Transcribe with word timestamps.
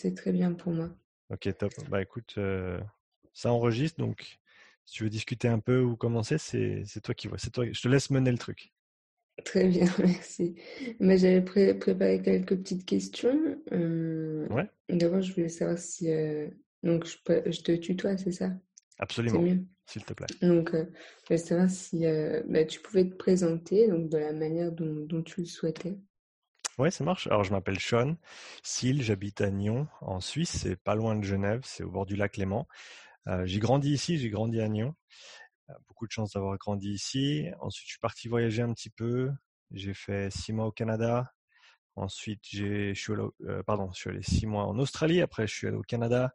c'est 0.00 0.14
très 0.14 0.32
bien 0.32 0.52
pour 0.52 0.72
moi. 0.72 0.88
Ok, 1.30 1.48
top. 1.58 1.72
Bah 1.88 2.02
écoute, 2.02 2.38
ça 3.32 3.52
enregistre, 3.52 3.98
donc 3.98 4.38
si 4.86 4.94
tu 4.94 5.04
veux 5.04 5.10
discuter 5.10 5.48
un 5.48 5.60
peu 5.60 5.80
ou 5.80 5.96
commencer, 5.96 6.38
c'est 6.38 7.00
toi 7.02 7.14
qui 7.14 7.28
vois. 7.28 7.38
C'est 7.38 7.50
toi. 7.50 7.64
Je 7.70 7.80
te 7.80 7.88
laisse 7.88 8.10
mener 8.10 8.32
le 8.32 8.38
truc. 8.38 8.72
Très 9.44 9.68
bien, 9.68 9.86
merci. 9.98 10.56
Mais 10.98 11.18
j'avais 11.18 11.42
préparé 11.42 12.20
quelques 12.22 12.56
petites 12.56 12.84
questions. 12.84 13.58
ouais. 13.70 14.70
D'abord, 14.88 15.22
je 15.22 15.32
voulais 15.32 15.48
savoir 15.48 15.78
si. 15.78 16.08
Donc, 16.82 17.04
je, 17.04 17.16
je, 17.50 17.60
te 17.60 17.72
tutoie, 17.76 18.16
c'est 18.16 18.32
ça? 18.32 18.50
Absolument. 18.98 19.42
mieux? 19.42 19.62
S'il 19.86 20.04
te 20.04 20.14
plaît. 20.14 20.26
Donc, 20.42 20.72
je 20.74 21.26
voulais 21.28 21.38
savoir 21.38 21.70
si 21.70 22.04
bah, 22.48 22.64
tu 22.64 22.80
pouvais 22.80 23.08
te 23.08 23.14
présenter 23.14 23.88
donc, 23.88 24.08
de 24.08 24.18
la 24.18 24.32
manière 24.32 24.72
dont, 24.72 25.06
dont 25.06 25.22
tu 25.22 25.40
le 25.40 25.46
souhaitais. 25.46 25.98
Oui, 26.80 26.90
ça 26.90 27.04
marche. 27.04 27.26
Alors, 27.26 27.44
je 27.44 27.52
m'appelle 27.52 27.78
Sean 27.78 28.16
Sil, 28.64 29.02
j'habite 29.02 29.42
à 29.42 29.50
Nyon, 29.50 29.86
en 30.00 30.20
Suisse. 30.20 30.60
C'est 30.62 30.76
pas 30.76 30.94
loin 30.94 31.14
de 31.14 31.22
Genève, 31.22 31.60
c'est 31.62 31.84
au 31.84 31.90
bord 31.90 32.06
du 32.06 32.16
lac 32.16 32.38
Léman. 32.38 32.66
Euh, 33.26 33.44
j'ai 33.44 33.58
grandi 33.58 33.92
ici, 33.92 34.16
j'ai 34.16 34.30
grandi 34.30 34.62
à 34.62 34.68
Nyon. 34.70 34.94
Euh, 35.68 35.74
beaucoup 35.88 36.06
de 36.06 36.10
chance 36.10 36.32
d'avoir 36.32 36.56
grandi 36.56 36.88
ici. 36.88 37.48
Ensuite, 37.60 37.86
je 37.86 37.90
suis 37.92 38.00
parti 38.00 38.28
voyager 38.28 38.62
un 38.62 38.72
petit 38.72 38.88
peu. 38.88 39.30
J'ai 39.72 39.92
fait 39.92 40.30
six 40.30 40.54
mois 40.54 40.64
au 40.64 40.72
Canada. 40.72 41.30
Ensuite, 41.96 42.40
je 42.50 42.94
suis 42.94 43.12
allé, 43.12 43.24
euh, 43.42 43.62
je 43.92 43.98
suis 43.98 44.08
allé 44.08 44.22
six 44.22 44.46
mois 44.46 44.64
en 44.64 44.78
Australie. 44.78 45.20
Après, 45.20 45.46
je 45.46 45.54
suis 45.54 45.66
allé 45.66 45.76
au 45.76 45.82
Canada 45.82 46.32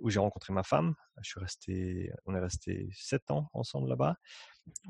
où 0.00 0.10
j'ai 0.10 0.20
rencontré 0.20 0.52
ma 0.52 0.64
femme. 0.64 0.94
Je 1.22 1.30
suis 1.30 1.40
resté, 1.40 2.12
on 2.26 2.34
est 2.34 2.40
resté 2.40 2.90
sept 2.92 3.30
ans 3.30 3.48
ensemble 3.54 3.88
là-bas. 3.88 4.16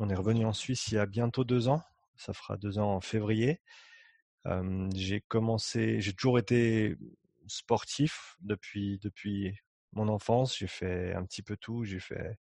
On 0.01 0.11
est 0.11 0.17
revenu 0.17 0.45
en 0.45 0.53
Suisse 0.53 0.89
il 0.89 0.97
y 0.97 0.99
a 0.99 1.07
bientôt 1.07 1.45
deux 1.45 1.69
ans. 1.69 1.85
Ça 2.17 2.33
fera 2.33 2.57
deux 2.57 2.81
ans 2.81 2.97
en 2.97 3.01
février. 3.01 3.61
J'ai 4.95 5.21
commencé, 5.21 6.01
j'ai 6.01 6.13
toujours 6.13 6.39
été 6.39 6.97
sportif 7.47 8.37
depuis 8.41 8.99
depuis 8.99 9.57
mon 9.93 10.09
enfance. 10.09 10.57
J'ai 10.59 10.67
fait 10.67 11.15
un 11.15 11.25
petit 11.25 11.43
peu 11.43 11.57
tout. 11.57 11.85
J'ai 11.85 12.01
fait 12.01 12.39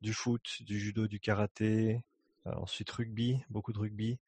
du 0.00 0.14
foot, 0.14 0.58
du 0.62 0.78
judo, 0.80 1.06
du 1.08 1.20
karaté, 1.20 2.02
ensuite 2.46 2.90
rugby, 2.90 3.40
beaucoup 3.50 3.72
de 3.72 3.78
rugby. 3.78 4.18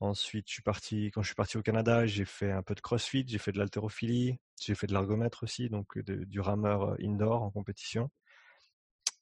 Ensuite, 0.00 0.46
je 0.48 0.54
suis 0.54 0.62
parti, 0.62 1.10
quand 1.12 1.22
je 1.22 1.28
suis 1.28 1.36
parti 1.36 1.56
au 1.58 1.62
Canada, 1.62 2.06
j'ai 2.06 2.24
fait 2.24 2.50
un 2.50 2.62
peu 2.62 2.74
de 2.74 2.80
crossfit, 2.80 3.24
j'ai 3.28 3.38
fait 3.38 3.52
de 3.52 3.58
l'haltérophilie, 3.58 4.38
j'ai 4.60 4.74
fait 4.74 4.88
de 4.88 4.92
l'ergomètre 4.92 5.44
aussi, 5.44 5.70
donc 5.70 5.98
du 5.98 6.40
rameur 6.40 6.96
indoor 7.00 7.42
en 7.42 7.50
compétition. 7.52 8.10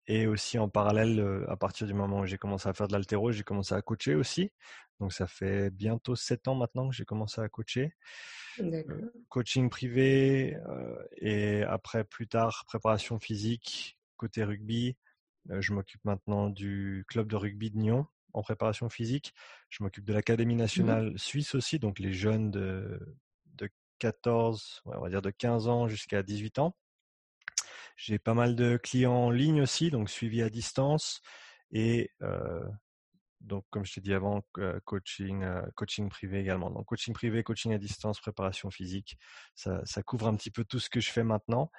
Et 0.06 0.26
aussi 0.26 0.58
en 0.58 0.68
parallèle, 0.68 1.44
à 1.48 1.56
partir 1.56 1.86
du 1.86 1.94
moment 1.94 2.20
où 2.20 2.26
j'ai 2.26 2.38
commencé 2.38 2.68
à 2.68 2.72
faire 2.72 2.88
de 2.88 2.92
l'altéro, 2.92 3.30
j'ai 3.32 3.44
commencé 3.44 3.74
à 3.74 3.82
coacher 3.82 4.14
aussi. 4.14 4.50
Donc 4.98 5.12
ça 5.12 5.26
fait 5.26 5.70
bientôt 5.70 6.16
sept 6.16 6.48
ans 6.48 6.54
maintenant 6.54 6.88
que 6.88 6.94
j'ai 6.94 7.04
commencé 7.04 7.40
à 7.40 7.48
coacher. 7.48 7.94
coaching 9.28 9.70
privé 9.70 10.56
et 11.16 11.62
après 11.62 12.04
plus 12.04 12.26
tard 12.26 12.64
préparation 12.66 13.18
physique 13.18 13.96
côté 14.20 14.44
rugby. 14.44 14.96
je 15.48 15.72
m'occupe 15.72 16.04
maintenant 16.04 16.50
du 16.50 17.04
club 17.08 17.28
de 17.30 17.36
rugby 17.36 17.70
de 17.70 17.78
Nyon 17.78 18.06
en 18.34 18.42
préparation 18.42 18.90
physique. 18.90 19.32
Je 19.70 19.82
m'occupe 19.82 20.04
de 20.04 20.12
l'académie 20.12 20.54
mmh 20.54 20.58
nationale 20.58 21.18
suisse 21.18 21.54
aussi, 21.54 21.78
donc 21.78 21.98
les 21.98 22.12
jeunes 22.12 22.50
de, 22.50 23.16
de 23.54 23.70
14, 23.98 24.82
on 24.84 25.00
va 25.00 25.08
dire 25.08 25.22
de 25.22 25.30
15 25.30 25.68
ans 25.68 25.88
jusqu'à 25.88 26.22
18 26.22 26.58
ans. 26.58 26.76
J'ai 28.02 28.18
pas 28.18 28.32
mal 28.32 28.56
de 28.56 28.78
clients 28.78 29.12
en 29.12 29.30
ligne 29.30 29.60
aussi, 29.60 29.90
donc 29.90 30.08
suivi 30.08 30.40
à 30.40 30.48
distance 30.48 31.20
et 31.70 32.10
donc 33.42 33.66
comme 33.68 33.84
je 33.84 33.92
t'ai 33.92 34.00
dit 34.00 34.14
avant, 34.14 34.42
coaching, 34.86 35.44
coaching 35.74 36.08
privé 36.08 36.40
également. 36.40 36.70
Donc 36.70 36.86
coaching 36.86 37.12
privé, 37.12 37.42
coaching 37.42 37.74
à 37.74 37.78
distance, 37.78 38.18
préparation 38.18 38.70
physique, 38.70 39.18
ça, 39.54 40.02
couvre 40.02 40.28
un 40.28 40.34
petit 40.34 40.50
peu 40.50 40.64
tout 40.64 40.78
ce 40.78 40.88
que 40.88 40.98
je 40.98 41.10
fais 41.10 41.24
maintenant. 41.24 41.70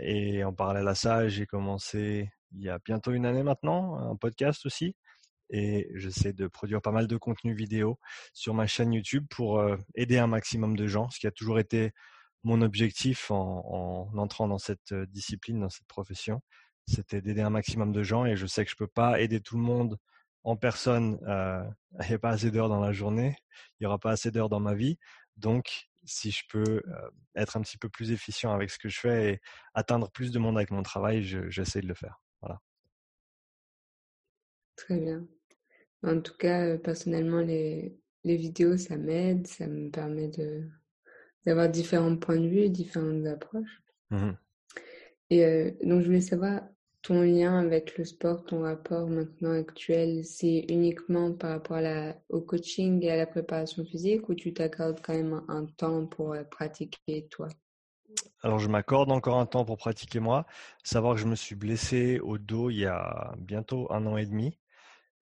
Et 0.00 0.42
en 0.42 0.52
parallèle 0.52 0.88
à 0.88 0.96
ça, 0.96 1.28
j'ai 1.28 1.46
commencé 1.46 2.28
il 2.50 2.62
y 2.62 2.68
a 2.68 2.80
bientôt 2.84 3.12
une 3.12 3.24
année 3.24 3.44
maintenant 3.44 3.98
un 3.98 4.16
podcast 4.16 4.66
aussi 4.66 4.96
et 5.50 5.88
j'essaie 5.94 6.32
de 6.32 6.48
produire 6.48 6.82
pas 6.82 6.90
mal 6.90 7.06
de 7.06 7.16
contenu 7.16 7.54
vidéo 7.54 8.00
sur 8.32 8.52
ma 8.52 8.66
chaîne 8.66 8.92
YouTube 8.92 9.26
pour 9.30 9.64
aider 9.94 10.18
un 10.18 10.26
maximum 10.26 10.76
de 10.76 10.88
gens, 10.88 11.08
ce 11.10 11.20
qui 11.20 11.28
a 11.28 11.30
toujours 11.30 11.60
été 11.60 11.92
mon 12.46 12.62
objectif 12.62 13.32
en, 13.32 14.08
entrant 14.16 14.46
dans 14.46 14.58
cette 14.58 14.94
discipline, 14.94 15.60
dans 15.60 15.68
cette 15.68 15.88
profession, 15.88 16.40
c'était 16.86 17.20
d'aider 17.20 17.40
un 17.42 17.50
maximum 17.50 17.92
de 17.92 18.04
gens 18.04 18.24
et 18.24 18.36
je 18.36 18.46
sais 18.46 18.64
que 18.64 18.70
je 18.70 18.76
peux 18.76 18.86
pas 18.86 19.20
aider 19.20 19.40
tout 19.40 19.56
le 19.56 19.64
monde 19.64 19.98
en 20.44 20.56
personne. 20.56 21.18
il 22.00 22.08
n'y 22.08 22.14
a 22.14 22.18
pas 22.20 22.30
assez 22.30 22.52
d'heures 22.52 22.68
dans 22.68 22.80
la 22.80 22.92
journée, 22.92 23.36
il 23.50 23.82
n'y 23.82 23.86
aura 23.86 23.98
pas 23.98 24.12
assez 24.12 24.30
d'heures 24.30 24.48
dans 24.48 24.60
ma 24.60 24.74
vie. 24.74 24.96
Donc, 25.36 25.88
si 26.04 26.30
je 26.30 26.44
peux 26.48 26.82
être 27.34 27.56
un 27.56 27.62
petit 27.62 27.78
peu 27.78 27.88
plus 27.88 28.12
efficient 28.12 28.52
avec 28.54 28.70
ce 28.70 28.78
que 28.78 28.88
je 28.88 29.00
fais 29.00 29.32
et 29.32 29.40
atteindre 29.74 30.08
plus 30.12 30.30
de 30.30 30.38
monde 30.38 30.56
avec 30.56 30.70
mon 30.70 30.84
travail, 30.84 31.24
j'essaie 31.50 31.80
de 31.80 31.88
le 31.88 31.94
faire. 31.94 32.20
Voilà. 32.40 32.60
Très 34.76 35.00
bien. 35.00 35.26
En 36.04 36.20
tout 36.20 36.36
cas, 36.38 36.78
personnellement, 36.78 37.40
les, 37.40 37.98
les 38.22 38.36
vidéos, 38.36 38.76
ça 38.76 38.96
m'aide, 38.96 39.48
ça 39.48 39.66
me 39.66 39.90
permet 39.90 40.28
de 40.28 40.70
d'avoir 41.46 41.68
différents 41.68 42.16
points 42.16 42.40
de 42.40 42.48
vue, 42.48 42.68
différentes 42.68 43.24
approches. 43.26 43.82
Mmh 44.10 44.32
et 45.30 45.44
euh, 45.44 45.70
donc, 45.82 46.02
je 46.02 46.06
voulais 46.06 46.20
savoir 46.20 46.60
ton 47.02 47.22
lien 47.22 47.58
avec 47.58 47.98
le 47.98 48.04
sport, 48.04 48.44
ton 48.44 48.62
rapport 48.62 49.08
maintenant 49.08 49.52
actuel, 49.52 50.24
c'est 50.24 50.66
uniquement 50.68 51.32
par 51.32 51.50
rapport 51.50 51.76
à 51.76 51.80
la, 51.80 52.16
au 52.28 52.40
coaching 52.40 53.02
et 53.04 53.10
à 53.10 53.16
la 53.16 53.26
préparation 53.26 53.84
physique 53.84 54.28
ou 54.28 54.34
tu 54.34 54.52
t'accordes 54.52 55.00
quand 55.02 55.14
même 55.14 55.40
un, 55.48 55.66
temps 55.66 56.06
pour 56.06 56.32
euh, 56.32 56.42
pratiquer 56.44 57.28
toi? 57.30 57.48
Alors, 58.42 58.58
je 58.58 58.68
m'accorde 58.68 59.10
encore 59.10 59.38
un 59.38 59.46
temps 59.46 59.64
pour 59.64 59.76
pratiquer 59.76 60.20
moi. 60.20 60.46
Savoir 60.84 61.14
que 61.14 61.20
je 61.20 61.26
me 61.26 61.34
suis 61.34 61.54
blessé 61.54 62.20
au 62.20 62.38
dos 62.38 62.70
il 62.70 62.78
y 62.78 62.86
a 62.86 63.34
bientôt 63.38 63.86
un 63.92 64.06
an 64.06 64.16
et 64.16 64.26
demi. 64.26 64.58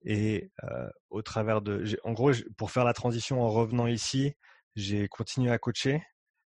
Et 0.03 0.51
euh, 0.63 0.87
au 1.09 1.21
travers 1.23 1.61
de, 1.61 1.83
en 2.03 2.13
gros, 2.13 2.31
pour 2.57 2.69
faire 2.69 2.83
la 2.83 2.93
transition 2.93 3.41
en 3.41 3.49
revenant 3.49 3.87
ici, 3.87 4.33
j'ai 4.75 5.07
continué 5.07 5.51
à 5.51 5.57
coacher 5.57 6.03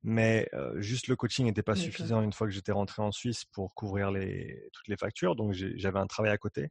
mais 0.03 0.49
juste 0.77 1.07
le 1.07 1.15
coaching 1.15 1.45
n'était 1.45 1.63
pas 1.63 1.75
suffisant 1.75 2.21
une 2.21 2.31
fois 2.31 2.47
que 2.47 2.53
j'étais 2.53 2.71
rentré 2.71 3.01
en 3.01 3.11
Suisse 3.11 3.45
pour 3.45 3.73
couvrir 3.75 4.11
les, 4.11 4.69
toutes 4.71 4.87
les 4.87 4.97
factures. 4.97 5.35
Donc 5.35 5.53
j'avais 5.53 5.99
un 5.99 6.07
travail 6.07 6.31
à 6.31 6.37
côté. 6.37 6.69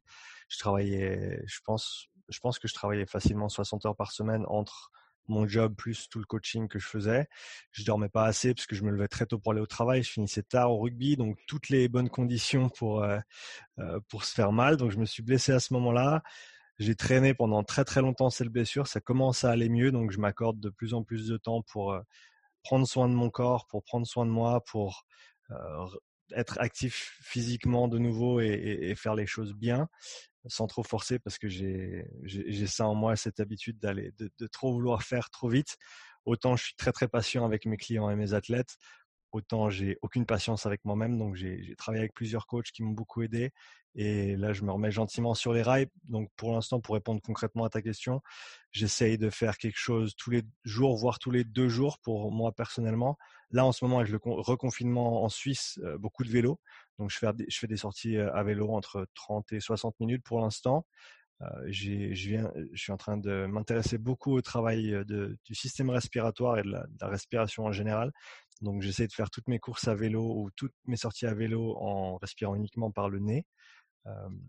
Je 0.49 0.59
travaillais, 0.59 1.43
je 1.47 1.59
pense, 1.65 2.09
je 2.29 2.39
pense 2.41 2.59
que 2.59 2.69
je 2.69 2.75
travaillais 2.75 3.07
facilement 3.07 3.49
60 3.49 3.87
heures 3.87 3.97
par 3.97 4.13
semaine 4.13 4.45
entre 4.49 4.91
mon 5.27 5.47
job 5.47 5.75
plus 5.77 6.09
tout 6.09 6.19
le 6.19 6.25
coaching 6.25 6.69
que 6.69 6.79
je 6.79 6.89
faisais. 6.89 7.27
Je 7.73 7.85
dormais 7.85 8.09
pas 8.09 8.25
assez 8.25 8.55
parce 8.55 8.67
que 8.67 8.75
je 8.75 8.83
me 8.83 8.91
levais 8.91 9.09
très 9.09 9.27
tôt 9.27 9.39
pour 9.39 9.53
aller 9.53 9.61
au 9.61 9.67
travail. 9.67 10.03
Je 10.03 10.11
finissais 10.11 10.43
tard 10.43 10.73
au 10.73 10.79
rugby, 10.79 11.17
donc 11.17 11.39
toutes 11.47 11.69
les 11.69 11.89
bonnes 11.89 12.09
conditions 12.09 12.71
pour 12.71 13.07
pour 14.09 14.25
se 14.25 14.33
faire 14.33 14.53
mal. 14.53 14.79
Donc 14.79 14.91
je 14.91 14.97
me 14.97 15.05
suis 15.05 15.23
blessé 15.23 15.53
à 15.53 15.61
ce 15.61 15.75
moment-là. 15.75 16.23
J'ai 16.79 16.95
traîné 16.95 17.35
pendant 17.35 17.63
très 17.63 17.85
très 17.85 18.01
longtemps 18.01 18.31
cette 18.31 18.49
blessure. 18.49 18.87
Ça 18.87 19.01
commence 19.01 19.45
à 19.45 19.51
aller 19.51 19.69
mieux, 19.69 19.93
donc 19.93 20.13
je 20.13 20.19
m'accorde 20.19 20.61
de 20.61 20.71
plus 20.71 20.95
en 20.95 21.03
plus 21.03 21.29
de 21.29 21.37
temps 21.37 21.61
pour 21.61 21.95
prendre 22.69 22.87
soin 22.87 23.09
de 23.09 23.15
mon 23.15 23.31
corps, 23.31 23.67
pour 23.67 23.83
prendre 23.83 24.07
soin 24.07 24.27
de 24.27 24.31
moi, 24.31 24.63
pour 24.63 25.07
être 26.37 26.61
actif 26.61 27.19
physiquement 27.23 27.89
de 27.89 27.97
nouveau 27.97 28.41
et, 28.41 28.95
faire 28.95 29.15
les 29.15 29.27
choses 29.27 29.55
bien 29.55 29.89
sans 30.47 30.67
trop 30.67 30.83
forcer 30.83 31.19
parce 31.19 31.39
que 31.39 31.49
j'ai 31.49 32.67
ça 32.67 32.87
en 32.87 32.95
moi 32.95 33.17
cette 33.17 33.41
habitude 33.41 33.79
d'aller 33.79 34.13
de, 34.19 34.47
trop 34.49 34.71
vouloir 34.71 35.03
faire 35.03 35.31
trop 35.31 35.49
vite. 35.49 35.79
Autant 36.27 36.57
je 36.57 36.65
suis 36.65 36.75
très 36.75 36.93
très 36.93 37.09
patient 37.09 37.47
avec 37.47 37.65
mes 37.65 37.79
clients 37.79 38.11
et 38.11 38.17
mes 38.17 38.35
athlètes 38.35 38.77
autant 39.33 39.71
j'ai 39.71 39.99
aucune 40.03 40.27
patience 40.27 40.67
avec 40.67 40.85
moi-même. 40.85 41.19
Donc 41.19 41.35
j'ai 41.35 41.75
travaillé 41.77 42.03
avec 42.03 42.15
plusieurs 42.15 42.47
coachs 42.47 42.71
qui 42.73 42.83
m'ont 42.83 42.93
beaucoup 42.93 43.23
aidé. 43.23 43.53
Et 43.95 44.37
là, 44.37 44.53
je 44.53 44.63
me 44.63 44.71
remets 44.71 44.91
gentiment 44.91 45.35
sur 45.35 45.53
les 45.53 45.63
rails. 45.63 45.89
Donc 46.05 46.31
pour 46.37 46.53
l'instant, 46.53 46.81
pour 46.81 46.95
répondre 46.95 47.21
concrètement 47.21 47.65
à 47.65 47.69
ta 47.69 47.83
question, 47.83 48.21
j'essaye 48.71 49.19
de 49.19 49.31
faire 49.31 49.59
quelque 49.59 49.79
chose 49.79 50.15
tous 50.17 50.31
les 50.31 50.43
jours, 50.65 50.97
voire 50.97 51.19
tous 51.19 51.31
les 51.31 51.45
deux 51.45 51.69
jours 51.69 51.99
pour 51.99 52.31
moi 52.31 52.53
personnellement. 52.53 53.19
Là, 53.51 53.65
en 53.65 53.73
ce 53.73 53.85
moment, 53.85 53.99
avec 53.99 54.13
le 54.13 54.21
reconfinement 54.23 55.25
en 55.25 55.29
Suisse, 55.29 55.81
euh, 55.83 55.99
beaucoup 55.99 56.23
de 56.23 56.31
vélo. 56.31 56.61
Donc 56.99 57.11
je 57.11 57.19
fais, 57.19 57.67
des 57.67 57.77
sorties 57.77 58.17
euh, 58.17 58.33
à 58.35 58.43
vélo 58.43 58.71
entre 58.73 59.07
30 59.15 59.53
et 59.53 59.61
60 59.61 59.99
minutes 60.01 60.23
pour 60.25 60.41
l'instant. 60.41 60.87
Euh, 61.43 61.47
je, 61.69 62.15
suis 62.75 62.93
en 62.93 62.97
train 62.97 63.17
de 63.17 63.47
m'intéresser 63.47 63.99
beaucoup 63.99 64.33
au 64.33 64.43
travail 64.43 64.91
de, 65.07 65.39
du 65.45 65.55
système 65.55 65.91
respiratoire 65.91 66.59
et 66.59 66.63
de 66.63 66.71
la, 66.71 66.81
de 66.87 66.97
la 67.01 67.09
respiration 67.09 67.65
en 67.65 67.73
général. 67.73 68.13
Donc 68.61 68.83
j'essaie 68.83 69.07
de 69.07 69.13
faire 69.13 69.31
toutes 69.31 69.47
mes 69.49 69.61
courses 69.61 69.87
à 69.87 69.95
vélo 69.95 70.23
ou 70.23 70.51
toutes 70.57 70.75
mes 70.87 70.97
sorties 70.97 71.27
à 71.27 71.35
vélo 71.35 71.77
en 71.79 72.17
respirant 72.17 72.57
uniquement 72.57 72.91
par 72.91 73.09
le 73.09 73.21
nez. 73.21 73.47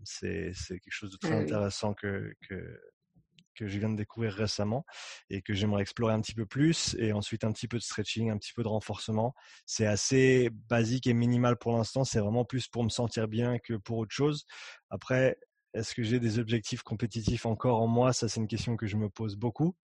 c'est 0.04 0.52
quelque 0.68 0.90
chose 0.90 1.12
de 1.12 1.16
très 1.16 1.34
ah 1.34 1.40
intéressant 1.40 1.94
que, 1.94 2.32
que, 2.48 2.80
que 3.60 3.68
je 3.68 3.78
viens 3.78 3.90
de 3.90 3.96
découvrir 3.96 4.32
récemment 4.32 4.86
et 5.28 5.42
que 5.42 5.52
j'aimerais 5.52 5.82
explorer 5.82 6.14
un 6.14 6.20
petit 6.20 6.34
peu 6.34 6.46
plus. 6.46 6.96
Et 6.98 7.12
ensuite 7.12 7.44
un 7.44 7.52
petit 7.52 7.68
peu 7.68 7.76
de 7.76 7.82
stretching, 7.82 8.30
un 8.30 8.38
petit 8.38 8.52
peu 8.54 8.62
de 8.62 8.68
renforcement. 8.68 9.34
C'est 9.66 9.86
assez 9.86 10.50
basique 10.68 11.06
et 11.06 11.12
minimal 11.12 11.56
pour 11.56 11.72
l'instant. 11.72 12.04
C'est 12.04 12.20
vraiment 12.20 12.44
plus 12.44 12.68
pour 12.68 12.82
me 12.84 12.88
sentir 12.88 13.28
bien 13.28 13.58
que 13.58 13.74
pour 13.74 13.98
autre 13.98 14.14
chose. 14.14 14.46
Après, 14.88 15.38
est-ce 15.74 15.94
que 15.94 16.02
j'ai 16.02 16.20
des 16.20 16.38
objectifs 16.38 16.82
compétitifs 16.82 17.46
encore 17.46 17.80
en 17.80 17.86
moi? 17.86 18.12
Ça, 18.12 18.28
c'est 18.28 18.40
une 18.40 18.48
question 18.48 18.76
que 18.76 18.86
je 18.86 18.96
me 18.96 19.08
pose 19.08 19.36
beaucoup 19.36 19.74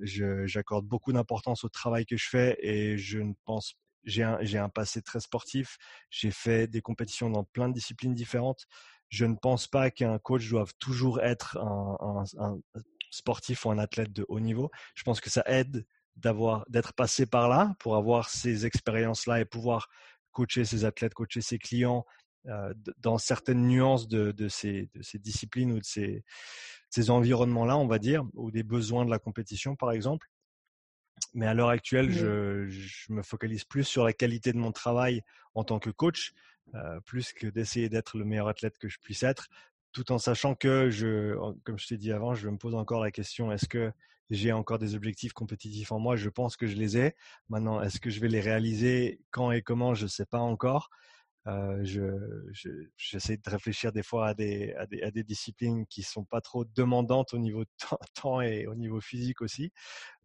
j'accorde 0.00 0.86
beaucoup 0.86 1.12
d'importance 1.12 1.64
au 1.64 1.68
travail 1.68 2.06
que 2.06 2.16
je 2.16 2.28
fais 2.28 2.56
et 2.60 2.98
je 2.98 3.18
ne 3.18 3.32
pense 3.44 3.74
j'ai 4.04 4.22
un, 4.22 4.68
passé 4.70 5.02
très 5.02 5.20
sportif. 5.20 5.76
J'ai 6.08 6.30
fait 6.30 6.66
des 6.66 6.80
compétitions 6.80 7.28
dans 7.28 7.44
plein 7.44 7.68
de 7.68 7.74
disciplines 7.74 8.14
différentes. 8.14 8.64
Je 9.10 9.26
ne 9.26 9.34
pense 9.34 9.66
pas 9.66 9.90
qu'un 9.90 10.18
coach 10.18 10.48
doive 10.48 10.72
toujours 10.78 11.20
être 11.20 11.58
un, 11.58 12.24
un, 12.38 12.58
sportif 13.10 13.66
ou 13.66 13.70
un 13.70 13.78
athlète 13.78 14.12
de 14.12 14.24
haut 14.28 14.40
niveau. 14.40 14.70
Je 14.94 15.02
pense 15.02 15.20
que 15.20 15.28
ça 15.28 15.42
aide 15.46 15.84
d'avoir 16.16 16.64
d'être 16.70 16.94
passé 16.94 17.26
par 17.26 17.48
là 17.48 17.74
pour 17.80 17.96
avoir 17.96 18.30
ces 18.30 18.64
expériences-là 18.64 19.40
et 19.40 19.44
pouvoir 19.44 19.88
coacher 20.32 20.64
ses 20.64 20.84
athlètes, 20.84 21.14
coacher 21.14 21.42
ses 21.42 21.58
clients 21.58 22.06
dans 22.98 23.18
certaines 23.18 23.66
nuances 23.66 24.08
de, 24.08 24.32
de, 24.32 24.48
ces, 24.48 24.88
de 24.94 25.02
ces 25.02 25.18
disciplines 25.18 25.72
ou 25.72 25.80
de 25.80 25.84
ces, 25.84 26.24
ces 26.90 27.10
environnements-là, 27.10 27.76
on 27.76 27.86
va 27.86 27.98
dire, 27.98 28.24
ou 28.34 28.50
des 28.50 28.62
besoins 28.62 29.04
de 29.04 29.10
la 29.10 29.18
compétition, 29.18 29.76
par 29.76 29.92
exemple. 29.92 30.28
Mais 31.34 31.46
à 31.46 31.54
l'heure 31.54 31.68
actuelle, 31.68 32.10
je, 32.10 32.66
je, 32.68 33.12
me 33.12 33.22
focalise 33.22 33.64
plus 33.64 33.84
sur 33.84 34.04
la 34.04 34.12
qualité 34.12 34.52
de 34.52 34.58
mon 34.58 34.72
travail 34.72 35.22
en 35.54 35.64
tant 35.64 35.78
que 35.78 35.90
coach, 35.90 36.32
euh, 36.74 37.00
plus 37.00 37.32
que 37.32 37.46
d'essayer 37.46 37.88
d'être 37.88 38.16
le 38.16 38.24
meilleur 38.24 38.48
athlète 38.48 38.78
que 38.78 38.88
je 38.88 38.98
puisse 38.98 39.22
être, 39.22 39.48
tout 39.92 40.12
en 40.12 40.18
sachant 40.18 40.54
que, 40.54 40.90
je, 40.90 41.34
comme 41.64 41.78
je 41.78 41.86
t'ai 41.88 41.96
dit 41.96 42.12
avant, 42.12 42.34
je 42.34 42.48
me 42.48 42.56
pose 42.56 42.74
encore 42.74 43.02
la 43.02 43.10
question, 43.10 43.50
est-ce 43.52 43.68
que 43.68 43.92
j'ai 44.30 44.52
encore 44.52 44.78
des 44.78 44.94
objectifs 44.94 45.32
compétitifs 45.32 45.90
en 45.92 45.98
moi? 45.98 46.16
Je 46.16 46.28
pense 46.28 46.56
que 46.56 46.66
je 46.66 46.76
les 46.76 46.98
ai. 46.98 47.16
Maintenant, 47.48 47.80
est-ce 47.80 47.98
que 47.98 48.10
je 48.10 48.20
vais 48.20 48.28
les 48.28 48.40
réaliser? 48.40 49.20
Quand 49.30 49.50
et 49.52 49.62
comment? 49.62 49.94
Je 49.94 50.04
ne 50.04 50.08
sais 50.08 50.26
pas 50.26 50.40
encore. 50.40 50.90
Euh, 51.48 51.80
je, 51.82 52.02
j'essaie 52.96 53.38
de 53.38 53.50
réfléchir 53.50 53.92
des 53.92 54.02
fois 54.02 54.28
à 54.28 54.34
des, 54.34 54.74
à 54.74 54.86
des, 54.86 55.02
à 55.02 55.10
des 55.10 55.22
disciplines 55.24 55.86
qui 55.86 56.02
sont 56.02 56.24
pas 56.24 56.40
trop 56.42 56.64
demandantes 56.64 57.32
au 57.32 57.38
niveau 57.38 57.64
de 57.64 57.70
temps, 58.14 58.40
et 58.42 58.66
au 58.66 58.74
niveau 58.74 59.00
physique 59.00 59.40
aussi, 59.40 59.72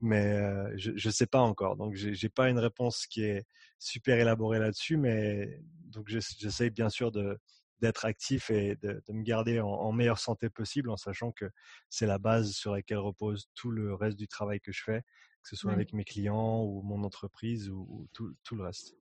mais 0.01 0.33
euh, 0.33 0.73
je 0.75 0.91
ne 0.91 1.11
sais 1.11 1.27
pas 1.27 1.39
encore. 1.39 1.77
Donc, 1.77 1.95
j'ai, 1.95 2.29
pas 2.29 2.49
une 2.49 2.59
réponse 2.59 3.07
qui 3.07 3.23
est 3.23 3.45
super 3.79 4.19
élaborée 4.19 4.59
là-dessus, 4.59 4.97
mais 4.97 5.61
donc 5.85 6.09
j'essaie 6.09 6.69
bien 6.69 6.89
sûr 6.89 7.11
de, 7.11 7.39
d'être 7.79 8.05
actif 8.05 8.49
et 8.49 8.75
de, 8.77 9.01
de 9.07 9.13
me 9.13 9.23
garder 9.23 9.59
en, 9.59 9.67
en, 9.67 9.91
meilleure 9.93 10.19
santé 10.19 10.49
possible, 10.49 10.89
en 10.89 10.97
sachant 10.97 11.31
que 11.31 11.45
c'est 11.89 12.07
la 12.07 12.17
base 12.17 12.51
sur 12.51 12.73
laquelle 12.73 12.97
repose 12.97 13.47
tout 13.55 13.71
le 13.71 13.93
reste 13.93 14.17
du 14.17 14.27
travail 14.27 14.59
que 14.59 14.71
je 14.71 14.83
fais, 14.83 15.01
que 15.43 15.49
ce 15.49 15.55
soit 15.55 15.73
avec 15.73 15.93
mes 15.93 16.05
clients 16.05 16.63
ou 16.63 16.81
mon 16.81 17.03
entreprise 17.03 17.69
ou, 17.69 17.85
ou 17.89 18.07
tout, 18.13 18.33
tout 18.43 18.55
le 18.55 18.63
reste 18.63 18.95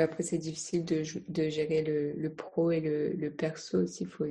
après, 0.00 0.22
c'est 0.22 0.38
difficile 0.38 0.84
de, 0.84 1.02
de, 1.28 1.48
gérer 1.48 1.82
le, 1.82 2.12
le, 2.12 2.34
pro 2.34 2.70
et 2.70 2.80
le, 2.80 3.12
le 3.12 3.30
perso 3.30 3.82
aussi. 3.82 4.04
Il 4.04 4.08
faut, 4.08 4.26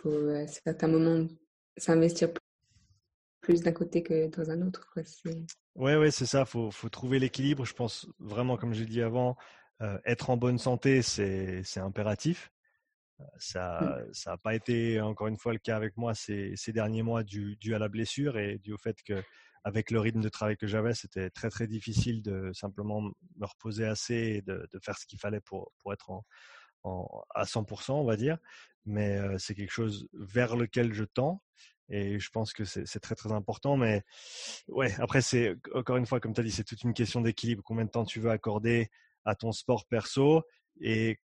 faut, 0.00 0.28
à 0.28 0.46
certains 0.46 0.88
moments 0.88 1.26
s'investir 1.76 2.30
plus 3.40 3.62
d'un 3.62 3.72
côté 3.72 4.02
que 4.02 4.28
dans 4.28 4.50
un 4.50 4.62
autre. 4.62 4.88
Oui, 5.76 5.94
ouais, 5.94 6.10
c'est 6.10 6.26
ça. 6.26 6.40
Il 6.40 6.46
faut, 6.46 6.70
faut, 6.70 6.88
trouver 6.88 7.18
l'équilibre. 7.18 7.64
Je 7.64 7.74
pense 7.74 8.08
vraiment, 8.18 8.56
comme 8.56 8.74
j'ai 8.74 8.86
dit 8.86 9.02
avant, 9.02 9.36
euh, 9.82 9.98
être 10.04 10.30
en 10.30 10.36
bonne 10.36 10.58
santé, 10.58 11.02
c'est 11.02 11.62
impératif. 11.76 12.50
Ça 13.38 13.98
n'a 14.26 14.34
mmh. 14.34 14.38
pas 14.42 14.54
été, 14.54 15.00
encore 15.00 15.26
une 15.26 15.36
fois, 15.36 15.52
le 15.52 15.58
cas 15.58 15.76
avec 15.76 15.96
moi 15.96 16.14
ces, 16.14 16.52
ces 16.56 16.72
derniers 16.72 17.02
mois 17.02 17.22
dû, 17.22 17.56
dû, 17.56 17.74
à 17.74 17.78
la 17.78 17.88
blessure 17.88 18.36
et 18.38 18.58
dû 18.58 18.72
au 18.72 18.78
fait 18.78 19.02
que 19.02 19.22
avec 19.66 19.90
le 19.90 19.98
rythme 19.98 20.20
de 20.20 20.28
travail 20.28 20.56
que 20.56 20.68
j'avais, 20.68 20.94
c'était 20.94 21.28
très 21.28 21.50
très 21.50 21.66
difficile 21.66 22.22
de 22.22 22.52
simplement 22.52 23.00
me 23.00 23.46
reposer 23.46 23.84
assez 23.84 24.14
et 24.14 24.42
de, 24.42 24.68
faire 24.80 24.96
ce 24.96 25.06
qu'il 25.06 25.18
fallait 25.18 25.40
pour, 25.40 25.72
pour 25.82 25.92
être 25.92 26.22
à 27.34 27.42
100%, 27.42 27.90
on 27.94 28.04
va 28.04 28.16
dire. 28.16 28.38
Mais 28.84 29.18
c'est 29.40 29.56
quelque 29.56 29.72
chose 29.72 30.06
vers 30.12 30.54
lequel 30.54 30.92
je 30.92 31.02
tends 31.02 31.42
et 31.88 32.20
je 32.20 32.30
pense 32.30 32.52
que 32.52 32.64
c'est 32.64 33.00
très 33.00 33.16
très 33.16 33.32
important. 33.32 33.76
Mais 33.76 34.04
ouais, 34.68 34.94
après, 35.00 35.20
c'est 35.20 35.56
encore 35.74 35.96
une 35.96 36.06
fois, 36.06 36.20
comme 36.20 36.32
tu 36.32 36.40
as 36.40 36.44
dit, 36.44 36.52
c'est 36.52 36.62
toute 36.62 36.84
une 36.84 36.94
question 36.94 37.20
d'équilibre. 37.20 37.64
Combien 37.64 37.86
de 37.86 37.90
temps 37.90 38.04
tu 38.04 38.20
veux 38.20 38.30
accorder 38.30 38.88
à 39.24 39.34
ton 39.34 39.50
sport 39.50 39.84
perso 39.88 40.44
et 40.80 41.18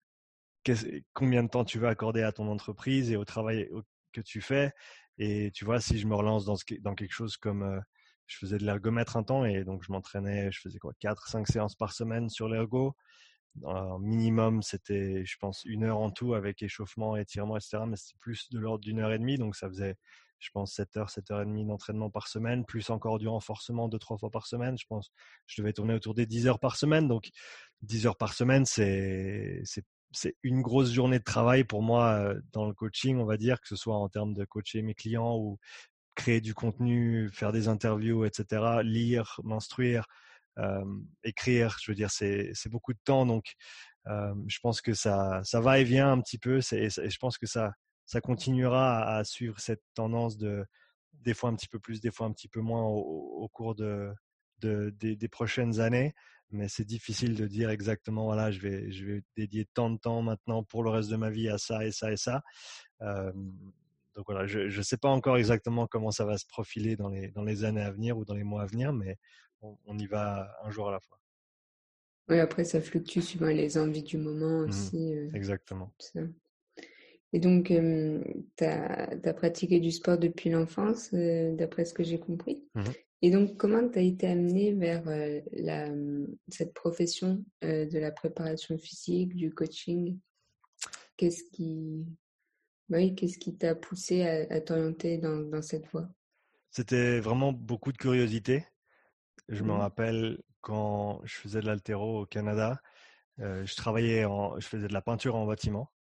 combien 1.13 1.43
de 1.43 1.49
temps 1.49 1.63
tu 1.63 1.77
veux 1.77 1.87
accorder 1.87 2.23
à 2.23 2.31
ton 2.31 2.47
entreprise 2.47 3.11
et 3.11 3.17
au 3.17 3.25
travail 3.25 3.69
que 4.13 4.21
tu 4.21 4.41
fais? 4.41 4.71
Et 5.19 5.51
tu 5.51 5.63
vois, 5.63 5.79
si 5.79 5.99
je 5.99 6.07
me 6.07 6.15
relance 6.15 6.45
dans, 6.45 6.55
quelque 6.55 7.13
chose 7.13 7.37
comme 7.37 7.79
je 8.27 8.37
faisais 8.37 8.57
de 8.57 8.65
l'ergomètre 8.65 9.17
un 9.17 9.23
temps 9.23 9.45
et 9.45 9.63
donc 9.63 9.83
je 9.83 9.91
m'entraînais, 9.91 10.51
je 10.51 10.61
faisais 10.61 10.79
quoi, 10.79 10.93
4, 10.99 11.27
5 11.27 11.47
séances 11.47 11.75
par 11.75 11.93
semaine 11.93 12.29
sur 12.29 12.47
l'ergo. 12.47 12.95
minimum, 13.99 14.61
c'était, 14.61 15.25
je 15.25 15.37
pense, 15.37 15.63
une 15.65 15.83
heure 15.83 15.99
en 15.99 16.11
tout 16.11 16.33
avec 16.33 16.63
échauffement, 16.63 17.17
étirement, 17.17 17.57
etc. 17.57 17.79
Mais 17.87 17.97
c'était 17.97 18.19
plus 18.19 18.49
de 18.51 18.59
l'ordre 18.59 18.83
d'une 18.83 18.99
heure 18.99 19.11
et 19.11 19.19
demie. 19.19 19.37
Donc 19.37 19.55
ça 19.55 19.67
faisait, 19.67 19.95
je 20.39 20.49
pense, 20.51 20.73
7 20.73 20.97
heures, 20.97 21.09
7 21.09 21.31
heures 21.31 21.41
et 21.41 21.45
demie 21.45 21.65
d'entraînement 21.65 22.09
par 22.09 22.27
semaine, 22.27 22.65
plus 22.65 22.89
encore 22.89 23.19
du 23.19 23.27
renforcement 23.27 23.89
deux, 23.89 23.99
trois 23.99 24.17
fois 24.17 24.31
par 24.31 24.47
semaine. 24.47 24.77
Je 24.77 24.85
pense, 24.87 25.11
je 25.47 25.61
devais 25.61 25.73
tourner 25.73 25.93
autour 25.93 26.13
des 26.13 26.25
10 26.25 26.47
heures 26.47 26.59
par 26.59 26.77
semaine. 26.77 27.07
Donc 27.07 27.29
10 27.81 28.07
heures 28.07 28.17
par 28.17 28.33
semaine, 28.33 28.65
c'est, 28.65 29.61
c'est, 29.65 29.85
c'est 30.11 30.35
une 30.43 30.61
grosse 30.61 30.91
journée 30.91 31.19
de 31.19 31.23
travail 31.23 31.63
pour 31.63 31.81
moi 31.81 32.13
euh, 32.13 32.41
dans 32.51 32.65
le 32.65 32.73
coaching, 32.73 33.17
on 33.17 33.25
va 33.25 33.37
dire, 33.37 33.61
que 33.61 33.67
ce 33.67 33.75
soit 33.75 33.95
en 33.95 34.09
termes 34.09 34.33
de 34.33 34.45
coacher 34.45 34.81
mes 34.81 34.93
clients 34.93 35.35
ou 35.37 35.57
créer 36.21 36.39
du 36.39 36.53
contenu, 36.53 37.29
faire 37.33 37.51
des 37.51 37.67
interviews, 37.67 38.25
etc., 38.25 38.81
lire, 38.83 39.39
m'instruire, 39.43 40.05
écrire, 41.23 41.77
je 41.81 41.89
veux 41.89 41.95
dire, 41.95 42.11
c'est 42.11 42.69
beaucoup 42.69 42.93
de 42.93 42.99
temps. 43.03 43.25
Donc, 43.25 43.55
je 44.05 44.59
pense 44.61 44.81
que 44.81 44.93
ça, 44.93 45.41
ça 45.43 45.59
va 45.61 45.79
et 45.79 45.83
vient 45.83 46.11
un 46.11 46.21
petit 46.21 46.37
peu. 46.37 46.59
Et, 46.73 46.89
je 46.89 47.17
pense 47.17 47.39
que 47.39 47.47
ça, 47.47 47.73
ça 48.05 48.21
continuera 48.21 49.17
à, 49.17 49.23
suivre 49.23 49.59
cette 49.59 49.81
tendance 49.95 50.37
de 50.37 50.63
des 51.13 51.33
fois 51.33 51.49
un 51.49 51.55
petit 51.55 51.67
peu 51.67 51.79
plus, 51.79 52.01
des 52.01 52.11
fois 52.11 52.27
un 52.27 52.33
petit 52.33 52.47
peu 52.47 52.61
moins 52.61 52.83
au, 52.83 53.47
cours 53.51 53.73
de, 53.75 54.11
de 54.59 54.91
des, 54.99 55.27
prochaines 55.27 55.79
années. 55.79 56.13
Mais 56.51 56.67
c'est 56.67 56.85
difficile 56.85 57.35
de 57.35 57.47
dire 57.47 57.69
exactement, 57.71 58.25
voilà, 58.25 58.51
je 58.51 58.59
vais, 58.59 58.91
je 58.91 59.05
vais 59.05 59.23
dédier 59.37 59.65
tant 59.73 59.89
de 59.89 59.97
temps 59.97 60.21
maintenant 60.21 60.63
pour 60.63 60.83
le 60.83 60.91
reste 60.91 61.09
de 61.09 61.15
ma 61.15 61.31
vie 61.31 61.49
à 61.49 61.57
ça 61.57 61.83
et 61.85 61.91
ça 61.91 62.11
et 62.11 62.17
ça. 62.17 62.43
Donc 64.15 64.25
voilà, 64.27 64.45
je 64.45 64.77
ne 64.77 64.83
sais 64.83 64.97
pas 64.97 65.09
encore 65.09 65.37
exactement 65.37 65.87
comment 65.87 66.11
ça 66.11 66.25
va 66.25 66.37
se 66.37 66.45
profiler 66.45 66.95
dans 66.95 67.09
les, 67.09 67.29
dans 67.29 67.43
les 67.43 67.63
années 67.63 67.81
à 67.81 67.91
venir 67.91 68.17
ou 68.17 68.25
dans 68.25 68.33
les 68.33 68.43
mois 68.43 68.63
à 68.63 68.65
venir, 68.65 68.91
mais 68.91 69.17
on, 69.61 69.97
y 69.97 70.05
va 70.05 70.57
un 70.63 70.71
jour 70.71 70.89
à 70.89 70.91
la 70.91 70.99
fois. 70.99 71.19
Oui, 72.29 72.39
après, 72.39 72.63
ça 72.63 72.81
fluctue 72.81 73.19
suivant 73.19 73.47
les 73.47 73.77
envies 73.77 74.03
du 74.03 74.17
moment 74.17 74.61
mmh 74.61 74.69
aussi. 74.69 75.13
Euh, 75.13 75.29
exactement. 75.33 75.93
Et 77.33 77.39
donc, 77.39 77.67
tu 77.67 78.63
as, 78.65 79.33
pratiqué 79.33 79.79
du 79.79 79.91
sport 79.91 80.17
depuis 80.17 80.49
l'enfance, 80.49 81.11
euh, 81.13 81.55
d'après 81.55 81.85
ce 81.85 81.93
que 81.93 82.03
j'ai 82.03 82.19
compris. 82.19 82.65
Mmh 82.75 82.83
Et 83.21 83.31
donc, 83.31 83.57
comment 83.57 83.87
tu 83.87 83.99
as 83.99 84.01
été 84.01 84.27
amené 84.27 84.73
vers 84.73 85.07
euh, 85.07 85.39
la, 85.53 85.89
cette 86.49 86.73
profession 86.73 87.43
de 87.61 87.99
la 87.99 88.11
préparation 88.11 88.77
physique, 88.77 89.35
du 89.35 89.53
coaching? 89.53 90.17
Qu'est-ce 91.17 91.43
qui, 91.51 92.05
oui, 92.91 93.15
qu'est-ce 93.15 93.37
qui 93.37 93.55
t'a 93.55 93.73
poussé 93.73 94.23
à, 94.49 94.59
t'orienter 94.59 95.17
dans, 95.17 95.61
cette 95.61 95.87
voie? 95.87 96.09
C'était 96.69 97.19
vraiment 97.19 97.53
beaucoup 97.53 97.91
de 97.91 97.97
curiosité. 97.97 98.65
Je 99.47 99.63
me 99.63 99.69
mmh. 99.69 99.77
rappelle 99.77 100.41
quand 100.59 101.21
je 101.23 101.35
faisais 101.35 101.61
de 101.61 101.65
l'altéro 101.65 102.21
au 102.21 102.25
Canada, 102.25 102.79
euh, 103.39 103.65
je 103.65 103.75
travaillais, 103.75 104.25
en, 104.25 104.59
je 104.59 104.67
faisais 104.67 104.87
de 104.87 104.93
la 104.93 105.01
peinture 105.01 105.35
en 105.35 105.45
bâtiment 105.45 105.91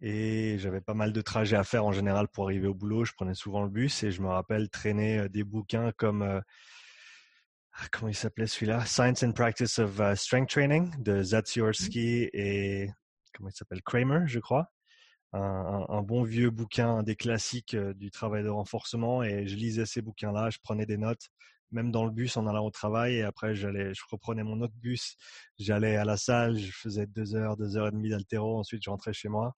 et 0.00 0.56
j'avais 0.58 0.80
pas 0.80 0.94
mal 0.94 1.12
de 1.12 1.20
trajets 1.20 1.56
à 1.56 1.64
faire 1.64 1.84
en 1.84 1.92
général 1.92 2.28
pour 2.28 2.44
arriver 2.44 2.68
au 2.68 2.74
boulot. 2.74 3.04
Je 3.04 3.12
prenais 3.12 3.34
souvent 3.34 3.62
le 3.62 3.68
bus 3.68 4.02
et 4.02 4.10
je 4.10 4.22
me 4.22 4.28
rappelle 4.28 4.68
traîner 4.70 5.18
euh, 5.18 5.28
des 5.28 5.44
bouquins 5.44 5.92
comme 5.96 6.22
euh, 6.22 6.40
ah, 7.74 7.84
comment 7.90 8.08
il 8.08 8.14
s'appelait 8.14 8.46
celui-là, 8.46 8.84
Science 8.86 9.22
and 9.24 9.32
Practice 9.32 9.78
of 9.78 10.00
Strength 10.14 10.50
Training 10.50 11.02
de 11.02 11.14
mmh. 11.14 11.22
Zadziorsky 11.24 12.30
et 12.32 12.90
comment 13.34 13.48
il 13.48 13.54
s'appelle? 13.54 13.82
Kramer, 13.82 14.26
je 14.26 14.38
crois 14.38 14.70
un, 15.32 16.02
bon 16.02 16.22
vieux 16.22 16.50
bouquin, 16.50 17.02
des 17.02 17.16
classiques 17.16 17.74
euh, 17.74 17.94
du 17.94 18.10
travail 18.10 18.42
de 18.42 18.48
renforcement 18.48 19.22
et 19.22 19.46
je 19.46 19.56
lisais 19.56 19.86
ces 19.86 20.02
bouquins-là, 20.02 20.50
je 20.50 20.58
prenais 20.62 20.86
des 20.86 20.98
notes, 20.98 21.30
même 21.70 21.90
dans 21.90 22.04
le 22.04 22.10
bus 22.10 22.36
en 22.36 22.46
allant 22.46 22.66
au 22.66 22.70
travail 22.70 23.16
et 23.16 23.22
après 23.22 23.54
j'allais, 23.54 23.94
je 23.94 24.02
reprenais 24.10 24.44
mon 24.44 24.60
autre 24.60 24.74
bus, 24.76 25.16
j'allais 25.58 25.96
à 25.96 26.04
la 26.04 26.16
salle, 26.16 26.58
je 26.58 26.70
faisais 26.72 27.06
deux 27.06 27.34
heures, 27.34 27.56
deux 27.56 27.76
heures 27.76 27.88
et 27.88 27.92
demie 27.92 28.10
d'altéro, 28.10 28.58
ensuite 28.58 28.82
je 28.84 28.90
rentrais 28.90 29.14
chez 29.14 29.28
moi. 29.28 29.54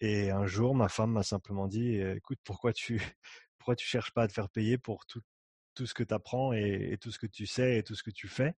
et 0.00 0.30
un 0.30 0.46
jour, 0.46 0.74
ma 0.74 0.88
femme 0.88 1.12
m'a 1.12 1.22
simplement 1.22 1.68
dit, 1.68 1.96
écoute, 2.00 2.38
pourquoi 2.44 2.72
tu, 2.72 3.00
pourquoi 3.58 3.76
tu 3.76 3.86
cherches 3.86 4.12
pas 4.12 4.24
à 4.24 4.28
te 4.28 4.32
faire 4.34 4.50
payer 4.50 4.78
pour 4.78 5.06
tout, 5.06 5.22
tout 5.74 5.86
ce 5.86 5.94
que 5.94 6.02
tu 6.04 6.14
apprends 6.14 6.52
et, 6.52 6.90
et, 6.92 6.98
tout 6.98 7.10
ce 7.10 7.18
que 7.18 7.26
tu 7.26 7.46
sais 7.46 7.78
et 7.78 7.82
tout 7.82 7.94
ce 7.94 8.02
que 8.02 8.10
tu 8.10 8.28
fais? 8.28 8.54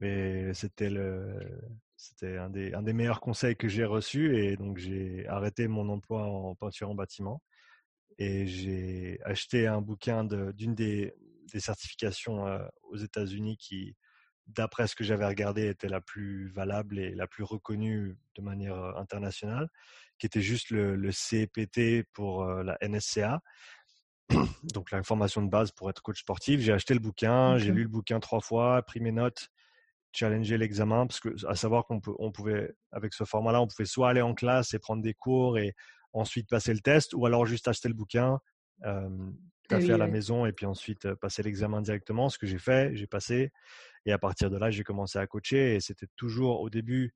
Et 0.00 0.50
c'était 0.54 0.90
le, 0.90 1.60
c'était 2.00 2.38
un 2.38 2.48
des, 2.48 2.72
un 2.72 2.82
des 2.82 2.94
meilleurs 2.94 3.20
conseils 3.20 3.56
que 3.56 3.68
j'ai 3.68 3.84
reçus 3.84 4.38
et 4.38 4.56
donc 4.56 4.78
j'ai 4.78 5.26
arrêté 5.28 5.68
mon 5.68 5.88
emploi 5.90 6.22
en 6.22 6.54
peinture 6.54 6.88
en 6.88 6.94
bâtiment 6.94 7.42
et 8.18 8.46
j'ai 8.46 9.18
acheté 9.24 9.66
un 9.66 9.82
bouquin 9.82 10.24
d'une 10.24 10.74
des, 10.74 11.14
des, 11.52 11.60
certifications 11.60 12.46
euh, 12.46 12.58
aux 12.84 12.96
États-Unis 12.96 13.58
qui, 13.58 13.96
d'après 14.46 14.86
ce 14.86 14.96
que 14.96 15.04
j'avais 15.04 15.26
regardé, 15.26 15.68
était 15.68 15.88
la 15.88 16.00
plus 16.00 16.48
valable 16.48 16.98
et 16.98 17.14
la 17.14 17.26
plus 17.26 17.44
reconnue 17.44 18.16
de 18.34 18.42
manière 18.42 18.76
euh, 18.76 18.94
internationale, 18.96 19.68
qui 20.18 20.26
était 20.26 20.40
juste 20.40 20.70
le, 20.70 20.96
le 20.96 21.10
CPT 21.12 22.04
pour 22.12 22.44
euh, 22.44 22.62
la 22.62 22.78
NSCA. 22.82 23.42
donc 24.74 24.90
la 24.90 25.02
formation 25.02 25.42
de 25.42 25.50
base 25.50 25.70
pour 25.72 25.90
être 25.90 26.02
coach 26.02 26.20
sportif. 26.20 26.60
J'ai 26.60 26.72
acheté 26.72 26.94
le 26.94 27.00
bouquin, 27.00 27.58
j'ai 27.58 27.72
lu 27.72 27.82
le 27.82 27.88
bouquin 27.88 28.20
trois 28.20 28.40
fois, 28.40 28.82
pris 28.82 29.00
mes 29.00 29.12
notes, 29.12 29.50
challengé 30.12 30.58
l'examen, 30.58 31.06
parce 31.06 31.20
que 31.20 31.30
à 31.46 31.54
savoir 31.54 31.86
qu'on 31.86 32.00
on 32.18 32.32
pouvait, 32.32 32.74
avec 32.92 33.14
ce 33.14 33.24
format-là, 33.24 33.60
on 33.60 33.66
pouvait 33.66 33.86
soit 33.86 34.10
aller 34.10 34.22
en 34.22 34.34
classe 34.34 34.74
et 34.74 34.78
prendre 34.78 35.02
des 35.02 35.14
cours 35.14 35.58
et 35.58 35.74
ensuite 36.12 36.48
passer 36.48 36.72
le 36.74 36.80
test, 36.80 37.14
ou 37.14 37.26
alors 37.26 37.46
juste 37.46 37.68
acheter 37.68 37.88
le 37.88 37.94
bouquin, 37.94 38.40
euh, 38.84 39.30
fait 39.68 39.92
à 39.92 39.98
la 39.98 40.08
maison 40.08 40.46
et 40.46 40.52
puis 40.52 40.66
ensuite 40.66 41.14
passer 41.14 41.42
l'examen 41.42 41.80
directement. 41.80 42.28
Ce 42.28 42.38
que 42.38 42.46
j'ai 42.46 42.58
fait, 42.58 42.96
j'ai 42.96 43.06
passé, 43.06 43.52
et 44.04 44.12
à 44.12 44.18
partir 44.18 44.50
de 44.50 44.56
là, 44.56 44.70
j'ai 44.70 44.82
commencé 44.82 45.18
à 45.18 45.26
coacher. 45.26 45.76
Et 45.76 45.80
c'était 45.80 46.08
toujours 46.16 46.60
au 46.60 46.70
début, 46.70 47.14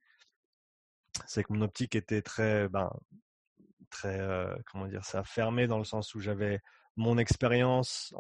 c'est 1.27 1.43
que 1.43 1.53
mon 1.53 1.63
optique 1.63 1.97
était 1.97 2.23
très, 2.23 2.69
ben, 2.69 2.91
très, 3.91 4.21
comment 4.71 4.87
dire, 4.87 5.05
ça 5.05 5.25
fermé 5.25 5.67
dans 5.67 5.79
le 5.79 5.85
sens 5.85 6.15
où 6.15 6.21
j'avais 6.21 6.61
mon 6.97 7.19
expérience 7.19 8.15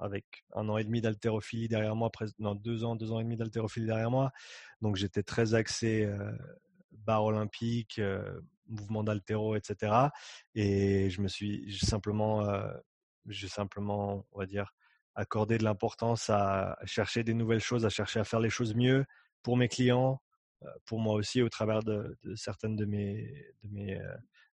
avec 0.00 0.24
un 0.54 0.68
an 0.68 0.76
et 0.76 0.84
demi 0.84 1.00
d'haltérophilie 1.00 1.68
derrière 1.68 1.96
moi, 1.96 2.10
non, 2.38 2.54
deux 2.54 2.84
ans, 2.84 2.94
deux 2.96 3.12
ans 3.12 3.20
et 3.20 3.24
demi 3.24 3.36
d'haltérophilie 3.36 3.86
derrière 3.86 4.10
moi. 4.10 4.32
Donc 4.82 4.96
j'étais 4.96 5.22
très 5.22 5.54
axé 5.54 6.04
euh, 6.04 6.32
barre 7.08 7.24
olympique, 7.24 7.98
euh, 7.98 8.40
mouvement 8.66 9.02
d'haltéro, 9.02 9.56
etc. 9.56 10.10
Et 10.54 11.08
je 11.10 11.22
me 11.22 11.28
suis 11.28 11.78
simplement, 11.78 12.44
euh, 12.48 12.70
simplement, 13.48 14.26
on 14.32 14.38
va 14.38 14.46
dire, 14.46 14.74
accordé 15.14 15.56
de 15.58 15.64
l'importance 15.64 16.28
à 16.28 16.78
chercher 16.84 17.24
des 17.24 17.34
nouvelles 17.34 17.60
choses, 17.60 17.86
à 17.86 17.88
chercher 17.88 18.20
à 18.20 18.24
faire 18.24 18.40
les 18.40 18.50
choses 18.50 18.74
mieux 18.74 19.04
pour 19.42 19.56
mes 19.56 19.68
clients, 19.68 20.20
euh, 20.64 20.68
pour 20.84 21.00
moi 21.00 21.14
aussi 21.14 21.40
au 21.40 21.48
travers 21.48 21.82
de, 21.82 22.18
certaines 22.36 22.76
de 22.76 22.84
mes 22.84 23.32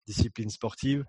disciplines 0.07 0.49
sportives 0.49 1.05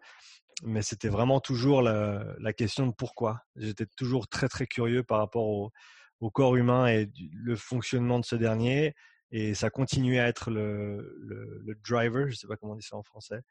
mais 0.62 0.82
c'était 0.82 1.08
vraiment 1.08 1.40
toujours 1.40 1.82
la, 1.82 2.24
la, 2.38 2.52
question 2.52 2.86
de 2.86 2.92
pourquoi. 2.92 3.42
J'étais 3.56 3.86
toujours 3.96 4.28
très 4.28 4.48
très 4.48 4.66
curieux 4.66 5.02
par 5.02 5.18
rapport 5.18 5.46
au, 5.46 5.72
au, 6.20 6.30
corps 6.30 6.56
humain 6.56 6.86
et 6.86 7.10
le 7.32 7.56
fonctionnement 7.56 8.18
de 8.18 8.24
ce 8.24 8.36
dernier. 8.36 8.94
Et 9.32 9.54
ça 9.54 9.70
continuait 9.70 10.20
à 10.20 10.28
être 10.28 10.50
le, 10.50 11.16
le, 11.18 11.60
le 11.64 11.74
driver, 11.86 12.26
je 12.26 12.32
ne 12.32 12.36
sais 12.36 12.46
pas 12.46 12.56
comment 12.56 12.72
on 12.74 12.76
dit 12.76 12.86
ça 12.86 12.96
en 12.96 13.02
français, 13.02 13.42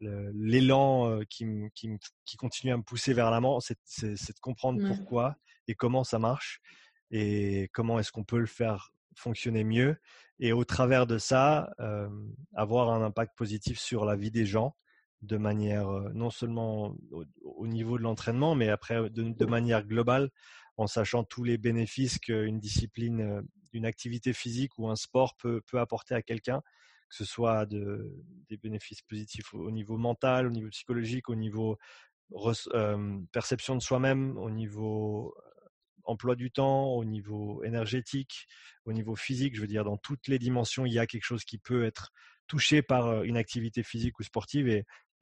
l'élan 0.00 1.08
euh, 1.08 1.24
qui, 1.28 1.46
qui, 1.74 1.90
qui 2.24 2.36
continue 2.36 2.72
à 2.72 2.76
me 2.76 2.82
pousser 2.82 3.14
vers 3.14 3.30
l'avant, 3.30 3.60
c'est 3.60 3.76
de 3.76 4.40
comprendre 4.40 4.86
pourquoi 4.86 5.36
et 5.68 5.74
comment 5.74 6.04
ça 6.04 6.18
marche 6.18 6.60
et 7.10 7.68
comment 7.72 7.98
est-ce 7.98 8.12
qu'on 8.12 8.24
peut 8.24 8.38
le 8.38 8.46
faire 8.46 8.92
fonctionner 9.16 9.64
mieux. 9.64 9.96
Et 10.38 10.52
au 10.52 10.64
travers 10.64 11.06
de 11.06 11.18
ça, 11.18 11.72
euh, 11.80 12.08
avoir 12.54 12.90
un 12.90 13.02
impact 13.02 13.36
positif 13.36 13.78
sur 13.78 14.04
la 14.04 14.16
vie 14.16 14.30
des 14.30 14.46
gens 14.46 14.74
de 15.22 15.36
manière 15.36 15.88
non 16.14 16.30
seulement 16.30 16.96
au, 17.42 17.66
niveau 17.66 17.96
de 17.96 18.02
l'entraînement, 18.02 18.54
mais 18.54 18.68
après 18.68 19.08
de, 19.10 19.44
manière 19.46 19.84
globale, 19.84 20.30
en 20.76 20.86
sachant 20.86 21.24
tous 21.24 21.44
les 21.44 21.58
bénéfices 21.58 22.18
qu'une 22.18 22.58
discipline, 22.58 23.42
une 23.72 23.86
activité 23.86 24.32
physique 24.32 24.78
ou 24.78 24.88
un 24.88 24.96
sport 24.96 25.36
peut, 25.36 25.60
peut 25.66 25.78
apporter 25.78 26.14
à 26.14 26.22
quelqu'un, 26.22 26.60
que 27.08 27.16
ce 27.16 27.24
soit 27.24 27.66
de, 27.66 28.12
des 28.48 28.56
bénéfices 28.56 29.02
positifs 29.02 29.54
au 29.54 29.70
niveau 29.70 29.96
mental, 29.96 30.46
au 30.46 30.50
niveau 30.50 30.68
psychologique, 30.70 31.28
au 31.28 31.34
niveau 31.34 31.78
perception 33.32 33.76
de 33.76 33.82
soi-même, 33.82 34.36
au 34.38 34.50
niveau 34.50 35.34
emploi 36.04 36.34
du 36.34 36.50
temps, 36.50 36.86
au 36.94 37.04
niveau 37.04 37.62
énergétique, 37.62 38.46
au 38.84 38.92
niveau 38.92 39.14
physique, 39.14 39.54
je 39.54 39.60
veux 39.60 39.66
dire, 39.66 39.84
dans 39.84 39.96
toutes 39.96 40.26
les 40.28 40.38
dimensions, 40.38 40.84
il 40.84 40.92
y 40.92 40.98
a 40.98 41.06
quelque 41.06 41.24
chose 41.24 41.44
qui 41.44 41.58
peut 41.58 41.84
être 41.84 42.12
touché 42.46 42.82
par 42.82 43.22
une 43.22 43.36
activité 43.36 43.82
physique 43.82 44.18
ou 44.18 44.22
sportive 44.22 44.68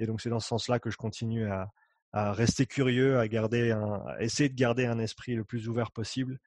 et 0.01 0.07
donc, 0.07 0.21
c'est 0.21 0.31
dans 0.31 0.41
ce 0.41 0.49
sens-là 0.49 0.81
que 0.81 0.91
je 0.91 0.97
continue 0.97 1.47
à, 1.47 1.71
rester 2.13 2.67
curieux, 2.67 3.19
à, 3.19 3.29
garder 3.29 3.71
un, 3.71 4.03
essayer 4.19 4.49
de 4.49 4.55
garder 4.55 4.87
un 4.87 4.99
esprit 4.99 5.35
le 5.35 5.45
plus 5.45 5.69
ouvert 5.69 5.93
possible, 5.93 6.41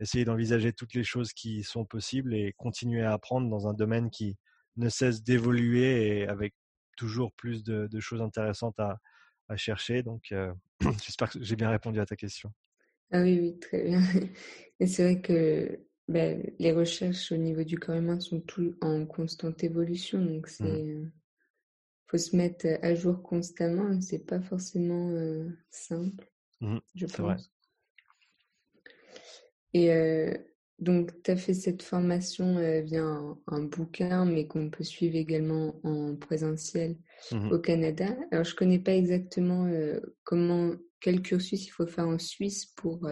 essayer 0.00 0.24
d'envisager 0.26 0.72
toutes 0.72 0.92
les 0.92 1.04
choses 1.04 1.32
qui 1.32 1.62
sont 1.62 1.86
possibles 1.86 2.34
et 2.34 2.52
continuer 2.58 3.02
à 3.02 3.12
apprendre 3.12 3.48
dans 3.48 3.68
un 3.68 3.74
domaine 3.74 4.10
qui 4.10 4.36
ne 4.76 4.88
cesse 4.90 5.22
d'évoluer 5.22 6.18
et 6.18 6.28
avec 6.28 6.52
toujours 6.98 7.32
plus 7.32 7.62
de, 7.62 7.88
choses 8.00 8.20
intéressantes 8.20 8.78
à, 8.78 8.98
chercher. 9.56 10.02
Donc, 10.02 10.32
euh, 10.32 10.52
j'espère 11.02 11.30
que 11.30 11.42
j'ai 11.42 11.56
bien 11.56 11.70
répondu 11.70 12.00
à 12.00 12.06
ta 12.06 12.16
question. 12.16 12.52
Ah 13.12 13.22
oui, 13.22 13.38
oui, 13.40 13.58
très 13.60 13.84
bien. 13.84 14.02
Et 14.80 14.88
c'est 14.88 15.04
vrai 15.04 15.20
que 15.22 15.78
ben, 16.08 16.42
les 16.58 16.72
recherches 16.72 17.30
au 17.30 17.36
niveau 17.36 17.62
du 17.62 17.78
corps 17.78 17.94
humain 17.94 18.18
sont 18.18 18.40
tout 18.40 18.76
en 18.80 19.06
constante 19.06 19.62
évolution. 19.62 20.20
Donc, 20.20 20.48
mmh. 20.48 20.50
c'est. 20.50 20.64
Euh, 20.64 21.04
faut 22.06 22.18
se 22.18 22.36
mettre 22.36 22.66
à 22.82 22.94
jour 22.94 23.22
constamment 23.22 24.00
c'est 24.00 24.26
pas 24.26 24.40
forcément 24.40 25.12
simple, 25.70 26.30
mmh 26.60 26.78
je 26.94 27.06
pense. 27.06 27.50
Et 29.74 29.90
donc, 30.78 31.10
tu 31.22 31.30
as 31.30 31.36
fait 31.36 31.54
cette 31.54 31.82
formation 31.82 32.56
via 32.82 33.02
un, 33.46 33.62
bouquin, 33.64 34.24
mais 34.24 34.46
qu'on 34.46 34.70
peut 34.70 34.84
suivre 34.84 35.16
également 35.16 35.78
en 35.82 36.16
présentiel 36.16 36.96
mmh 37.32 37.52
au 37.52 37.58
Canada. 37.58 38.16
Alors, 38.30 38.44
je 38.44 38.54
connais 38.54 38.78
pas 38.78 38.94
exactement 38.94 39.68
comment, 40.24 40.72
quel 41.00 41.20
cursus 41.20 41.66
il 41.66 41.70
faut 41.70 41.86
faire 41.86 42.08
en 42.08 42.18
Suisse 42.18 42.66
pour 42.66 43.06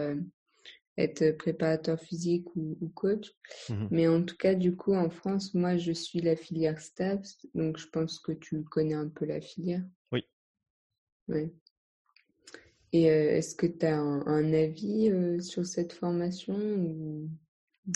être 0.97 1.31
préparateur 1.37 1.99
physique 1.99 2.47
ou, 2.55 2.91
coach. 2.93 3.33
Mmh 3.69 3.87
Mais 3.91 4.07
en 4.07 4.23
tout 4.23 4.37
cas, 4.37 4.55
du 4.55 4.75
coup, 4.75 4.93
en 4.93 5.09
France, 5.09 5.53
moi, 5.53 5.77
je 5.77 5.91
suis 5.91 6.19
la 6.19 6.35
filière 6.35 6.79
STAPS, 6.79 7.47
donc 7.53 7.77
je 7.77 7.87
pense 7.87 8.19
que 8.19 8.31
tu 8.31 8.63
connais 8.63 8.93
un 8.93 9.09
peu 9.09 9.25
la 9.25 9.41
filière. 9.41 9.83
Oui. 10.11 10.25
Ouais. 11.27 11.51
Et 12.93 13.11
euh, 13.11 13.35
est-ce 13.35 13.55
que 13.55 13.65
tu 13.65 13.85
as 13.85 13.97
un, 13.97 14.53
avis 14.53 15.09
euh, 15.11 15.41
sur 15.41 15.65
cette 15.65 15.91
formation 15.91 16.57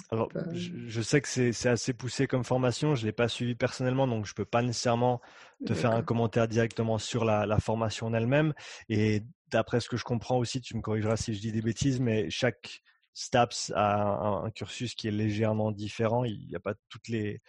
Alors, 0.09 0.29
je, 0.51 1.01
sais 1.01 1.21
que 1.21 1.27
c'est 1.29 1.69
assez 1.69 1.93
poussé 1.93 2.27
comme 2.27 2.43
formation. 2.43 2.95
Je 2.95 3.03
ne 3.03 3.05
l'ai 3.05 3.13
pas 3.13 3.29
suivi 3.29 3.55
personnellement, 3.55 4.07
donc 4.07 4.25
je 4.25 4.33
ne 4.33 4.35
peux 4.35 4.45
pas 4.45 4.61
nécessairement 4.61 5.21
te 5.65 5.73
faire 5.73 5.91
un 5.91 6.03
commentaire 6.03 6.49
directement 6.49 6.97
sur 6.97 7.23
la, 7.23 7.45
la 7.45 7.59
formation 7.59 8.07
en 8.07 8.13
elle-même. 8.13 8.53
Et 8.89 9.23
d'après 9.51 9.79
ce 9.79 9.89
que 9.89 9.97
je 9.97 10.03
comprends 10.03 10.37
aussi, 10.37 10.61
tu 10.61 10.75
me 10.75 10.81
corrigeras 10.81 11.17
si 11.17 11.33
je 11.33 11.39
dis 11.39 11.51
des 11.51 11.61
bêtises, 11.61 11.99
mais 11.99 12.29
chaque 12.29 12.81
STAPS 13.13 13.71
a 13.75 14.43
un, 14.45 14.51
cursus 14.51 14.95
qui 14.95 15.07
est 15.07 15.11
légèrement 15.11 15.71
différent. 15.71 16.23
Il 16.23 16.47
n'y 16.47 16.55
a 16.55 16.59
pas 16.59 16.75
toutes 16.89 17.07
les, 17.07 17.41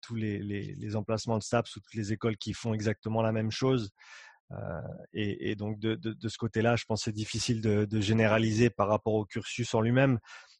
tous 0.00 0.14
les, 0.14 0.38
les, 0.38 0.96
emplacements 0.96 1.38
de 1.38 1.42
STAPS 1.42 1.76
ou 1.76 1.80
toutes 1.80 1.94
les 1.94 2.12
écoles 2.12 2.36
qui 2.36 2.52
font 2.54 2.74
exactement 2.74 3.22
la 3.22 3.32
même 3.32 3.50
chose. 3.50 3.90
Euh, 4.50 4.80
et, 5.14 5.54
donc 5.54 5.78
de, 5.78 5.94
de, 5.94 6.28
ce 6.28 6.36
côté-là, 6.36 6.76
je 6.76 6.84
pense 6.84 7.00
que 7.00 7.04
c'est 7.04 7.12
difficile 7.12 7.62
de, 7.62 7.84
de, 7.84 8.00
généraliser 8.00 8.68
par 8.68 8.88
rapport 8.88 9.14
au 9.14 9.24
cursus 9.24 9.74
en 9.74 9.80
lui-même. 9.80 10.18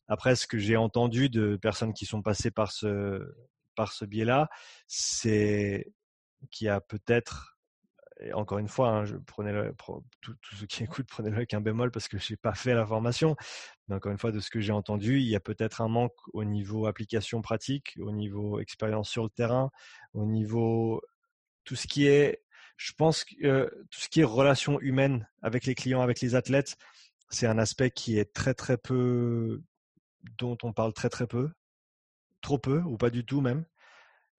Après, 0.08 0.36
ce 0.36 0.46
que 0.46 0.58
j'ai 0.58 0.76
entendu 0.76 1.28
de 1.28 1.56
personnes 1.56 1.92
qui 1.92 2.06
sont 2.06 2.22
passées 2.22 2.50
par 2.50 2.72
ce, 2.72 3.20
par 3.74 3.92
ce 3.92 4.04
biais-là, 4.04 4.48
c'est 4.86 5.92
qu'il 6.50 6.66
y 6.66 6.70
a 6.70 6.80
peut-être 6.80 7.51
encore 8.34 8.58
une 8.58 8.68
fois, 8.68 8.88
hein, 8.90 9.04
je 9.04 9.16
prenais 9.16 9.52
tout, 10.20 10.34
ceux 10.52 10.66
qui 10.66 10.82
écoutent, 10.84 11.08
prenez-le 11.08 11.36
avec 11.36 11.54
un 11.54 11.60
bémol 11.60 11.90
parce 11.90 12.08
que 12.08 12.18
je 12.18 12.32
n'ai 12.32 12.36
pas 12.36 12.54
fait 12.54 12.74
la 12.74 12.86
formation. 12.86 13.36
Mais 13.88 13.96
encore 13.96 14.12
une 14.12 14.18
fois, 14.18 14.32
de 14.32 14.40
ce 14.40 14.50
que 14.50 14.60
j'ai 14.60 14.72
entendu, 14.72 15.18
il 15.18 15.28
y 15.28 15.36
a 15.36 15.40
peut-être 15.40 15.80
un 15.80 15.88
manque 15.88 16.16
au 16.32 16.44
niveau 16.44 16.86
application 16.86 17.42
pratique, 17.42 17.94
au 18.00 18.12
niveau 18.12 18.60
expérience 18.60 19.08
sur 19.08 19.24
le 19.24 19.30
terrain, 19.30 19.70
au 20.14 20.26
niveau 20.26 21.02
tout 21.64 21.76
ce 21.76 21.86
qui 21.86 22.06
est, 22.06 22.42
je 22.76 22.92
pense 22.92 23.24
que 23.24 23.46
euh, 23.46 23.68
tout 23.90 24.00
ce 24.00 24.08
qui 24.08 24.20
est 24.20 24.24
relation 24.24 24.80
humaine 24.80 25.28
avec 25.42 25.66
les 25.66 25.74
clients, 25.74 26.02
avec 26.02 26.20
les 26.20 26.34
athlètes, 26.34 26.76
c'est 27.30 27.46
un 27.46 27.58
aspect 27.58 27.90
qui 27.90 28.18
est 28.18 28.32
très 28.32 28.54
très 28.54 28.76
peu, 28.76 29.62
dont 30.38 30.58
on 30.62 30.72
parle 30.72 30.92
très 30.92 31.08
très 31.08 31.26
peu, 31.26 31.50
trop 32.40 32.58
peu 32.58 32.80
ou 32.82 32.96
pas 32.96 33.10
du 33.10 33.24
tout 33.24 33.40
même 33.40 33.64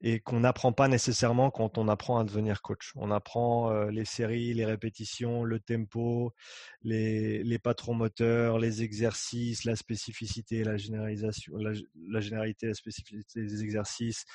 et 0.05 0.19
qu'on 0.19 0.41
n'apprend 0.41 0.73
pas 0.73 0.89
nécessairement 0.89 1.49
quand 1.49 1.77
on 1.77 1.87
apprend 1.87 2.19
à 2.19 2.25
devenir 2.25 2.61
coach. 2.61 2.91
On 2.95 3.09
apprend 3.09 3.71
euh, 3.71 3.89
les 3.89 4.03
séries, 4.03 4.53
les 4.53 4.65
répétitions, 4.65 5.45
le 5.45 5.61
tempo, 5.61 6.33
les, 6.81 7.41
les 7.41 7.57
patrons 7.57 7.93
moteurs, 7.93 8.59
les 8.59 8.83
exercices, 8.83 9.63
la 9.63 9.77
spécificité, 9.77 10.65
la 10.65 10.75
généralisation, 10.75 11.55
la, 11.55 12.19
généralité, 12.19 12.67
la 12.67 12.73
spécificité 12.73 13.43
des 13.43 13.63
exercices, 13.63 14.25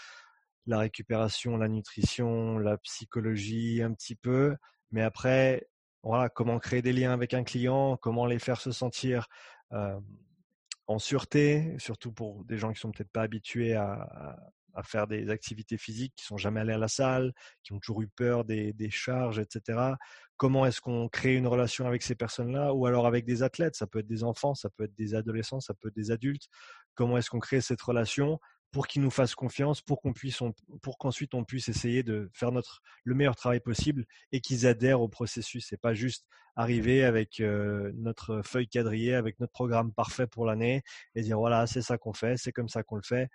la 0.67 0.79
récupération, 0.79 1.59
la 1.59 1.69
nutrition, 1.69 2.59
la 2.59 2.79
psychologie 2.79 3.83
un 3.83 3.93
petit 3.93 4.17
peu. 4.17 4.57
Mais 4.91 5.03
après, 5.03 5.69
voilà, 6.03 6.31
comment 6.31 6.59
créer 6.59 6.81
des 6.81 6.95
liens 6.95 7.13
avec 7.13 7.35
un 7.35 7.45
client, 7.45 7.99
comment 7.99 8.25
les 8.25 8.39
faire 8.39 8.63
se 8.63 8.73
sentir 8.73 9.27
euh, 9.73 10.01
en 10.87 10.99
sûreté, 10.99 11.75
surtout 11.79 12.11
pour 12.11 12.43
des 12.47 12.57
gens 12.57 12.73
qui 12.73 12.81
sont 12.81 12.91
peut-être 12.91 13.13
pas 13.13 13.21
habitués 13.21 13.75
à, 13.75 14.35
à 14.79 14.85
faire 14.85 15.09
des 15.09 15.29
activités 15.29 15.77
physiques, 15.77 16.15
qui 16.17 16.25
sont 16.25 16.37
jamais 16.37 16.61
allés 16.61 16.73
à 16.73 16.79
la 16.79 16.89
salle, 16.89 17.33
qui 17.65 17.73
ont 17.73 17.81
toujours 17.81 18.01
eu 18.01 18.09
peur 18.09 18.45
des, 18.45 18.91
charges, 18.91 19.41
etc. 19.41 19.95
Comment 20.37 20.65
est-ce 20.67 20.81
qu'on 20.81 21.09
crée 21.09 21.35
une 21.35 21.49
relation 21.49 21.87
avec 21.87 22.03
ces 22.03 22.15
personnes-là? 22.15 22.73
Ou 22.73 22.87
alors 22.87 23.07
avec 23.07 23.25
des 23.25 23.43
athlètes 23.43 23.75
Ça 23.75 23.89
peut 23.89 23.99
être 23.99 24.07
des 24.07 24.23
enfants, 24.23 24.55
ça 24.55 24.71
peut 24.71 24.85
être 24.85 24.95
des 24.95 25.17
adolescents, 25.17 25.59
ça 25.59 25.75
peut 25.75 25.89
être 25.89 25.97
des 25.97 26.13
adultes. 26.13 26.49
Comment 26.95 27.19
est-ce 27.19 27.29
qu'on 27.29 27.41
crée 27.41 27.61
cette 27.61 27.83
relation 27.83 28.39
pour 28.71 28.87
qu'ils 28.87 29.03
nous 29.03 29.11
fassent 29.11 29.35
confiance, 29.35 29.81
pour 29.81 30.01
qu'on 30.01 30.13
puisse, 30.13 30.41
pour 30.83 30.99
qu'ensuite 30.99 31.35
on 31.35 31.43
puisse 31.43 31.69
essayer 31.69 32.03
de 32.03 32.31
faire 32.35 32.53
notre 32.53 32.83
le 33.03 33.15
meilleur 33.15 33.35
travail 33.35 33.61
possible 33.61 34.05
et 34.31 34.41
qu'ils 34.41 34.67
adhèrent 34.67 35.01
au 35.01 35.09
processus. 35.09 35.67
C'est 35.69 35.81
pas 35.81 35.95
juste 35.95 36.27
arriver 36.55 37.03
avec 37.03 37.41
euh, 37.41 37.91
notre 37.97 38.43
feuille 38.43 38.69
quadrillée, 38.69 39.15
avec 39.15 39.41
notre 39.41 39.53
programme 39.53 39.93
parfait 39.93 40.27
pour 40.27 40.45
l'année 40.45 40.83
et 41.15 41.23
dire 41.23 41.39
voilà 41.39 41.67
c'est 41.67 41.83
ça 41.83 41.99
qu'on 41.99 42.13
fait, 42.13 42.37
c'est 42.37 42.53
comme 42.53 42.69
ça 42.69 42.83
qu'on 42.83 42.97
le 42.97 43.03
fait. 43.03 43.29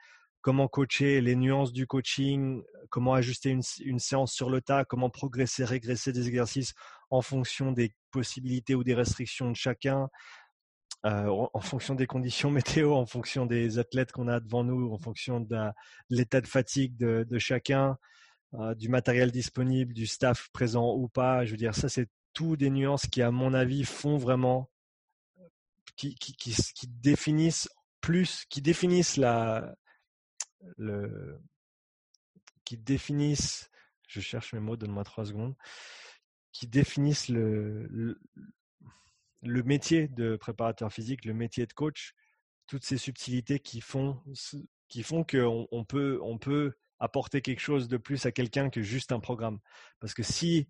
Comment 0.44 0.68
coacher 0.68 1.22
les 1.22 1.36
nuances 1.36 1.72
du 1.72 1.88
coaching, 1.88 2.62
comment 2.90 3.14
ajuster 3.14 3.50
une, 3.50 3.64
une 3.80 3.98
séance 3.98 4.34
sur 4.34 4.50
le 4.50 4.60
tas, 4.60 4.84
comment 4.84 5.10
progresser, 5.10 5.64
régresser 5.64 6.12
des 6.12 6.28
exercices 6.28 6.74
en 7.10 7.22
fonction 7.22 7.72
des 7.72 7.96
possibilités 8.12 8.76
ou 8.76 8.84
des 8.84 8.94
restrictions 8.94 9.50
de 9.50 9.56
chacun. 9.56 10.10
Euh, 11.06 11.48
en 11.54 11.60
fonction 11.60 11.96
des 11.96 12.08
conditions 12.08 12.52
météo, 12.84 12.94
en 12.94 13.06
fonction 13.06 13.46
des 13.46 13.80
athlètes 13.80 14.12
qu'on 14.12 14.28
a 14.28 14.40
devant 14.40 14.64
nous, 14.64 14.92
en 14.94 14.98
fonction 14.98 15.40
de, 15.40 15.72
l'état 16.10 16.42
de 16.42 16.48
fatigue 16.48 16.98
de, 16.98 17.40
chacun, 17.40 17.98
euh, 18.54 18.76
du 18.76 18.90
matériel 18.90 19.32
disponible, 19.32 19.94
du 19.94 20.08
staff 20.08 20.50
présent 20.52 20.94
ou 20.94 21.08
pas. 21.08 21.46
Je 21.46 21.52
veux 21.52 21.58
dire, 21.58 21.74
ça, 21.74 21.88
c'est 21.88 22.10
tout 22.34 22.58
des 22.58 22.70
nuances 22.70 23.08
qui, 23.08 23.22
à 23.22 23.32
mon 23.32 23.54
avis, 23.54 23.86
font 23.86 24.18
vraiment, 24.18 24.70
qui, 25.96 26.16
qui, 26.16 26.36
qui 26.36 26.88
définissent 26.88 27.70
plus, 28.02 28.46
qui 28.50 28.62
définissent 28.62 29.18
la, 29.18 29.74
le, 30.77 31.39
qui 32.65 32.77
définissent, 32.77 33.70
je 34.08 34.20
cherche 34.20 34.53
mes 34.53 34.60
mots, 34.60 34.77
donne-moi 34.77 35.03
trois 35.03 35.25
secondes, 35.25 35.55
qui 36.51 36.67
définissent 36.67 37.29
le, 37.29 38.20
métier 39.41 40.08
de 40.08 40.36
préparateur 40.36 40.91
physique, 40.91 41.25
le 41.25 41.34
métier 41.34 41.65
de 41.65 41.74
coach, 41.74 42.13
toutes 42.67 42.86
ces 42.86 42.98
subtilités 42.98 43.60
qui 43.60 43.82
font, 43.82 44.22
qui 44.88 45.03
font 45.03 45.24
qu'on 45.24 45.67
on 45.72 45.84
peut, 45.84 46.20
on 46.22 46.38
peut 46.38 46.74
apporter 47.00 47.41
quelque 47.41 47.60
chose 47.60 47.88
de 47.88 47.98
plus 47.98 48.25
à 48.25 48.32
quelqu'un 48.32 48.70
que 48.70 48.82
juste 48.82 49.12
un 49.12 49.20
programme. 49.20 49.60
Parce 50.00 50.13
que 50.13 50.24
si 50.24 50.70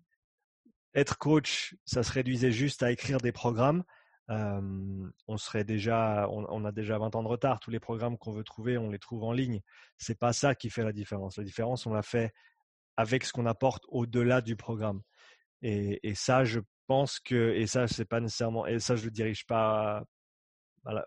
être 0.94 1.18
coach, 1.18 1.76
ça 1.84 2.02
se 2.02 2.12
réduisait 2.12 2.52
juste 2.52 2.82
à 2.82 2.90
écrire 2.90 3.18
des 3.18 3.32
programmes, 3.32 3.84
on 4.28 5.36
serait 5.36 5.64
déjà, 5.64 6.28
on, 6.30 6.64
a 6.64 6.72
déjà 6.72 6.98
20 6.98 7.14
ans 7.14 7.22
de 7.22 7.28
retard. 7.28 7.60
Tous 7.60 7.70
les 7.70 7.80
programmes 7.80 8.16
qu'on 8.16 8.32
veut 8.32 8.44
trouver, 8.44 8.78
on 8.78 8.90
les 8.90 8.98
trouve 8.98 9.24
en 9.24 9.32
ligne. 9.32 9.60
C'est 9.98 10.18
pas 10.18 10.32
ça 10.32 10.54
qui 10.54 10.70
fait 10.70 10.84
la 10.84 10.92
différence. 10.92 11.36
La 11.36 11.44
différence, 11.44 11.86
on 11.86 11.92
la 11.92 12.02
fait 12.02 12.32
avec 12.96 13.24
ce 13.24 13.32
qu'on 13.32 13.46
apporte 13.46 13.84
au-delà 13.88 14.40
du 14.40 14.56
programme. 14.56 15.02
Et, 15.62 16.14
ça, 16.14 16.44
je 16.44 16.60
pense 16.86 17.18
que, 17.20 17.54
et 17.54 17.66
ça, 17.66 17.88
c'est 17.88 18.04
pas 18.04 18.20
nécessairement, 18.20 18.66
et 18.66 18.78
ça, 18.78 18.96
je 18.96 19.04
le 19.04 19.10
dirige 19.10 19.46
pas 19.46 20.04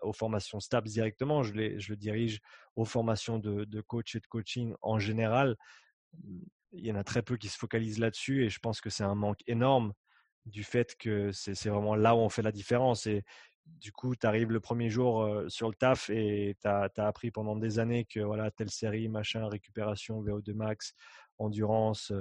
aux 0.02 0.12
formations 0.12 0.58
STAPS 0.58 0.90
directement, 0.90 1.44
je, 1.44 1.78
je 1.78 1.90
le 1.90 1.96
dirige 1.96 2.40
aux 2.74 2.84
formations 2.84 3.38
de, 3.38 3.80
coach 3.82 4.16
et 4.16 4.20
de 4.20 4.26
coaching 4.26 4.74
en 4.82 4.98
général. 4.98 5.56
Il 6.72 6.84
y 6.84 6.90
en 6.90 6.96
a 6.96 7.04
très 7.04 7.22
peu 7.22 7.36
qui 7.36 7.48
se 7.48 7.56
focalisent 7.56 8.00
là-dessus 8.00 8.44
et 8.44 8.50
je 8.50 8.58
pense 8.58 8.80
que 8.80 8.90
c'est 8.90 9.04
un 9.04 9.14
manque 9.14 9.42
énorme 9.46 9.92
du 10.48 10.64
fait 10.64 10.96
que 10.96 11.32
c'est 11.32 11.68
vraiment 11.68 11.94
là 11.94 12.14
où 12.14 12.18
on 12.18 12.28
fait 12.28 12.42
la 12.42 12.52
différence. 12.52 13.06
Et 13.06 13.24
du 13.66 13.92
coup, 13.92 14.16
tu 14.16 14.26
arrives 14.26 14.50
le 14.50 14.60
premier 14.60 14.90
jour 14.90 15.44
sur 15.48 15.68
le 15.68 15.74
taf 15.74 16.10
et 16.10 16.56
tu 16.60 16.68
as, 16.68 16.90
appris 16.96 17.30
pendant 17.30 17.56
des 17.56 17.78
années 17.78 18.04
que 18.04 18.20
voilà, 18.20 18.50
telle 18.50 18.70
série, 18.70 19.08
machin, 19.08 19.48
récupération, 19.48 20.22
VO2 20.22 20.54
max, 20.54 20.94
endurance, 21.38 22.12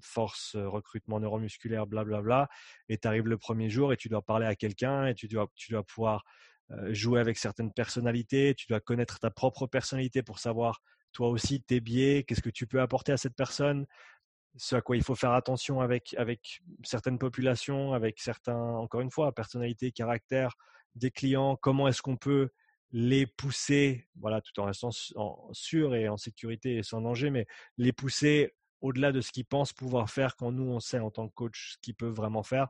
force, 0.00 0.56
recrutement 0.56 1.20
neuromusculaire, 1.20 1.86
blablabla, 1.86 2.48
et 2.88 2.98
tu 2.98 3.06
arrives 3.06 3.28
le 3.28 3.36
premier 3.36 3.68
jour 3.68 3.92
et 3.92 3.96
tu 3.96 4.08
dois 4.08 4.22
parler 4.22 4.46
à 4.46 4.54
quelqu'un 4.54 5.06
et 5.06 5.14
tu 5.14 5.28
dois, 5.28 5.48
tu 5.54 5.72
dois 5.72 5.84
pouvoir 5.84 6.24
jouer 6.88 7.20
avec 7.20 7.36
certaines 7.36 7.72
personnalités, 7.72 8.54
tu 8.54 8.66
dois 8.68 8.80
connaître 8.80 9.18
ta 9.18 9.30
propre 9.30 9.66
personnalité 9.66 10.22
pour 10.22 10.38
savoir 10.38 10.80
toi 11.12 11.28
aussi 11.28 11.62
tes 11.62 11.80
biais, 11.80 12.24
qu'est-ce 12.24 12.42
que 12.42 12.50
tu 12.50 12.66
peux 12.66 12.80
apporter 12.80 13.12
à 13.12 13.16
cette 13.16 13.36
personne, 13.36 13.86
ce 14.56 14.76
à 14.76 14.80
quoi 14.80 14.96
il 14.96 15.02
faut 15.02 15.14
faire 15.14 15.32
attention 15.32 15.80
avec, 15.80 16.14
avec 16.18 16.62
certaines 16.84 17.18
populations, 17.18 17.92
avec 17.92 18.20
certains, 18.20 18.56
encore 18.56 19.00
une 19.00 19.10
fois, 19.10 19.32
personnalités, 19.32 19.92
caractères 19.92 20.54
des 20.94 21.10
clients, 21.10 21.56
comment 21.56 21.88
est-ce 21.88 22.02
qu'on 22.02 22.16
peut 22.16 22.50
les 22.92 23.26
pousser, 23.26 24.06
voilà, 24.20 24.42
tout 24.42 24.58
en 24.60 24.66
restant 24.66 24.90
sûr 25.52 25.94
et 25.94 26.08
en 26.08 26.18
sécurité 26.18 26.76
et 26.76 26.82
sans 26.82 27.00
danger, 27.00 27.30
mais 27.30 27.46
les 27.78 27.92
pousser 27.92 28.54
au-delà 28.82 29.12
de 29.12 29.20
ce 29.20 29.32
qu'ils 29.32 29.46
pensent 29.46 29.72
pouvoir 29.72 30.10
faire 30.10 30.36
quand 30.36 30.52
nous, 30.52 30.70
on 30.70 30.80
sait 30.80 30.98
en 30.98 31.10
tant 31.10 31.28
que 31.28 31.34
coach 31.34 31.72
ce 31.72 31.78
qu'ils 31.78 31.94
peuvent 31.94 32.12
vraiment 32.12 32.42
faire. 32.42 32.68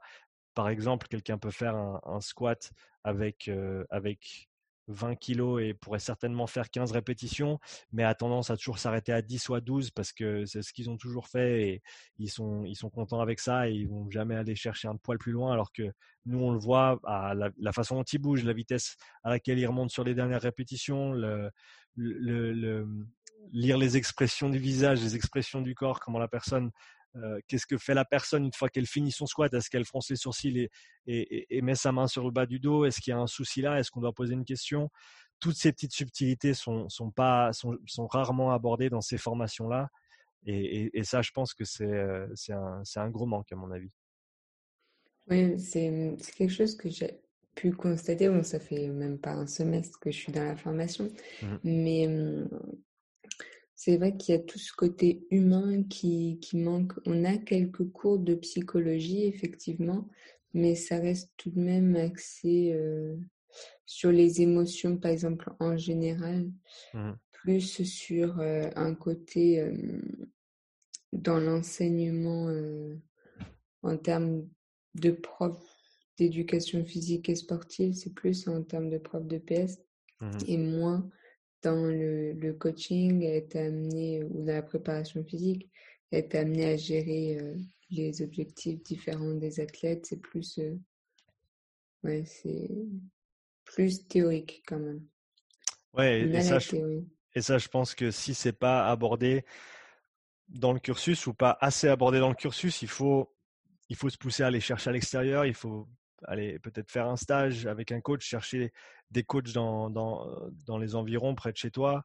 Par 0.54 0.68
exemple, 0.68 1.08
quelqu'un 1.08 1.38
peut 1.38 1.50
faire 1.50 1.74
un, 1.74 2.20
squat 2.20 2.70
avec, 3.02 3.48
euh, 3.48 3.84
avec 3.90 4.48
20 4.92 5.16
kilos 5.16 5.62
et 5.62 5.74
pourrait 5.74 5.98
certainement 5.98 6.46
faire 6.46 6.70
15 6.70 6.92
répétitions, 6.92 7.58
mais 7.92 8.04
a 8.04 8.14
tendance 8.14 8.50
à 8.50 8.56
toujours 8.56 8.78
s'arrêter 8.78 9.12
à 9.12 9.22
10 9.22 9.48
ou 9.48 9.54
à 9.54 9.60
12 9.60 9.90
parce 9.90 10.12
que 10.12 10.44
c'est 10.44 10.62
ce 10.62 10.72
qu'ils 10.72 10.90
ont 10.90 10.96
toujours 10.96 11.28
fait 11.28 11.68
et 11.68 11.82
ils 12.18 12.30
sont, 12.30 12.64
ils 12.64 12.76
sont 12.76 12.90
contents 12.90 13.20
avec 13.20 13.40
ça 13.40 13.68
et 13.68 13.72
ils 13.72 13.88
vont 13.88 14.10
jamais 14.10 14.36
aller 14.36 14.54
chercher 14.54 14.88
un 14.88 14.96
poil 14.96 15.18
plus 15.18 15.32
loin 15.32 15.52
alors 15.52 15.72
que 15.72 15.90
nous, 16.26 16.38
on 16.38 16.52
le 16.52 16.58
voit 16.58 17.00
à 17.04 17.34
la, 17.34 17.72
façon 17.72 17.96
dont 17.96 18.04
ils 18.04 18.18
bougent, 18.18 18.44
la 18.44 18.52
vitesse 18.52 18.96
à 19.24 19.30
laquelle 19.30 19.58
ils 19.58 19.66
remontent 19.66 19.88
sur 19.88 20.04
les 20.04 20.14
dernières 20.14 20.42
répétitions, 20.42 21.14
lire 21.96 23.78
les 23.78 23.96
expressions 23.96 24.48
du 24.48 24.58
visage, 24.58 25.02
les 25.02 25.16
expressions 25.16 25.60
du 25.60 25.74
corps, 25.74 26.00
comment 26.00 26.18
la 26.18 26.28
personne, 26.28 26.70
euh, 27.16 27.40
qu'est-ce 27.46 27.66
que 27.66 27.76
fait 27.76 27.94
la 27.94 28.04
personne 28.04 28.44
une 28.44 28.52
fois 28.52 28.68
qu'elle 28.68 28.86
finit 28.86 29.12
son 29.12 29.26
squat? 29.26 29.52
Est-ce 29.52 29.68
qu'elle 29.68 29.84
fronce 29.84 30.10
les 30.10 30.16
sourcils 30.16 30.68
et, 31.06 31.62
met 31.62 31.74
sa 31.74 31.92
main 31.92 32.06
sur 32.06 32.24
le 32.24 32.30
bas 32.30 32.46
du 32.46 32.58
dos? 32.58 32.84
Est-ce 32.84 33.00
qu'il 33.00 33.10
y 33.10 33.14
a 33.14 33.18
un 33.18 33.26
souci 33.26 33.60
là? 33.60 33.78
Est-ce 33.78 33.90
qu'on 33.90 34.00
doit 34.00 34.14
poser 34.14 34.34
une 34.34 34.44
question? 34.44 34.90
Toutes 35.40 35.56
ces 35.56 35.72
petites 35.72 35.92
subtilités 35.92 36.54
sont, 36.54 36.88
sont, 36.88 37.10
pas, 37.10 37.52
sont, 37.52 37.76
sont 37.86 38.06
rarement 38.06 38.52
abordées 38.52 38.88
dans 38.88 39.00
ces 39.00 39.18
formations-là. 39.18 39.88
Et, 40.44 40.90
ça, 41.04 41.22
je 41.22 41.30
pense 41.30 41.54
que 41.54 41.64
c'est 41.64 41.84
euh, 41.84 42.26
un, 42.50 42.82
un 42.96 43.10
gros 43.10 43.26
manque, 43.26 43.52
à 43.52 43.56
mon 43.56 43.70
avis. 43.70 43.92
Oui, 45.28 45.58
c'est 45.60 46.16
quelque 46.36 46.52
chose 46.52 46.76
que 46.76 46.88
j'ai 46.88 47.20
pu 47.54 47.72
constater. 47.72 48.28
Bon, 48.28 48.42
ça 48.42 48.58
fait 48.58 48.88
même 48.88 49.18
pas 49.18 49.32
un 49.32 49.46
semestre 49.46 50.00
que 50.00 50.10
je 50.10 50.16
suis 50.16 50.32
dans 50.32 50.44
la 50.44 50.56
formation, 50.56 51.08
mmh. 51.42 51.56
mais 51.62 52.08
c'est 53.74 53.96
vrai 53.96 54.16
qu'il 54.16 54.34
y 54.34 54.38
a 54.38 54.40
tout 54.40 54.58
ce 54.58 54.72
côté 54.72 55.26
humain 55.30 55.82
qui, 55.84 56.38
qui 56.40 56.56
manque. 56.56 56.92
On 57.06 57.24
a 57.24 57.36
quelques 57.36 57.90
cours 57.90 58.18
de 58.18 58.34
psychologie, 58.34 59.24
effectivement, 59.24 60.08
mais 60.54 60.74
ça 60.74 60.98
reste 60.98 61.32
tout 61.36 61.50
de 61.50 61.60
même 61.60 61.96
axé 61.96 62.72
euh, 62.74 63.16
sur 63.86 64.12
les 64.12 64.42
émotions, 64.42 64.96
par 64.96 65.10
exemple, 65.10 65.50
en 65.58 65.76
général, 65.76 66.50
mmh. 66.94 67.12
plus 67.32 67.82
sur 67.84 68.38
euh, 68.40 68.70
un 68.76 68.94
côté 68.94 69.60
euh, 69.60 69.72
dans 71.12 71.38
l'enseignement 71.38 72.48
en 73.82 73.96
termes 73.98 74.48
de 74.94 75.10
prof 75.10 75.58
d'éducation 76.18 76.84
physique 76.84 77.28
et 77.28 77.34
sportive, 77.34 77.94
c'est 77.94 78.14
plus 78.14 78.48
en 78.48 78.62
termes 78.62 78.90
de 78.90 78.98
prof 78.98 79.26
de 79.26 79.38
PS 79.38 79.78
mmh 80.20 80.38
et 80.46 80.56
moins 80.56 81.10
dans 81.62 81.86
le, 81.86 82.32
le 82.32 82.52
coaching, 82.54 83.22
être 83.22 83.56
amené, 83.56 84.22
ou 84.24 84.44
dans 84.44 84.54
la 84.54 84.62
préparation 84.62 85.24
physique, 85.24 85.70
être 86.10 86.34
amené 86.34 86.66
à 86.66 86.76
gérer 86.76 87.38
euh, 87.40 87.56
les 87.90 88.22
objectifs 88.22 88.82
différents 88.82 89.34
des 89.34 89.60
athlètes, 89.60 90.06
c'est 90.06 90.20
plus, 90.20 90.58
euh, 90.58 90.76
ouais, 92.02 92.24
c'est 92.24 92.70
plus 93.64 94.06
théorique 94.06 94.62
quand 94.66 94.78
même. 94.78 95.02
Ouais, 95.94 96.22
et 96.22 96.42
ça, 96.42 96.58
je, 96.58 97.02
et 97.34 97.42
ça, 97.42 97.58
je 97.58 97.68
pense 97.68 97.94
que 97.94 98.10
si 98.10 98.34
c'est 98.34 98.52
pas 98.52 98.88
abordé 98.88 99.44
dans 100.48 100.72
le 100.72 100.80
cursus 100.80 101.26
ou 101.26 101.34
pas 101.34 101.56
assez 101.60 101.88
abordé 101.88 102.18
dans 102.18 102.28
le 102.28 102.34
cursus, 102.34 102.82
il 102.82 102.88
faut, 102.88 103.34
il 103.88 103.96
faut 103.96 104.10
se 104.10 104.18
pousser 104.18 104.42
à 104.42 104.46
aller 104.46 104.60
chercher 104.60 104.90
à 104.90 104.92
l'extérieur, 104.92 105.44
il 105.44 105.54
faut 105.54 105.86
aller 106.26 106.58
peut-être 106.58 106.90
faire 106.90 107.08
un 107.08 107.16
stage 107.16 107.66
avec 107.66 107.92
un 107.92 108.00
coach, 108.00 108.24
chercher 108.24 108.72
des 109.10 109.22
coachs 109.24 109.52
dans, 109.52 109.90
dans, 109.90 110.26
dans 110.66 110.78
les 110.78 110.94
environs 110.94 111.34
près 111.34 111.52
de 111.52 111.56
chez 111.56 111.70
toi. 111.70 112.04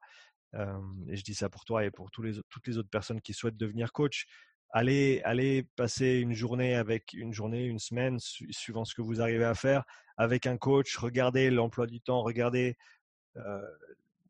et 0.53 1.15
je 1.15 1.23
dis 1.23 1.35
ça 1.35 1.49
pour 1.49 1.65
toi 1.65 1.85
et 1.85 1.91
pour 1.91 2.09
les, 2.23 2.33
toutes 2.49 2.67
les 2.67 2.77
autres 2.77 2.89
personnes 2.89 3.21
qui 3.21 3.33
souhaitent 3.33 3.57
devenir 3.57 3.91
coach. 3.93 4.25
Allez, 4.71 5.21
allez 5.23 5.63
passer 5.75 6.15
une 6.19 6.33
journée 6.33 6.75
avec 6.75 7.13
une 7.13 7.33
journée, 7.33 7.65
une 7.65 7.79
semaine, 7.79 8.19
suivant 8.19 8.83
ce 8.83 8.93
que 8.93 9.01
vous 9.01 9.21
arrivez 9.21 9.45
à 9.45 9.55
faire, 9.55 9.83
avec 10.17 10.45
un 10.45 10.57
coach. 10.57 10.97
Regardez 10.97 11.49
l'emploi 11.49 11.87
du 11.87 12.01
temps, 12.01 12.21
regardez, 12.21 12.75
euh, 13.37 13.61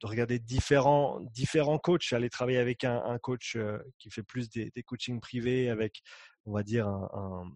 regardez 0.03 0.37
différents, 0.37 1.19
différents 1.21 1.79
coachs. 1.79 2.13
Allez 2.13 2.29
travailler 2.29 2.59
avec 2.59 2.83
un, 2.83 3.03
un 3.03 3.17
coach 3.17 3.57
qui 3.97 4.11
fait 4.11 4.23
plus 4.23 4.49
des, 4.49 4.69
des 4.69 4.83
coachings 4.83 5.19
privés, 5.19 5.69
avec, 5.69 6.03
on 6.45 6.53
va 6.53 6.61
dire, 6.61 6.87
un 6.87 7.51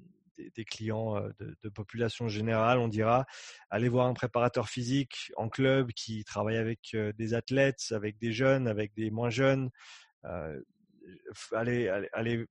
des, 0.56 0.66
clients 0.66 1.22
de, 1.40 1.70
population 1.70 2.28
générale, 2.28 2.80
on 2.80 2.88
dira, 2.88 3.26
allez 3.70 3.90
voir 3.90 4.08
un 4.08 4.14
préparateur 4.14 4.70
physique 4.70 5.32
en 5.38 5.50
club 5.50 5.92
qui 5.92 6.24
travaille 6.24 6.58
avec 6.58 6.96
des 7.18 7.34
athlètes, 7.34 7.92
avec 7.92 8.18
des 8.20 8.32
jeunes, 8.32 8.68
avec 8.68 8.94
des 8.94 9.12
moins 9.12 9.30
jeunes. 9.30 9.70
allez, 11.54 11.88
allez, 12.14 12.46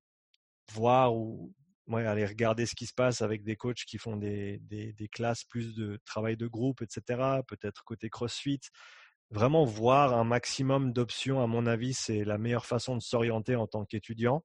voir 0.73 1.15
ou 1.15 1.53
ouais, 1.89 2.07
aller 2.07 2.25
regarder 2.25 2.67
ce 2.67 2.75
qui 2.75 2.87
se 2.87 2.95
passe 2.95 3.23
avec 3.23 3.43
des 3.45 3.57
coachs 3.57 3.85
qui 3.87 3.99
font 3.99 4.17
des, 4.17 4.59
des, 4.61 5.09
classes 5.09 5.45
plus 5.45 5.75
de 5.75 5.99
travail 6.05 6.37
de 6.37 6.47
groupe, 6.47 6.83
etc. 6.83 7.41
Peut-être 7.47 7.85
côté 7.85 8.09
CrossFit. 8.09 8.61
vraiment 9.31 9.65
voir 9.65 10.15
un 10.15 10.25
maximum 10.25 10.93
d'options, 10.93 11.43
à 11.43 11.47
mon 11.47 11.67
avis, 11.67 11.95
c'est 11.95 12.25
la 12.25 12.39
meilleure 12.39 12.67
façon 12.67 12.97
de 12.97 13.03
s'orienter 13.03 13.57
en 13.57 13.67
tant 13.67 13.85
qu'étudiant. 13.85 14.45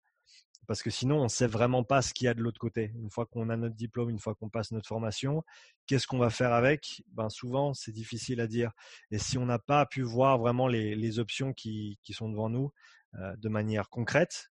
Parce 0.67 0.81
que 0.81 0.89
sinon, 0.89 1.19
on 1.19 1.23
ne 1.23 1.29
sait 1.29 1.47
vraiment 1.47 1.83
pas 1.83 2.01
ce 2.01 2.13
qu'il 2.13 2.25
y 2.25 2.27
a 2.27 2.33
de 2.33 2.41
l'autre 2.41 2.59
côté. 2.59 2.91
Une 2.95 3.09
fois 3.09 3.25
qu'on 3.25 3.49
a 3.49 3.57
notre 3.57 3.75
diplôme, 3.75 4.09
une 4.09 4.19
fois 4.19 4.35
qu'on 4.35 4.49
passe 4.49 4.71
notre 4.71 4.87
formation, 4.87 5.43
qu'est-ce 5.87 6.07
qu'on 6.07 6.17
va 6.17 6.29
faire 6.29 6.53
avec? 6.53 7.03
Ben, 7.11 7.29
Souvent, 7.29 7.73
c'est 7.73 7.91
difficile 7.91 8.41
à 8.41 8.47
dire. 8.47 8.71
Et 9.11 9.17
si 9.17 9.37
on 9.37 9.45
n'a 9.45 9.59
pas 9.59 9.85
pu 9.85 10.01
voir 10.01 10.37
vraiment 10.37 10.67
les, 10.67 11.19
options 11.19 11.53
qui, 11.53 11.97
sont 12.11 12.29
devant 12.29 12.49
nous 12.49 12.71
euh, 13.15 13.35
de 13.37 13.49
manière 13.49 13.89
concrète, 13.89 14.49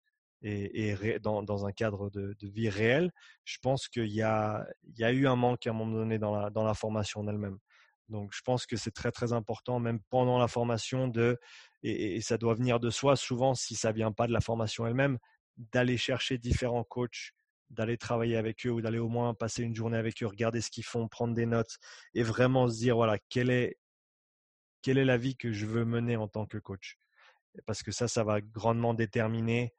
et, 0.43 1.19
dans, 1.21 1.67
un 1.67 1.73
cadre 1.73 2.11
de, 2.11 2.37
vie 2.43 2.69
réelle, 2.69 3.11
je 3.45 3.59
pense 3.61 3.89
qu'il 3.89 4.13
y 4.13 4.23
a, 4.23 4.67
eu 4.99 5.27
un 5.27 5.37
manque 5.37 5.67
à 5.67 5.71
un 5.71 5.73
moment 5.73 5.99
donné 5.99 6.19
dans 6.19 6.33
la, 6.33 6.75
formation 6.75 7.29
elle-même. 7.29 7.59
Donc, 8.09 8.33
je 8.33 8.41
pense 8.43 8.65
que 8.65 8.77
c'est 8.77 8.91
très, 8.91 9.11
très 9.11 9.33
important, 9.33 9.81
même 9.81 10.01
pendant 10.11 10.39
la 10.39 10.49
formation, 10.49 11.09
de, 11.09 11.39
et, 11.83 12.21
ça 12.21 12.39
doit 12.39 12.55
venir 12.55 12.81
de 12.81 12.91
soi, 12.91 13.17
souvent, 13.17 13.55
si 13.55 13.75
ça 13.75 13.91
ne 13.91 13.97
vient 13.97 14.13
pas 14.13 14.27
de 14.27 14.33
la 14.33 14.41
formation 14.41 14.87
elle-même, 14.87 15.19
d'aller 15.59 15.97
chercher 15.97 16.39
différents 16.39 16.85
coachs, 16.85 17.33
d'aller 17.71 17.99
travailler 17.99 18.37
avec 18.37 18.67
eux 18.67 18.71
ou 18.71 18.81
d'aller 18.81 18.99
au 18.99 19.09
moins 19.09 19.35
passer 19.35 19.63
une 19.63 19.75
journée 19.75 19.99
avec 19.99 20.23
eux, 20.23 20.27
regarder 20.27 20.61
ce 20.61 20.71
qu'ils 20.71 20.85
font, 20.85 21.09
prendre 21.09 21.35
des 21.35 21.47
notes 21.47 21.79
et 22.15 22.23
vraiment 22.23 22.69
se 22.69 22.79
dire, 22.79 22.97
voilà, 22.97 23.19
quelle 23.29 23.51
est, 23.51 23.79
quelle 24.83 24.99
est 24.99 25.05
la 25.05 25.19
vie 25.19 25.37
que 25.37 25.53
je 25.53 25.67
veux 25.67 25.85
mener 25.85 26.17
en 26.17 26.29
tant 26.29 26.47
que 26.47 26.59
coach? 26.59 26.99
Parce 27.67 27.83
que 27.83 27.91
ça, 27.91 28.09
ça 28.09 28.25
va 28.25 28.41
grandement 28.41 28.95
déterminer 28.95 29.75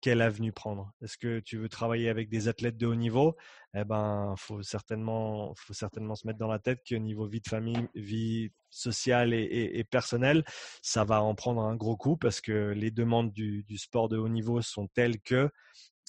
quelle 0.00 0.22
avenue 0.22 0.52
prendre? 0.52 0.92
Est-ce 1.02 1.18
que 1.18 1.40
tu 1.40 1.56
veux 1.58 1.68
travailler 1.68 2.08
avec 2.08 2.28
des 2.28 2.48
athlètes 2.48 2.76
de 2.76 2.86
haut 2.86 2.94
niveau? 2.94 3.36
Eh 3.74 3.84
ben, 3.84 4.34
faut 4.38 4.62
certainement, 4.62 5.54
faut 5.56 5.72
certainement 5.72 6.14
se 6.14 6.26
mettre 6.26 6.38
dans 6.38 6.48
la 6.48 6.58
tête 6.58 6.80
qu'au 6.88 6.98
niveau 6.98 7.26
vie 7.26 7.40
de 7.40 7.48
famille, 7.48 7.88
vie 7.94 8.50
sociale 8.70 9.32
et, 9.34 9.84
personnelle, 9.90 10.44
ça 10.82 11.04
va 11.04 11.22
en 11.22 11.34
prendre 11.34 11.62
un 11.62 11.76
gros 11.76 11.96
coup 11.96 12.16
parce 12.16 12.40
que 12.40 12.70
les 12.70 12.90
demandes 12.90 13.32
du, 13.32 13.64
sport 13.76 14.08
de 14.08 14.16
haut 14.16 14.28
niveau 14.28 14.62
sont 14.62 14.86
telles 14.88 15.20
que 15.20 15.50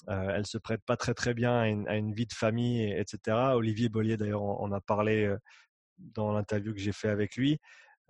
euh, 0.08 0.42
se 0.44 0.58
prêtent 0.58 0.84
pas 0.84 0.96
très 0.96 1.14
très 1.14 1.34
bien 1.34 1.58
à 1.58 1.68
une, 1.68 2.12
vie 2.12 2.26
de 2.26 2.32
famille, 2.32 2.92
etc. 2.92 3.36
Olivier 3.54 3.88
Bollier 3.88 4.16
d'ailleurs 4.16 4.42
en, 4.42 4.70
a 4.72 4.80
parlé 4.80 5.24
euh, 5.24 5.38
dans 5.98 6.32
l'interview 6.32 6.72
que 6.72 6.80
j'ai 6.80 6.92
fait 6.92 7.08
avec 7.08 7.36
lui. 7.36 7.58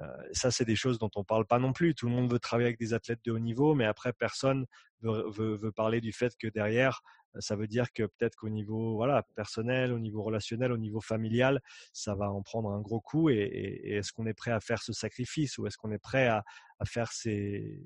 Euh, 0.01 0.07
ça, 0.33 0.51
c'est 0.51 0.65
des 0.65 0.77
choses 0.77 0.99
dont 0.99 1.11
on 1.17 1.25
parle 1.25 1.47
pas 1.47 1.59
non 1.59 1.73
plus. 1.73 1.95
Tout 1.95 2.07
le 2.07 2.13
monde 2.13 2.31
veut 2.31 2.39
travailler 2.39 2.69
avec 2.69 2.79
des 2.79 2.95
athlètes 2.95 3.25
de 3.25 3.33
haut 3.33 3.39
niveau, 3.39 3.75
mais 3.75 3.85
après, 3.85 4.13
personne 4.13 4.67
veut, 5.03 5.57
veut, 5.57 5.73
parler 5.73 6.01
du 6.01 6.13
fait 6.13 6.37
que 6.37 6.47
derrière, 6.49 7.03
euh, 7.35 7.41
ça 7.41 7.57
veut 7.57 7.67
dire 7.67 7.93
que 7.93 8.05
peut-être 8.05 8.37
qu'au 8.37 8.49
niveau 8.49 8.97
voilà, 8.97 9.25
personnel, 9.35 9.93
au 9.93 9.99
niveau 9.99 10.23
relationnel, 10.23 10.73
au 10.73 10.79
niveau 10.79 11.01
familial, 11.01 11.61
ça 11.93 12.15
va 12.15 12.31
en 12.31 12.43
prendre 12.43 12.71
un 12.71 12.81
gros 12.81 13.01
coup. 13.01 13.29
Et, 13.31 13.97
est-ce 13.97 14.13
qu'on 14.13 14.27
est 14.27 14.35
prêt 14.35 14.53
à 14.53 14.61
faire 14.61 14.83
ce 14.83 14.93
sacrifice 14.93 15.59
ou 15.59 15.67
est-ce 15.67 15.77
qu'on 15.77 15.93
est 15.93 15.99
prêt 15.99 16.29
à, 16.29 16.45
à 16.79 16.85
faire 16.85 17.13
ces, 17.13 17.81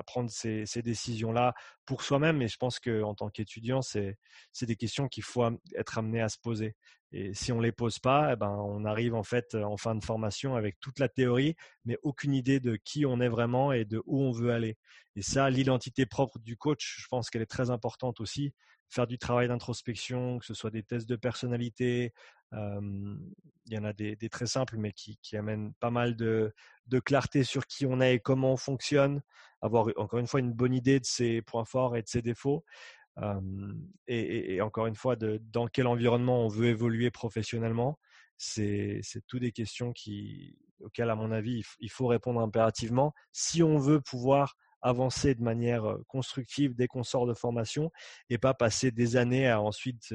à 0.00 0.02
prendre 0.02 0.30
ces, 0.30 0.64
décisions-là 0.82 1.52
pour 1.84 2.02
soi-même. 2.02 2.40
Et 2.40 2.48
je 2.48 2.56
pense 2.56 2.80
qu'en 2.80 3.14
tant 3.14 3.28
qu'étudiant, 3.28 3.82
c'est 3.82 4.16
des 4.62 4.76
questions 4.76 5.08
qu'il 5.08 5.22
faut 5.22 5.44
être 5.76 5.98
amené 5.98 6.22
à 6.22 6.30
se 6.30 6.38
poser. 6.38 6.74
Et 7.12 7.34
si 7.34 7.52
on 7.52 7.58
ne 7.58 7.62
les 7.62 7.72
pose 7.72 7.98
pas, 7.98 8.32
eh 8.32 8.36
ben, 8.36 8.48
on 8.48 8.84
arrive 8.86 9.14
en 9.14 9.22
fait 9.22 9.54
en 9.54 9.76
fin 9.76 9.94
de 9.94 10.02
formation 10.02 10.54
avec 10.56 10.78
toute 10.80 10.98
la 10.98 11.08
théorie, 11.08 11.54
mais 11.84 11.98
aucune 12.02 12.32
idée 12.32 12.60
de 12.60 12.76
qui 12.76 13.04
on 13.04 13.20
est 13.20 13.28
vraiment 13.28 13.72
et 13.72 13.84
de 13.84 14.00
où 14.06 14.22
on 14.22 14.30
veut 14.30 14.52
aller. 14.52 14.78
Et 15.16 15.22
ça, 15.22 15.50
l'identité 15.50 16.06
propre 16.06 16.38
du 16.38 16.56
coach, 16.56 17.00
je 17.02 17.08
pense 17.08 17.28
qu'elle 17.28 17.42
est 17.42 17.46
très 17.46 17.70
importante 17.70 18.20
aussi. 18.20 18.54
Faire 18.88 19.06
du 19.06 19.18
travail 19.18 19.48
d'introspection, 19.48 20.38
que 20.38 20.46
ce 20.46 20.54
soit 20.54 20.70
des 20.70 20.82
tests 20.82 21.08
de 21.08 21.16
personnalité, 21.16 22.12
il 22.52 23.74
y 23.74 23.78
en 23.78 23.84
a 23.84 23.92
des, 23.92 24.16
très 24.30 24.46
simples, 24.46 24.76
mais 24.76 24.92
qui, 24.92 25.18
amènent 25.36 25.72
pas 25.74 25.90
mal 25.90 26.16
de, 26.16 26.52
clarté 27.04 27.44
sur 27.44 27.66
qui 27.66 27.86
on 27.86 28.00
est 28.00 28.16
et 28.16 28.20
comment 28.20 28.52
on 28.52 28.56
fonctionne. 28.56 29.20
Avoir 29.62 29.88
encore 29.96 30.18
une 30.18 30.26
fois 30.26 30.40
une 30.40 30.52
bonne 30.52 30.74
idée 30.74 31.00
de 31.00 31.04
ses 31.04 31.42
points 31.42 31.64
forts 31.64 31.96
et 31.96 32.02
de 32.02 32.08
ses 32.08 32.22
défauts. 32.22 32.64
et, 34.06 34.60
encore 34.60 34.86
une 34.86 34.94
fois, 34.94 35.16
de, 35.16 35.40
dans 35.52 35.66
quel 35.66 35.86
environnement 35.86 36.44
on 36.44 36.48
veut 36.48 36.68
évoluer 36.68 37.10
professionnellement. 37.10 37.98
C'est 38.38 39.02
tout 39.26 39.38
des 39.38 39.52
questions 39.52 39.92
qui, 39.92 40.56
auxquelles, 40.80 41.10
à 41.10 41.14
mon 41.14 41.30
avis, 41.30 41.62
il 41.80 41.90
faut 41.90 42.06
répondre 42.06 42.40
impérativement 42.40 43.12
si 43.32 43.62
on 43.62 43.78
veut 43.78 44.00
pouvoir 44.00 44.56
avancer 44.82 45.34
de 45.34 45.42
manière 45.42 45.98
constructive 46.08 46.74
dès 46.74 46.86
qu'on 46.86 47.02
sort 47.02 47.26
de 47.26 47.34
formation 47.34 47.92
et 48.30 48.38
pas 48.38 48.54
passer 48.54 48.90
des 48.90 49.16
années 49.16 49.46
à 49.46 49.60
ensuite 49.60 50.14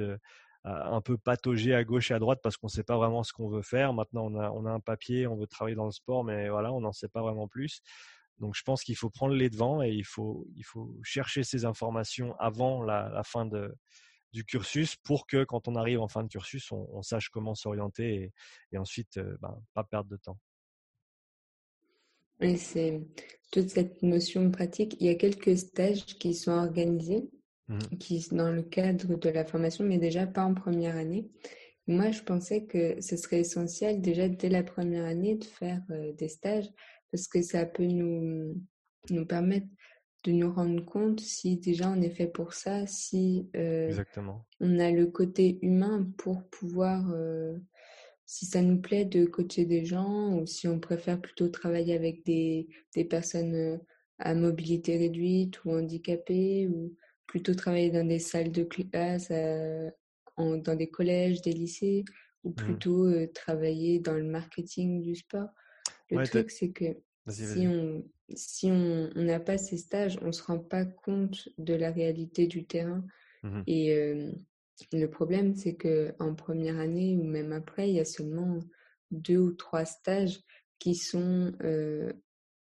un 0.63 1.01
peu 1.01 1.17
patauger 1.17 1.75
à 1.75 1.84
gauche 1.84 2.10
et 2.10 2.15
à 2.15 2.19
droite 2.19 2.39
parce 2.41 2.58
qu'on 2.58 2.67
ne 2.67 2.71
sait 2.71 2.84
pas 2.84 2.97
vraiment 2.97 3.23
ce 3.23 3.34
qu'on 3.34 3.47
veut 3.47 3.62
faire. 3.62 3.93
Maintenant, 3.93 4.25
on 4.25 4.39
a, 4.39 4.49
on 4.49 4.65
a 4.65 4.71
un 4.71 4.79
papier, 4.79 5.27
on 5.27 5.36
veut 5.36 5.45
travailler 5.45 5.75
dans 5.75 5.86
le 5.86 5.91
sport, 5.91 6.23
mais 6.23 6.49
voilà, 6.49 6.73
on 6.73 6.81
n'en 6.81 6.91
sait 6.91 7.08
pas 7.08 7.21
vraiment 7.21 7.47
plus. 7.47 7.81
Donc, 8.39 8.56
je 8.56 8.63
pense 8.63 8.84
qu'il 8.84 8.95
faut 8.95 9.10
prendre 9.10 9.34
les 9.34 9.50
devants 9.50 9.82
et 9.82 9.91
il 9.91 10.04
faut, 10.04 10.45
il 10.56 10.63
faut 10.63 10.95
chercher 11.04 11.43
ces 11.43 11.65
informations 11.65 12.36
avant 12.38 12.84
la, 12.84 13.21
fin 13.24 13.45
de, 13.45 13.74
du 14.34 14.43
cursus 14.43 14.95
pour 14.98 15.28
que 15.28 15.43
quand 15.43 15.67
on 15.67 15.76
arrive 15.76 16.02
en 16.02 16.08
fin 16.08 16.24
de 16.24 16.30
cursus, 16.30 16.71
on, 16.71 17.02
sache 17.02 17.30
comment 17.30 17.56
s'orienter 17.56 18.34
et, 18.71 18.78
ensuite 18.78 19.17
euh, 19.17 19.38
ben, 19.41 19.58
pas 19.74 19.84
perdre 19.84 20.10
de 20.10 20.17
temps. 20.17 20.38
Et 22.41 22.58
c'est 22.58 23.02
toute 23.52 23.69
cette 23.69 24.04
notion 24.04 24.52
pratique. 24.52 24.98
Il 25.00 25.08
y 25.08 25.10
a 25.10 25.15
quelques 25.15 25.58
stages 25.58 26.06
qui 26.06 26.34
sont 26.34 26.52
organisés 26.52 27.30
Mmh. 27.67 27.80
qui 28.00 28.28
dans 28.32 28.52
le 28.52 28.62
cadre 28.62 29.17
de 29.17 29.30
la 29.30 29.43
formation, 29.43 29.84
mais 29.86 29.98
déjà 29.98 30.28
pas 30.28 30.43
en 30.43 30.54
première 30.54 30.95
année. 30.95 31.28
Moi, 31.88 32.12
je 32.12 32.21
pensais 32.21 32.65
que 32.65 33.02
ce 33.02 33.17
serait 33.17 33.39
essentiel 33.39 34.02
déjà 34.02 34.30
dès 34.30 34.50
la 34.50 34.62
première 34.62 35.06
année 35.06 35.36
de 35.36 35.43
faire 35.43 35.82
euh, 35.89 36.13
des 36.13 36.28
stages 36.28 36.69
parce 37.12 37.28
que 37.28 37.41
ça 37.41 37.65
peut 37.65 37.86
nous, 37.86 38.62
nous 39.10 39.26
permettre 39.26 39.68
de 40.24 40.32
nous 40.32 40.52
rendre 40.52 40.84
compte 40.84 41.20
si 41.20 41.58
déjà 41.58 41.89
on 41.89 42.02
est 42.02 42.10
fait 42.10 42.28
pour 42.28 42.54
ça, 42.54 42.88
si 42.88 43.48
euh, 43.56 43.96
on 44.60 44.80
a 44.80 44.91
le 44.91 45.06
côté 45.06 45.60
humain 45.62 46.12
pour 46.18 46.44
pouvoir, 46.50 47.12
euh, 47.13 47.58
si 48.26 48.46
ça 48.46 48.62
nous 48.62 48.82
plaît 48.82 49.06
de 49.06 49.26
coacher 49.26 49.65
des 49.65 49.86
gens 49.86 50.39
ou 50.39 50.48
si 50.48 50.68
on 50.68 50.80
préfère 50.80 51.22
plutôt 51.22 51.50
travailler 51.50 51.96
avec 51.96 52.26
des, 52.26 52.68
des 52.96 53.06
personnes 53.06 53.80
à 54.18 54.34
mobilité 54.34 54.98
réduite 54.98 55.63
ou 55.63 55.72
handicapées 55.72 56.68
ou 56.68 56.96
plutôt 57.28 57.54
travailler 57.54 57.91
dans 57.91 58.08
des 58.08 58.20
salles 58.20 58.52
de 58.52 58.63
classe, 58.63 59.28
euh, 59.32 59.89
dans 60.38 60.76
des 60.76 60.89
collèges, 60.89 61.41
des 61.41 61.54
lycées, 61.54 62.06
ou 62.44 62.50
mmh. 62.50 62.56
plutôt 62.56 63.06
euh, 63.06 63.28
travailler 63.34 64.00
dans 64.00 64.13
le 64.13 64.24
marketing 64.24 65.02
du 65.02 65.15
sport. 65.15 65.50
Le 66.12 66.26
truc, 66.28 66.52
c'est 66.52 66.70
que 66.70 66.98
si 67.28 67.68
on 67.68 68.04
si 68.34 68.72
on 68.72 69.12
n'a 69.15 69.39
pas 69.39 69.58
ces 69.58 69.78
stages, 69.78 70.18
on 70.24 70.28
ne 70.28 70.32
se 70.32 70.41
rend 70.41 70.58
pas 70.58 70.84
compte 70.84 71.48
de 71.60 71.76
la 71.76 71.91
réalité 71.91 72.48
du 72.48 72.65
terrain. 72.65 73.06
Mmh 73.44 73.62
Et 73.68 73.96
euh, 73.96 74.32
le 74.91 75.06
problème, 75.06 75.54
c'est 75.56 75.76
que 75.76 76.13
en 76.20 76.34
première 76.34 76.80
année 76.80 77.15
ou 77.15 77.24
même 77.24 77.52
après, 77.52 77.89
il 77.89 77.96
y 77.96 78.00
a 78.00 78.06
seulement 78.06 78.60
deux 79.12 79.38
ou 79.38 79.52
trois 79.52 79.86
stages 79.86 80.39
qui 80.80 80.96
sont 80.96 81.54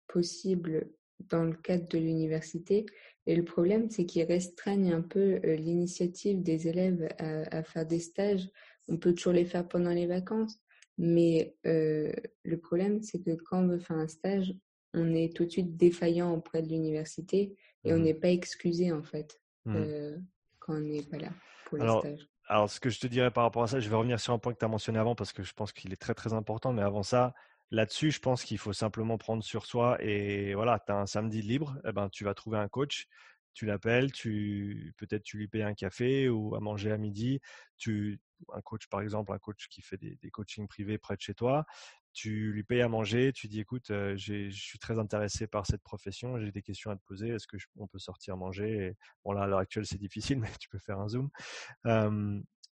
possibles 0.07 0.91
dans 1.29 1.45
le 1.45 1.55
cadre 1.55 1.88
de 1.88 1.99
l'université. 1.99 2.87
Et 3.27 3.37
le 3.37 3.45
problème, 3.45 3.91
c'est 3.91 4.07
qu'ils 4.07 4.25
restreignent 4.25 4.93
un 4.93 5.03
peu 5.03 5.41
euh, 5.45 5.57
l'initiative 5.57 6.43
des 6.43 6.69
élèves 6.69 7.09
à, 7.19 7.62
faire 7.62 7.87
des 7.87 8.01
stages. 8.01 8.49
On 8.88 8.97
peut 8.97 9.14
toujours 9.14 9.33
les 9.33 9.45
faire 9.45 9.67
pendant 9.67 9.91
les 9.91 10.07
vacances, 10.07 10.59
mais 10.99 11.55
euh, 11.67 12.13
le 12.45 12.59
problème, 12.59 13.03
c'est 13.03 13.23
que 13.23 13.35
quand 13.35 13.63
on 13.63 13.69
veut 13.69 13.79
faire 13.79 13.97
un 13.97 14.09
stage, 14.09 14.55
on 14.95 15.15
est 15.15 15.35
tout 15.35 15.45
de 15.45 15.51
suite 15.51 15.77
défaillant 15.77 16.33
auprès 16.33 16.63
de 16.63 16.69
l'université 16.69 17.57
et 17.85 17.93
on 17.93 17.99
mmh 17.99 18.03
n'est 18.03 18.15
pas 18.15 18.31
excusé 18.31 18.91
en 18.91 19.03
fait 19.03 19.41
mmh. 19.65 19.77
euh, 19.77 20.17
quand 20.59 20.75
on 20.75 20.81
n'est 20.81 21.03
pas 21.03 21.19
là 21.19 21.31
pour 21.67 21.79
les 21.79 21.89
stages. 21.89 22.29
Alors, 22.47 22.71
ce 22.71 22.81
que 22.81 22.91
je 22.91 22.99
te 22.99 23.07
dirais 23.07 23.31
par 23.31 23.45
rapport 23.45 23.63
à 23.63 23.67
ça, 23.67 23.79
je 23.79 23.89
vais 23.89 23.97
revenir 23.97 24.19
sur 24.19 24.33
un 24.33 24.39
point 24.39 24.53
que 24.55 24.59
tu 24.59 24.65
as 24.65 24.69
mentionné 24.69 24.99
avant 24.99 25.15
parce 25.15 25.33
que 25.33 25.43
je 25.43 25.53
pense 25.53 25.73
qu'il 25.73 25.93
est 25.93 25.97
très 25.97 26.15
très 26.15 26.33
important, 26.33 26.73
mais 26.73 26.83
avant 26.83 27.03
ça, 27.03 27.35
Là-dessus, 27.71 28.11
je 28.11 28.21
pense 28.21 28.45
qu'il 28.45 28.57
faut 28.57 28.73
simplement 28.73 29.19
prendre 29.19 29.45
sur 29.45 29.67
soi 29.67 30.03
et 30.03 30.55
voilà, 30.55 30.79
tu 30.79 30.91
as 30.91 30.97
un 30.97 31.07
samedi 31.07 31.43
libre, 31.43 31.79
eh 31.85 31.93
ben, 31.93 32.09
tu 32.09 32.25
vas 32.25 32.33
trouver 32.33 32.57
un 32.57 32.69
coach, 32.69 33.07
tu 33.53 33.67
l'appelles, 33.67 34.11
tu 34.11 34.95
peut-être 34.97 35.23
tu 35.23 35.37
lui 35.37 35.49
payes 35.49 35.63
un 35.63 35.75
café 35.75 36.31
ou 36.31 36.55
à 36.55 36.61
manger 36.61 36.93
à 36.93 36.97
midi, 36.97 37.41
tu 37.77 38.21
un 38.55 38.61
coach 38.61 38.87
par 38.88 39.01
exemple, 39.01 39.33
un 39.33 39.38
coach 39.38 39.68
qui 39.68 39.83
fait 39.83 39.96
des, 39.96 40.16
des 40.16 40.31
coachings 40.31 40.68
privés 40.68 40.98
près 40.98 41.16
de 41.16 41.20
chez 41.20 41.35
toi, 41.35 41.66
tu 42.12 42.53
lui 42.53 42.64
payes 42.64 42.83
à 42.83 42.88
manger, 42.88 43.33
tu 43.33 43.48
dis 43.48 43.61
écoute, 43.61 43.90
euh, 43.90 44.16
je 44.16 44.51
suis 44.51 44.79
très 44.79 44.98
intéressé 44.98 45.46
par 45.46 45.66
cette 45.66 45.83
profession, 45.83 46.38
j'ai 46.40 46.51
des 46.51 46.62
questions 46.62 46.90
à 46.90 46.96
te 46.96 47.05
poser, 47.05 47.29
est-ce 47.29 47.46
que 47.46 47.57
on 47.77 47.87
peut 47.87 47.98
sortir 47.98 48.37
manger 48.37 48.96
Bon 49.24 49.33
là 49.33 49.42
à 49.42 49.46
l'heure 49.46 49.61
actuelle 49.61 49.87
c'est 49.87 49.98
difficile, 49.98 50.38
mais 50.40 50.51
tu 50.61 50.68
peux 50.68 50.79
faire 50.79 50.98
un 50.98 51.09
zoom 51.09 51.31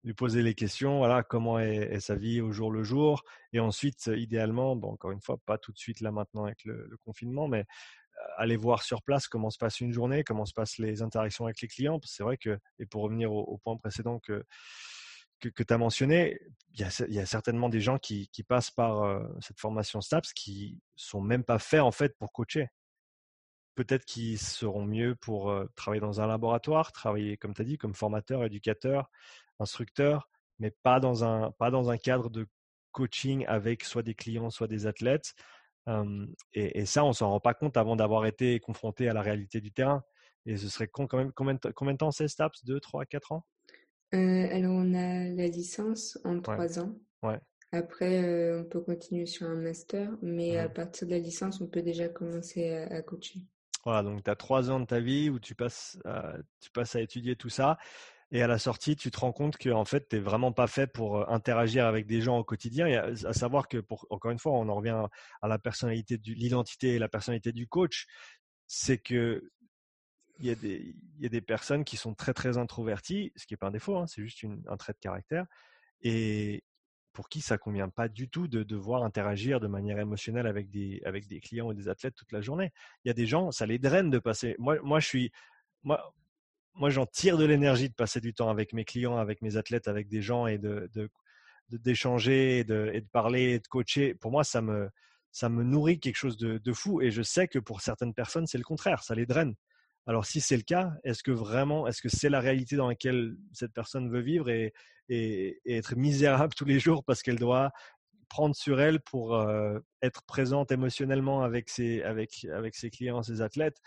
lui 0.06 0.14
poser 0.14 0.40
les 0.40 0.54
questions, 0.54 0.98
voilà, 0.98 1.24
comment 1.24 1.58
est, 1.58 1.98
sa 1.98 2.14
vie 2.14 2.40
au 2.40 2.52
jour 2.52 2.70
le 2.70 2.84
jour, 2.84 3.24
et 3.52 3.58
ensuite, 3.58 4.08
idéalement, 4.14 4.76
bon, 4.76 4.92
encore 4.92 5.10
une 5.10 5.20
fois, 5.20 5.36
pas 5.44 5.58
tout 5.58 5.72
de 5.72 5.78
suite 5.78 6.00
là 6.00 6.12
maintenant 6.12 6.44
avec 6.44 6.64
le, 6.64 6.96
confinement, 7.04 7.48
mais 7.48 7.60
euh, 7.60 8.28
aller 8.36 8.56
voir 8.56 8.82
sur 8.82 9.02
place 9.02 9.26
comment 9.26 9.50
se 9.50 9.58
passe 9.58 9.80
une 9.80 9.92
journée, 9.92 10.22
comment 10.22 10.46
se 10.46 10.54
passent 10.54 10.78
les 10.78 11.02
interactions 11.02 11.46
avec 11.46 11.60
les 11.60 11.66
clients. 11.66 12.00
C'est 12.04 12.22
vrai 12.22 12.36
que, 12.36 12.56
et 12.78 12.86
pour 12.86 13.02
revenir 13.02 13.32
au, 13.32 13.58
point 13.58 13.76
précédent 13.76 14.20
que 14.20 14.44
que, 15.40 15.62
tu 15.62 15.72
as 15.72 15.78
mentionné, 15.78 16.38
il 16.74 16.80
y, 16.80 17.18
a, 17.18 17.26
certainement 17.26 17.68
des 17.68 17.80
gens 17.80 17.98
qui, 17.98 18.28
passent 18.46 18.70
par 18.70 19.22
cette 19.40 19.58
formation 19.58 20.00
STAPS 20.00 20.32
qui 20.32 20.78
sont 20.94 21.20
même 21.20 21.44
pas 21.44 21.58
faits 21.58 21.80
en 21.80 21.92
fait 21.92 22.16
pour 22.18 22.32
coacher. 22.32 22.68
Peut-être 23.74 24.04
qu'ils 24.04 24.38
seront 24.38 24.84
mieux 24.84 25.14
pour 25.14 25.54
travailler 25.74 26.00
dans 26.00 26.20
un 26.20 26.26
laboratoire, 26.26 26.92
travailler 26.92 27.36
comme 27.36 27.54
tu 27.54 27.62
as 27.62 27.64
dit, 27.64 27.78
comme 27.78 27.94
formateur, 27.94 28.44
éducateur, 28.44 29.10
instructeur, 29.58 30.28
mais 30.58 30.70
pas 30.82 31.00
dans 31.00 31.24
un, 31.24 31.98
cadre 31.98 32.30
de 32.30 32.46
coaching 32.92 33.44
avec 33.46 33.84
soit 33.84 34.02
des 34.02 34.14
clients, 34.14 34.50
soit 34.50 34.68
des 34.68 34.86
athlètes. 34.86 35.34
et, 36.52 36.86
ça, 36.86 37.04
on 37.04 37.12
s'en 37.12 37.30
rend 37.30 37.40
pas 37.40 37.54
compte 37.54 37.76
avant 37.76 37.96
d'avoir 37.96 38.26
été 38.26 38.60
confronté 38.60 39.08
à 39.08 39.12
la 39.12 39.22
réalité 39.22 39.60
du 39.60 39.72
terrain. 39.72 40.02
Et 40.46 40.56
ce 40.56 40.68
serait 40.68 40.88
quand 40.88 41.12
même, 41.14 41.32
combien, 41.32 41.58
combien 41.74 41.94
de 41.94 41.98
temps 41.98 42.12
c'est 42.12 42.28
STAPS 42.28 42.64
2, 42.64 42.80
3, 42.80 43.04
4 43.06 43.32
ans? 43.32 43.44
Euh, 44.14 44.48
alors, 44.50 44.72
on 44.72 44.94
a 44.94 45.24
la 45.28 45.46
licence 45.48 46.18
en 46.24 46.40
trois 46.40 46.78
ans. 46.78 46.94
Ouais. 47.22 47.40
Après, 47.72 48.24
euh, 48.24 48.60
on 48.60 48.64
peut 48.64 48.80
continuer 48.80 49.26
sur 49.26 49.46
un 49.46 49.56
master, 49.56 50.10
mais 50.22 50.56
à 50.56 50.68
mmh 50.68 50.72
partir 50.72 51.06
de 51.08 51.12
la 51.12 51.18
licence, 51.18 51.60
on 51.60 51.66
peut 51.66 51.82
déjà 51.82 52.08
commencer 52.08 52.70
à, 52.72 53.02
coacher. 53.02 53.40
Voilà, 53.84 54.02
donc 54.02 54.22
tu 54.22 54.30
as 54.30 54.36
trois 54.36 54.70
ans 54.70 54.80
de 54.80 54.86
ta 54.86 55.00
vie 55.00 55.30
où 55.30 55.38
tu 55.40 55.54
passes, 55.54 55.98
à, 56.04 56.34
tu 56.60 56.70
passes 56.70 56.94
à 56.96 57.00
étudier 57.00 57.36
tout 57.36 57.48
ça. 57.48 57.78
Et 58.32 58.42
à 58.42 58.48
la 58.48 58.58
sortie, 58.58 58.96
tu 58.96 59.10
te 59.10 59.18
rends 59.18 59.32
compte 59.32 59.56
que 59.56 59.70
en 59.70 59.84
fait, 59.84 60.08
tu 60.08 60.16
n'es 60.16 60.22
vraiment 60.22 60.52
pas 60.52 60.66
fait 60.66 60.86
pour 60.86 61.18
euh, 61.18 61.24
interagir 61.28 61.86
avec 61.86 62.06
des 62.06 62.20
gens 62.20 62.38
au 62.38 62.44
quotidien. 62.44 62.86
Et 62.86 62.96
à, 62.96 63.32
savoir 63.32 63.68
que, 63.68 63.78
pour, 63.78 64.06
encore 64.10 64.30
une 64.30 64.38
fois, 64.38 64.52
on 64.52 64.68
en 64.68 64.74
revient 64.74 65.06
à 65.42 65.48
la 65.48 65.58
personnalité, 65.58 66.18
l'identité 66.24 66.94
et 66.94 66.98
la 66.98 67.08
personnalité 67.08 67.52
du 67.52 67.68
coach. 67.68 68.06
C'est 68.68 68.98
que 68.98 69.48
il 70.38 70.46
y, 70.46 70.50
a 70.50 70.54
des, 70.54 70.94
y 71.18 71.26
a 71.26 71.28
des 71.28 71.40
personnes 71.40 71.84
qui 71.84 71.96
sont 71.96 72.14
très 72.14 72.34
très 72.34 72.58
introverties, 72.58 73.32
ce 73.36 73.46
qui 73.46 73.54
n'est 73.54 73.58
pas 73.58 73.68
un 73.68 73.72
défaut, 73.72 73.96
hein, 73.96 74.06
c'est 74.06 74.22
juste 74.22 74.44
un 74.68 74.76
trait 74.76 74.92
de 74.92 74.98
caractère, 74.98 75.46
et 76.02 76.62
pour 77.16 77.30
qui 77.30 77.40
ça 77.40 77.56
convient 77.56 77.88
pas 77.88 78.08
du 78.08 78.28
tout 78.28 78.46
de 78.46 78.62
devoir 78.62 79.02
interagir 79.02 79.58
de 79.58 79.66
manière 79.66 79.98
émotionnelle 79.98 80.46
avec 80.46 80.68
des, 80.68 81.00
avec 81.06 81.26
des 81.26 81.40
clients 81.40 81.68
ou 81.68 81.72
des 81.72 81.88
athlètes 81.88 82.14
toute 82.14 82.30
la 82.30 82.42
journée. 82.42 82.72
Il 83.04 83.08
y 83.08 83.10
a 83.10 83.14
des 83.14 83.26
gens, 83.26 83.50
ça 83.50 83.64
les 83.64 83.78
draine 83.78 84.10
de 84.10 84.18
passer. 84.18 84.54
Moi, 84.58 84.76
moi 84.82 85.00
je 85.00 85.06
suis, 85.06 85.32
moi, 85.82 86.14
moi 86.74 86.90
j'en 86.90 87.06
tire 87.06 87.38
de 87.38 87.46
l'énergie 87.46 87.88
de 87.88 87.94
passer 87.94 88.20
du 88.20 88.34
temps 88.34 88.50
avec 88.50 88.74
mes 88.74 88.84
clients, 88.84 89.16
avec 89.16 89.40
mes 89.40 89.56
athlètes, 89.56 89.88
avec 89.88 90.08
des 90.08 90.20
gens 90.20 90.46
et 90.46 90.58
de, 90.58 90.90
d'échanger 91.70 92.64
de, 92.64 92.90
et, 92.92 93.00
de, 93.00 93.08
parler 93.08 93.52
et 93.52 93.60
de 93.60 93.66
coacher. 93.66 94.14
Pour 94.14 94.30
moi, 94.30 94.44
ça 94.44 94.60
me, 94.60 94.90
ça 95.32 95.48
me 95.48 95.64
nourrit 95.64 95.98
quelque 95.98 96.16
chose 96.16 96.36
de, 96.36 96.58
de 96.58 96.72
fou. 96.74 97.00
Et 97.00 97.10
je 97.10 97.22
sais 97.22 97.48
que 97.48 97.58
pour 97.58 97.80
certaines 97.80 98.12
personnes, 98.12 98.46
c'est 98.46 98.58
le 98.58 98.64
contraire, 98.64 99.02
ça 99.02 99.14
les 99.14 99.24
draine. 99.24 99.54
Alors 100.06 100.24
si 100.24 100.40
c'est 100.40 100.56
le 100.56 100.62
cas, 100.62 100.92
est-ce 101.04 101.22
que 101.22 101.32
vraiment, 101.32 101.86
est-ce 101.86 102.00
que 102.00 102.08
c'est 102.08 102.28
la 102.28 102.40
réalité 102.40 102.76
dans 102.76 102.88
laquelle 102.88 103.36
cette 103.52 103.72
personne 103.72 104.10
veut 104.10 104.20
vivre 104.20 104.48
et, 104.48 104.72
être 105.08 105.96
misérable 105.96 106.54
tous 106.56 106.64
les 106.64 106.80
jours 106.80 107.04
parce 107.04 107.22
qu'elle 107.22 107.38
doit 107.38 107.70
prendre 108.28 108.56
sur 108.56 108.80
elle 108.80 109.00
pour 109.00 109.36
euh, 109.36 109.78
être 110.02 110.22
présente 110.26 110.72
émotionnellement 110.72 111.42
avec 111.42 111.70
ses, 111.70 112.02
clients, 112.90 113.22
ses 113.22 113.40
athlètes 113.40 113.80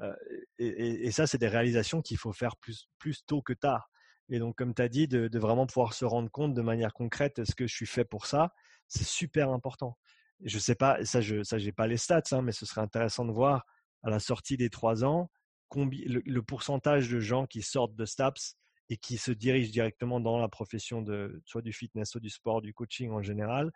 euh, 0.00 0.14
et, 0.58 1.10
ça, 1.10 1.26
c'est 1.26 1.38
des 1.38 1.48
réalisations 1.48 2.02
qu'il 2.02 2.16
faut 2.16 2.32
faire 2.32 2.56
plus, 2.56 2.88
tôt 3.26 3.42
que 3.42 3.52
tard. 3.52 3.90
Et 4.28 4.38
donc, 4.38 4.56
comme 4.56 4.74
tu 4.74 4.82
as 4.82 4.88
dit, 4.88 5.08
de, 5.08 5.38
vraiment 5.38 5.66
pouvoir 5.66 5.92
se 5.92 6.04
rendre 6.04 6.30
compte 6.30 6.54
de 6.54 6.62
manière 6.62 6.92
concrète, 6.92 7.38
est-ce 7.38 7.54
que 7.54 7.66
je 7.66 7.74
suis 7.74 7.86
fait 7.86 8.04
pour 8.04 8.26
ça 8.26 8.52
C'est 8.88 9.06
super 9.06 9.50
important. 9.50 9.98
Je 10.44 10.58
sais 10.58 10.74
pas, 10.74 11.04
ça, 11.04 11.20
je 11.20 11.42
ça, 11.42 11.58
j'ai 11.58 11.72
pas 11.72 11.86
les 11.86 11.98
stats, 11.98 12.22
hein, 12.32 12.42
mais 12.42 12.52
ce 12.52 12.64
serait 12.64 12.80
intéressant 12.80 13.24
de 13.24 13.32
voir 13.32 13.66
à 14.02 14.10
la 14.10 14.20
sortie 14.20 14.56
des 14.56 14.70
trois 14.70 15.04
ans, 15.04 15.30
le, 15.74 16.40
pourcentage 16.40 17.10
de 17.10 17.20
gens 17.20 17.46
qui 17.46 17.62
sortent 17.62 17.94
de 17.94 18.04
STAPS 18.04 18.56
et 18.88 18.96
qui 18.96 19.16
se 19.16 19.30
dirigent 19.30 19.70
directement 19.70 20.20
dans 20.20 20.38
la 20.38 20.48
profession 20.48 21.02
de 21.02 21.40
soit 21.44 21.62
du 21.62 21.72
fitness, 21.72 22.10
soit 22.10 22.20
du 22.20 22.30
sport, 22.30 22.60
du 22.60 22.74
coaching 22.74 23.10
en 23.10 23.22
général, 23.22 23.72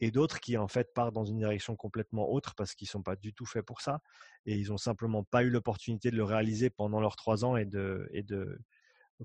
et 0.00 0.10
d'autres 0.10 0.40
qui 0.40 0.56
en 0.56 0.68
fait 0.68 0.92
partent 0.92 1.14
dans 1.14 1.24
une 1.24 1.38
direction 1.38 1.76
complètement 1.76 2.30
autre 2.30 2.54
parce 2.54 2.74
qu'ils 2.74 2.88
sont 2.88 3.02
pas 3.02 3.16
du 3.16 3.32
tout 3.32 3.46
faits 3.46 3.64
pour 3.64 3.80
ça 3.80 4.00
et 4.44 4.56
ils 4.56 4.72
ont 4.72 4.76
simplement 4.76 5.24
pas 5.24 5.42
eu 5.42 5.50
l'opportunité 5.50 6.10
de 6.10 6.16
le 6.16 6.24
réaliser 6.24 6.70
pendant 6.70 7.00
leurs 7.00 7.16
trois 7.16 7.44
ans 7.44 7.56
et 7.56 7.64
de 7.64 8.08
et 8.12 8.22
de 8.22 8.58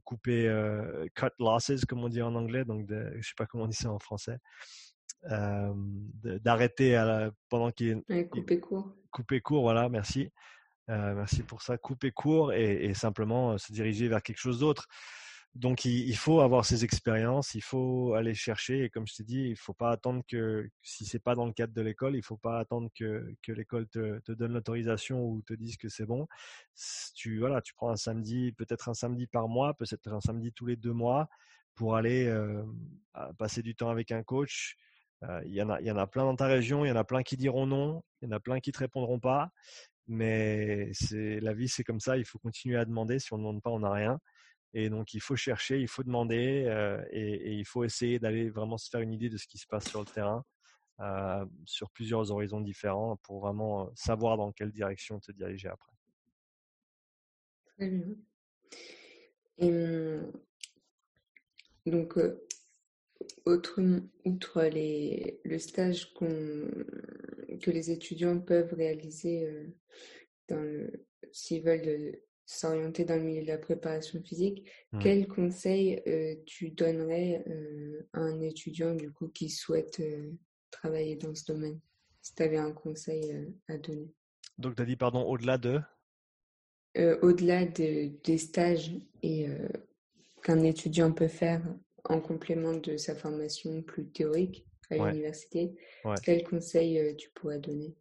couper 0.06 0.48
euh, 0.48 1.06
cut 1.16 1.28
losses 1.40 1.84
comme 1.88 2.04
on 2.04 2.10
dit 2.10 2.22
en 2.22 2.36
anglais 2.36 2.64
donc 2.64 2.86
de, 2.86 3.12
je 3.20 3.28
sais 3.28 3.34
pas 3.36 3.46
comment 3.46 3.66
on 3.66 3.68
dit 3.68 3.76
ça 3.76 3.92
en 3.92 4.00
français 4.00 4.38
euh, 5.30 5.74
d'arrêter 6.24 6.96
pendant 7.50 7.72
qu'il 7.72 8.02
couper 8.30 8.60
court. 8.60 8.96
couper 9.12 9.42
court 9.42 9.64
voilà 9.64 9.90
merci 9.90 10.32
euh, 10.92 11.16
merci 11.16 11.44
pour 11.44 11.62
ça. 11.62 11.78
Couper 11.78 12.12
court 12.12 12.54
et, 12.54 12.94
simplement 12.94 13.54
euh, 13.54 13.58
se 13.58 13.72
diriger 13.72 14.08
vers 14.08 14.22
quelque 14.22 14.40
chose 14.40 14.60
d'autre. 14.60 14.88
Donc, 15.54 15.84
il, 15.84 16.16
faut 16.16 16.40
avoir 16.40 16.66
ces 16.66 16.86
expériences, 16.86 17.56
il 17.56 17.62
faut 17.62 18.14
aller 18.14 18.34
chercher. 18.34 18.86
Et 18.86 18.90
comme 18.90 19.06
je 19.06 19.16
t'ai 19.16 19.24
dit, 19.24 19.42
il 19.48 19.52
ne 19.52 19.56
faut 19.56 19.74
pas 19.74 19.92
attendre 19.92 20.24
que, 20.26 20.70
si 20.82 21.06
c'est 21.06 21.20
pas 21.20 21.36
dans 21.36 21.46
le 21.46 21.52
cadre 21.52 21.74
de 21.74 21.82
l'école, 21.82 22.14
il 22.14 22.20
ne 22.20 22.24
faut 22.24 22.38
pas 22.38 22.58
attendre 22.58 22.90
que, 22.96 23.36
l'école 23.50 23.88
te, 23.90 24.32
donne 24.32 24.54
l'autorisation 24.54 25.26
ou 25.26 25.42
te 25.42 25.54
dise 25.54 25.76
que 25.76 25.90
c'est 25.90 26.06
bon. 26.06 26.26
Tu, 27.16 27.40
voilà, 27.40 27.62
tu 27.62 27.74
prends 27.74 27.90
un 27.90 27.98
samedi, 27.98 28.54
peut-être 28.54 28.88
un 28.88 28.94
samedi 28.94 29.28
par 29.28 29.50
mois, 29.50 29.74
peut-être 29.74 30.14
un 30.14 30.22
samedi 30.22 30.54
tous 30.54 30.68
les 30.68 30.78
deux 30.78 30.94
mois 30.94 31.28
pour 31.76 31.98
aller 31.98 32.28
euh, 32.28 32.64
passer 33.38 33.62
du 33.62 33.76
temps 33.76 33.90
avec 33.90 34.12
un 34.12 34.24
coach. 34.24 34.78
Il 35.46 35.54
y, 35.54 35.62
en 35.62 35.70
a, 35.70 35.82
y 35.82 35.92
en 35.92 35.98
a 35.98 36.08
plein 36.08 36.24
dans 36.24 36.36
ta 36.36 36.48
région, 36.48 36.84
il 36.84 36.88
y 36.88 36.92
en 36.92 36.96
a 36.96 37.04
plein 37.04 37.24
qui 37.24 37.38
diront 37.38 37.68
non, 37.68 38.04
il 38.22 38.30
y 38.30 38.34
en 38.34 38.36
a 38.36 38.40
plein 38.40 38.60
qui 38.60 38.72
te 38.72 38.80
répondront 38.80 39.20
pas. 39.20 39.52
Mais 40.08 40.90
c'est 40.94 41.40
la 41.40 41.54
vie, 41.54 41.70
c'est 41.70 41.84
comme 41.84 42.00
ça. 42.00 42.18
Il 42.18 42.26
faut 42.26 42.40
continuer 42.40 42.78
à 42.78 42.86
demander. 42.86 43.20
Si 43.20 43.34
on 43.34 43.38
ne 43.38 43.44
demande 43.44 43.62
pas, 43.62 43.70
on 43.70 43.80
n'a 43.80 43.92
rien. 43.92 44.20
Et 44.74 44.90
donc, 44.90 45.14
il 45.14 45.22
faut 45.22 45.36
chercher, 45.36 45.80
il 45.80 45.88
faut 45.88 46.04
demander 46.04 46.64
euh, 46.68 47.04
et, 47.12 47.54
il 47.54 47.66
faut 47.66 47.84
essayer 47.84 48.20
d'aller 48.20 48.50
vraiment 48.50 48.78
se 48.78 48.90
faire 48.90 49.02
une 49.02 49.12
idée 49.14 49.30
de 49.30 49.38
ce 49.38 49.48
qui 49.48 49.58
se 49.58 49.68
passe 49.68 49.90
sur 49.90 50.00
le 50.00 50.06
terrain, 50.06 50.46
euh, 51.02 51.46
sur 51.66 51.90
plusieurs 51.92 52.32
horizons 52.32 52.62
différents, 52.62 53.18
pour 53.18 53.42
vraiment 53.42 53.92
savoir 53.96 54.38
dans 54.38 54.52
quelle 54.54 54.72
direction 54.72 55.20
te 55.20 55.32
diriger 55.34 55.68
après. 55.68 55.92
Très 57.66 57.90
bien. 57.90 58.16
Donc, 61.86 62.18
euh, 62.18 62.50
outre 63.46 64.64
les, 64.64 65.42
le 65.44 65.60
stage 65.60 66.14
que 67.62 67.71
les 67.71 67.91
étudiants 67.91 68.39
peuvent 68.39 68.74
réaliser 68.74 69.71
euh, 70.52 70.88
s'ils 71.32 71.63
veulent 71.63 72.19
s'orienter 72.45 73.06
dans 73.06 73.15
le 73.15 73.24
milieu 73.24 73.43
de 73.43 73.47
la 73.47 73.58
préparation 73.58 74.21
physique, 74.21 74.69
mmh. 74.91 75.00
quel 75.00 75.28
conseil 75.28 76.02
euh, 76.08 76.36
tu 76.45 76.71
donnerais 76.71 77.45
euh, 77.47 78.08
à 78.13 78.19
un 78.19 78.41
étudiant 78.41 78.93
du 78.93 79.12
coup 79.12 79.30
qui 79.30 79.50
souhaite 79.50 80.02
travailler 80.69 81.15
dans 81.15 81.34
ce 81.34 81.45
domaine? 81.45 81.80
Si 82.21 82.36
tu 82.36 82.43
avais 82.43 82.58
un 82.58 82.74
conseil 82.74 83.50
à 83.67 83.78
donner. 83.78 84.12
Donc 84.58 84.76
tu 84.76 84.82
as 84.82 84.86
dit 84.86 84.97
pardon 84.97 85.24
au-delà 85.24 85.58
de? 85.58 85.80
Au-delà 87.21 87.65
des 87.65 88.38
stages 88.38 88.91
et 89.24 89.47
qu'un 90.43 90.62
étudiant 90.62 91.13
peut 91.13 91.30
faire 91.30 91.63
en 92.04 92.19
complément 92.19 92.74
de 92.74 92.97
sa 92.97 93.15
formation 93.15 93.82
plus 93.82 94.08
théorique 94.10 94.65
à 94.92 94.98
l'université, 94.98 95.74
quel 96.24 96.44
conseil 96.44 97.00
euh, 97.00 97.16
tu 97.16 97.30
pourrais 97.32 97.60
donner? 97.60 97.96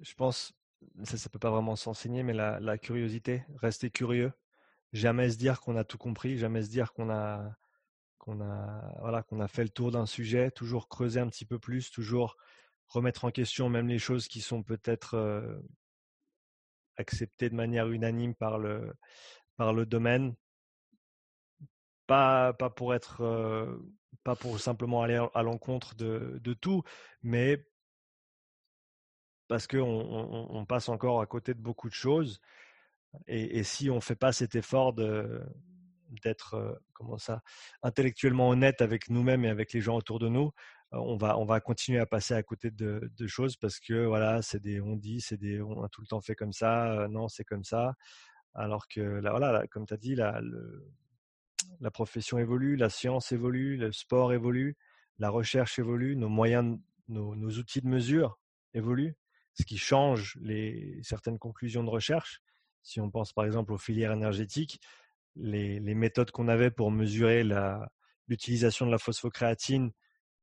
Je 0.00 0.14
pense, 0.14 0.52
ça 1.04 1.16
ne 1.16 1.28
peut 1.30 1.38
pas 1.38 1.50
vraiment 1.50 1.76
s'enseigner, 1.76 2.22
mais 2.22 2.32
la, 2.32 2.58
la, 2.60 2.78
curiosité, 2.78 3.44
rester 3.56 3.90
curieux, 3.90 4.32
jamais 4.92 5.30
se 5.30 5.36
dire 5.36 5.60
qu'on 5.60 5.76
a 5.76 5.84
tout 5.84 5.98
compris, 5.98 6.38
jamais 6.38 6.62
se 6.62 6.70
dire 6.70 6.92
qu'on 6.92 7.10
a, 7.10 7.54
qu'on 8.18 8.40
a, 8.40 8.94
voilà, 9.00 9.22
qu'on 9.22 9.40
a 9.40 9.48
fait 9.48 9.62
le 9.62 9.70
tour 9.70 9.90
d'un 9.90 10.06
sujet, 10.06 10.50
toujours 10.50 10.88
creuser 10.88 11.20
un 11.20 11.28
petit 11.28 11.44
peu 11.44 11.58
plus, 11.58 11.90
toujours 11.90 12.36
remettre 12.88 13.24
en 13.24 13.30
question 13.30 13.68
même 13.68 13.88
les 13.88 13.98
choses 13.98 14.26
qui 14.26 14.40
sont 14.40 14.62
peut-être 14.62 15.14
euh, 15.14 15.58
acceptées 17.00 17.50
de 17.50 17.54
manière 17.54 17.88
unanime 17.88 18.34
par 18.34 18.58
le, 18.58 18.94
par 19.56 19.72
le 19.72 19.86
domaine. 19.86 20.34
Pas, 22.06 22.52
pas 22.54 22.70
pour 22.70 22.94
être 22.94 23.22
euh, 23.22 23.76
pas 24.24 24.36
pour 24.36 24.58
simplement 24.60 25.02
aller 25.02 25.24
à 25.34 25.42
l'encontre 25.42 25.94
de, 25.94 26.38
de, 26.42 26.52
tout, 26.54 26.82
mais 27.22 27.64
parce 29.48 29.66
qu'on 29.66 29.80
on, 30.50 30.66
passe 30.66 30.88
encore 30.88 31.20
à 31.20 31.26
côté 31.26 31.54
de 31.54 31.60
beaucoup 31.60 31.88
de 31.88 31.94
choses. 31.94 32.40
Et, 33.26 33.58
et 33.58 33.64
si 33.64 33.90
on 33.90 33.96
ne 33.96 34.00
fait 34.00 34.16
pas 34.16 34.32
cet 34.32 34.54
effort 34.54 34.92
de, 34.92 35.42
d'être 36.22 36.54
euh, 36.54 36.74
comment 36.92 37.18
ça 37.18 37.42
intellectuellement 37.82 38.50
honnête 38.50 38.82
avec 38.82 39.10
nous-mêmes 39.10 39.44
et 39.44 39.48
avec 39.48 39.72
les 39.72 39.80
gens 39.80 39.96
autour 39.96 40.18
de 40.18 40.28
nous, 40.28 40.52
on 40.92 41.16
va, 41.16 41.38
on 41.38 41.44
va 41.44 41.60
continuer 41.60 42.00
à 42.00 42.06
passer 42.06 42.34
à 42.34 42.42
côté 42.42 42.70
de, 42.70 43.10
choses 43.26 43.56
parce 43.56 43.78
que 43.78 44.06
voilà, 44.06 44.42
c'est 44.42 44.60
des 44.60 44.80
on 44.80 44.96
dit, 44.96 45.20
c'est 45.20 45.36
des 45.36 45.60
on 45.60 45.84
a 45.84 45.88
tout 45.88 46.00
le 46.00 46.06
temps 46.06 46.20
fait 46.20 46.34
comme 46.34 46.52
ça, 46.52 46.92
euh, 46.92 47.08
non, 47.08 47.28
c'est 47.28 47.44
comme 47.44 47.64
ça. 47.64 47.94
Alors 48.54 48.88
que 48.88 49.00
là, 49.00 49.30
voilà, 49.30 49.66
comme 49.68 49.86
tu 49.86 49.94
as 49.94 49.96
dit, 49.96 50.16
la, 50.16 50.40
profession 51.92 52.38
évolue, 52.38 52.76
la 52.76 52.90
science 52.90 53.30
évolue, 53.30 53.76
le 53.76 53.92
sport 53.92 54.32
évolue, 54.32 54.76
la 55.18 55.30
recherche 55.30 55.78
évolue, 55.78 56.16
nos 56.16 56.28
moyens, 56.28 56.78
nos, 57.08 57.50
outils 57.50 57.80
de 57.80 57.86
mesure 57.86 58.40
évolue, 58.74 59.14
ce 59.54 59.64
qui 59.64 59.78
change 59.78 60.36
les, 60.40 60.98
certaines 61.02 61.38
conclusions 61.38 61.84
de 61.84 61.90
recherche. 61.90 62.40
Si 62.82 63.00
on 63.00 63.10
pense 63.10 63.32
par 63.32 63.44
exemple 63.44 63.72
aux 63.72 63.78
filières 63.78 64.12
énergétiques, 64.12 64.80
les, 65.36 65.78
méthodes 65.94 66.32
qu'on 66.32 66.48
avait 66.48 66.72
pour 66.72 66.90
mesurer 66.90 67.44
l'utilisation 68.26 68.86
de 68.86 68.90
la 68.90 68.98
phosphocréatine 68.98 69.92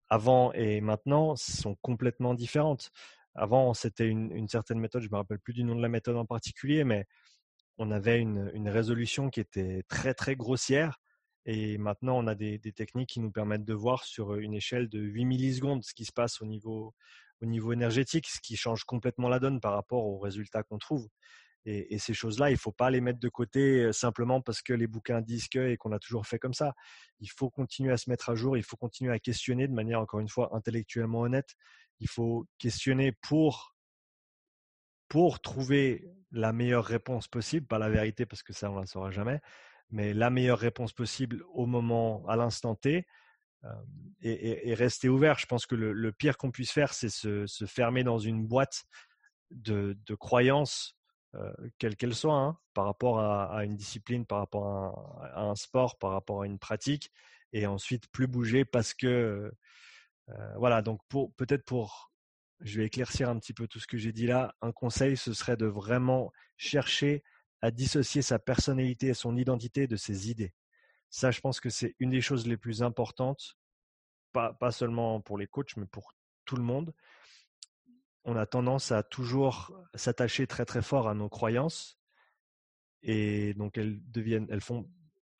avant 0.10 0.54
et 0.54 0.82
maintenant 0.82 1.36
sont 1.36 1.76
complètement 1.82 2.34
différentes. 2.34 2.91
Avant, 3.36 3.74
c'était 3.74 4.08
une, 4.08 4.48
certaine 4.48 4.80
méthode, 4.80 5.04
je 5.04 5.10
me 5.10 5.15
rappelle 5.15 5.39
plus 5.39 5.54
du 5.54 5.63
nom 5.63 5.76
de 5.76 5.82
la 5.82 5.89
méthode 5.89 6.17
en 6.17 6.26
particulier, 6.26 6.84
mais 6.84 7.06
on 7.78 7.91
avait 7.91 8.20
une, 8.20 8.70
résolution 8.70 9.30
qui 9.30 9.39
était 9.39 9.84
très 9.88 10.13
très 10.13 10.36
grossière. 10.36 11.00
Et 11.46 11.78
maintenant, 11.78 12.17
on 12.17 12.28
a 12.28 12.36
des, 12.36 12.60
techniques 12.60 13.10
qui 13.10 13.20
nous 13.20 13.32
permettent 13.32 13.63
de 13.63 13.74
voir 13.74 14.04
sur 14.04 14.36
une 14.36 14.54
échelle 14.54 14.89
de 14.89 15.00
8 15.00 15.26
millisecondes 15.26 15.84
ce 15.84 15.93
qui 15.93 16.06
se 16.06 16.12
passe 16.12 16.41
au 16.41 16.46
niveau, 16.46 16.96
au 17.41 17.46
niveau 17.46 17.74
énergétique, 17.74 18.28
ce 18.28 18.39
qui 18.41 18.58
change 18.58 18.84
complètement 18.86 19.30
la 19.30 19.39
donne 19.39 19.62
par 19.62 19.74
rapport 19.74 20.06
aux 20.06 20.17
résultats 20.17 20.63
qu'on 20.63 20.80
trouve. 20.80 21.08
Et, 21.70 22.00
ces 22.00 22.14
choses-là, 22.14 22.50
il 22.50 22.54
ne 22.54 22.58
faut 22.58 22.72
pas 22.72 22.90
les 22.90 23.02
mettre 23.02 23.20
de 23.20 23.28
côté 23.28 23.92
simplement 23.92 24.40
parce 24.40 24.62
que 24.62 24.72
les 24.72 24.88
bouquins 24.88 25.20
disent 25.20 25.50
que 25.50 25.68
et 25.68 25.76
qu'on 25.76 25.92
a 25.92 26.00
toujours 26.00 26.26
fait 26.26 26.40
comme 26.40 26.54
ça. 26.54 26.74
Il 27.20 27.30
faut 27.30 27.50
continuer 27.50 27.92
à 27.92 27.98
se 27.98 28.10
mettre 28.10 28.30
à 28.30 28.36
jour, 28.36 28.56
il 28.56 28.64
faut 28.64 28.78
continuer 28.78 29.12
à 29.12 29.20
questionner 29.20 29.68
de 29.68 29.74
manière, 29.74 30.00
encore 30.00 30.22
une 30.22 30.30
fois, 30.30 30.56
intellectuellement 30.56 31.22
honnête. 31.22 31.56
Il 32.00 32.08
faut 32.08 32.48
questionner 32.58 33.12
pour, 33.12 33.76
pour 35.10 35.42
trouver 35.42 36.08
la 36.32 36.54
meilleure 36.54 36.86
réponse 36.86 37.28
possible, 37.28 37.68
pas 37.68 37.80
la 37.80 37.90
vérité 37.90 38.26
parce 38.26 38.44
que 38.44 38.54
ça, 38.54 38.72
on 38.72 38.76
ne 38.76 38.80
la 38.80 38.86
saura 38.86 39.12
jamais, 39.12 39.42
mais 39.90 40.14
la 40.14 40.30
meilleure 40.30 40.60
réponse 40.60 40.94
possible 40.94 41.44
au 41.52 41.66
moment, 41.66 42.26
à 42.30 42.38
l'instant 42.38 42.76
T. 42.76 43.06
et, 44.22 44.74
rester 44.74 45.10
ouvert. 45.10 45.38
Je 45.38 45.48
pense 45.48 45.66
que 45.66 45.76
le, 45.76 46.12
pire 46.14 46.38
qu'on 46.38 46.52
puisse 46.52 46.72
faire, 46.72 46.94
c'est 46.94 47.10
se, 47.10 47.46
fermer 47.66 48.06
dans 48.06 48.20
une 48.20 48.48
boîte 48.48 48.86
de, 49.52 49.98
de 50.06 50.16
croyances 50.16 50.97
euh, 51.38 51.54
quelle 51.78 51.95
qu'elle 51.95 52.15
soit, 52.15 52.36
hein, 52.36 52.58
par 52.73 52.86
rapport 52.86 53.19
à, 53.19 53.63
une 53.65 53.76
discipline, 53.76 54.26
par 54.26 54.39
rapport 54.39 55.21
à 55.21 55.41
un, 55.41 55.56
sport, 55.56 55.97
par 55.97 56.12
rapport 56.12 56.41
à 56.41 56.45
une 56.45 56.60
pratique, 56.60 57.12
et 57.54 57.65
ensuite 57.67 58.08
plus 58.12 58.28
bouger 58.28 58.65
parce 58.65 58.93
que 58.93 59.52
euh, 60.30 60.54
voilà. 60.58 60.82
Donc 60.82 61.02
pour 61.10 61.34
peut-être 61.36 61.63
pour, 61.65 62.12
je 62.62 62.80
vais 62.80 62.88
éclaircir 62.88 63.30
un 63.30 63.39
petit 63.39 63.54
peu 63.54 63.67
tout 63.67 63.80
ce 63.80 63.88
que 63.88 63.97
j'ai 63.97 64.12
dit 64.12 64.28
là. 64.28 64.56
Un 64.62 64.71
conseil, 64.71 65.17
ce 65.17 65.34
serait 65.34 65.58
de 65.58 65.65
vraiment 65.65 66.32
chercher 66.58 67.23
à 67.62 67.71
dissocier 67.71 68.21
sa 68.21 68.39
personnalité 68.39 69.08
et 69.08 69.13
son 69.13 69.36
identité 69.36 69.88
de 69.88 69.95
ses 69.95 70.30
idées. 70.30 70.54
Ça, 71.10 71.32
je 71.32 71.39
pense 71.39 71.60
que 71.60 71.69
c'est 71.69 71.95
une 72.00 72.10
des 72.10 72.21
choses 72.21 72.47
les 72.47 72.58
plus 72.58 72.84
importantes, 72.84 73.58
pas, 74.34 74.54
pas 74.54 74.71
seulement 74.71 75.21
pour 75.21 75.38
les 75.38 75.47
coachs, 75.47 75.78
mais 75.78 75.86
pour 75.86 76.13
tout 76.45 76.58
le 76.58 76.63
monde 76.63 76.93
on 78.28 78.36
a 78.36 78.46
tendance 78.46 78.92
à 78.92 79.04
toujours 79.04 79.72
s'attacher 79.96 80.48
très 80.48 80.66
très 80.66 80.82
fort 80.82 81.08
à 81.08 81.13
nos 81.13 81.30
croyances 81.30 81.98
et 83.02 83.54
donc 83.54 83.78
elles 83.78 84.00
deviennent, 84.12 84.48
elles 84.52 84.62
font, 84.62 84.92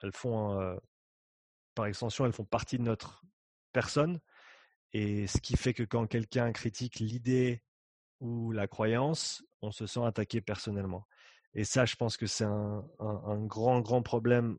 elles 0.02 0.13
font 0.13 0.60
euh, 0.60 0.76
par 1.76 1.86
extension, 1.86 2.26
elles 2.26 2.32
font 2.32 2.45
partie 2.45 2.78
de 2.78 2.84
notre 2.84 3.26
personne 3.73 4.21
et 4.93 5.28
ce 5.28 5.39
qui 5.41 5.58
fait 5.58 5.73
que 5.73 5.84
quand 5.84 6.08
quelqu'un 6.08 6.54
critique 6.54 7.00
l'idée 7.00 7.62
ou 8.21 8.54
la 8.54 8.67
croyance, 8.67 9.43
on 9.62 9.71
se 9.71 9.86
sent 9.86 10.06
attaqué 10.06 10.39
personnellement. 10.39 11.06
Et 11.54 11.65
ça, 11.65 11.86
je 11.86 11.95
pense 11.97 12.15
que 12.15 12.26
c'est 12.26 12.45
un, 12.45 12.86
grand 13.47 13.82
grand 13.82 14.02
problème, 14.02 14.58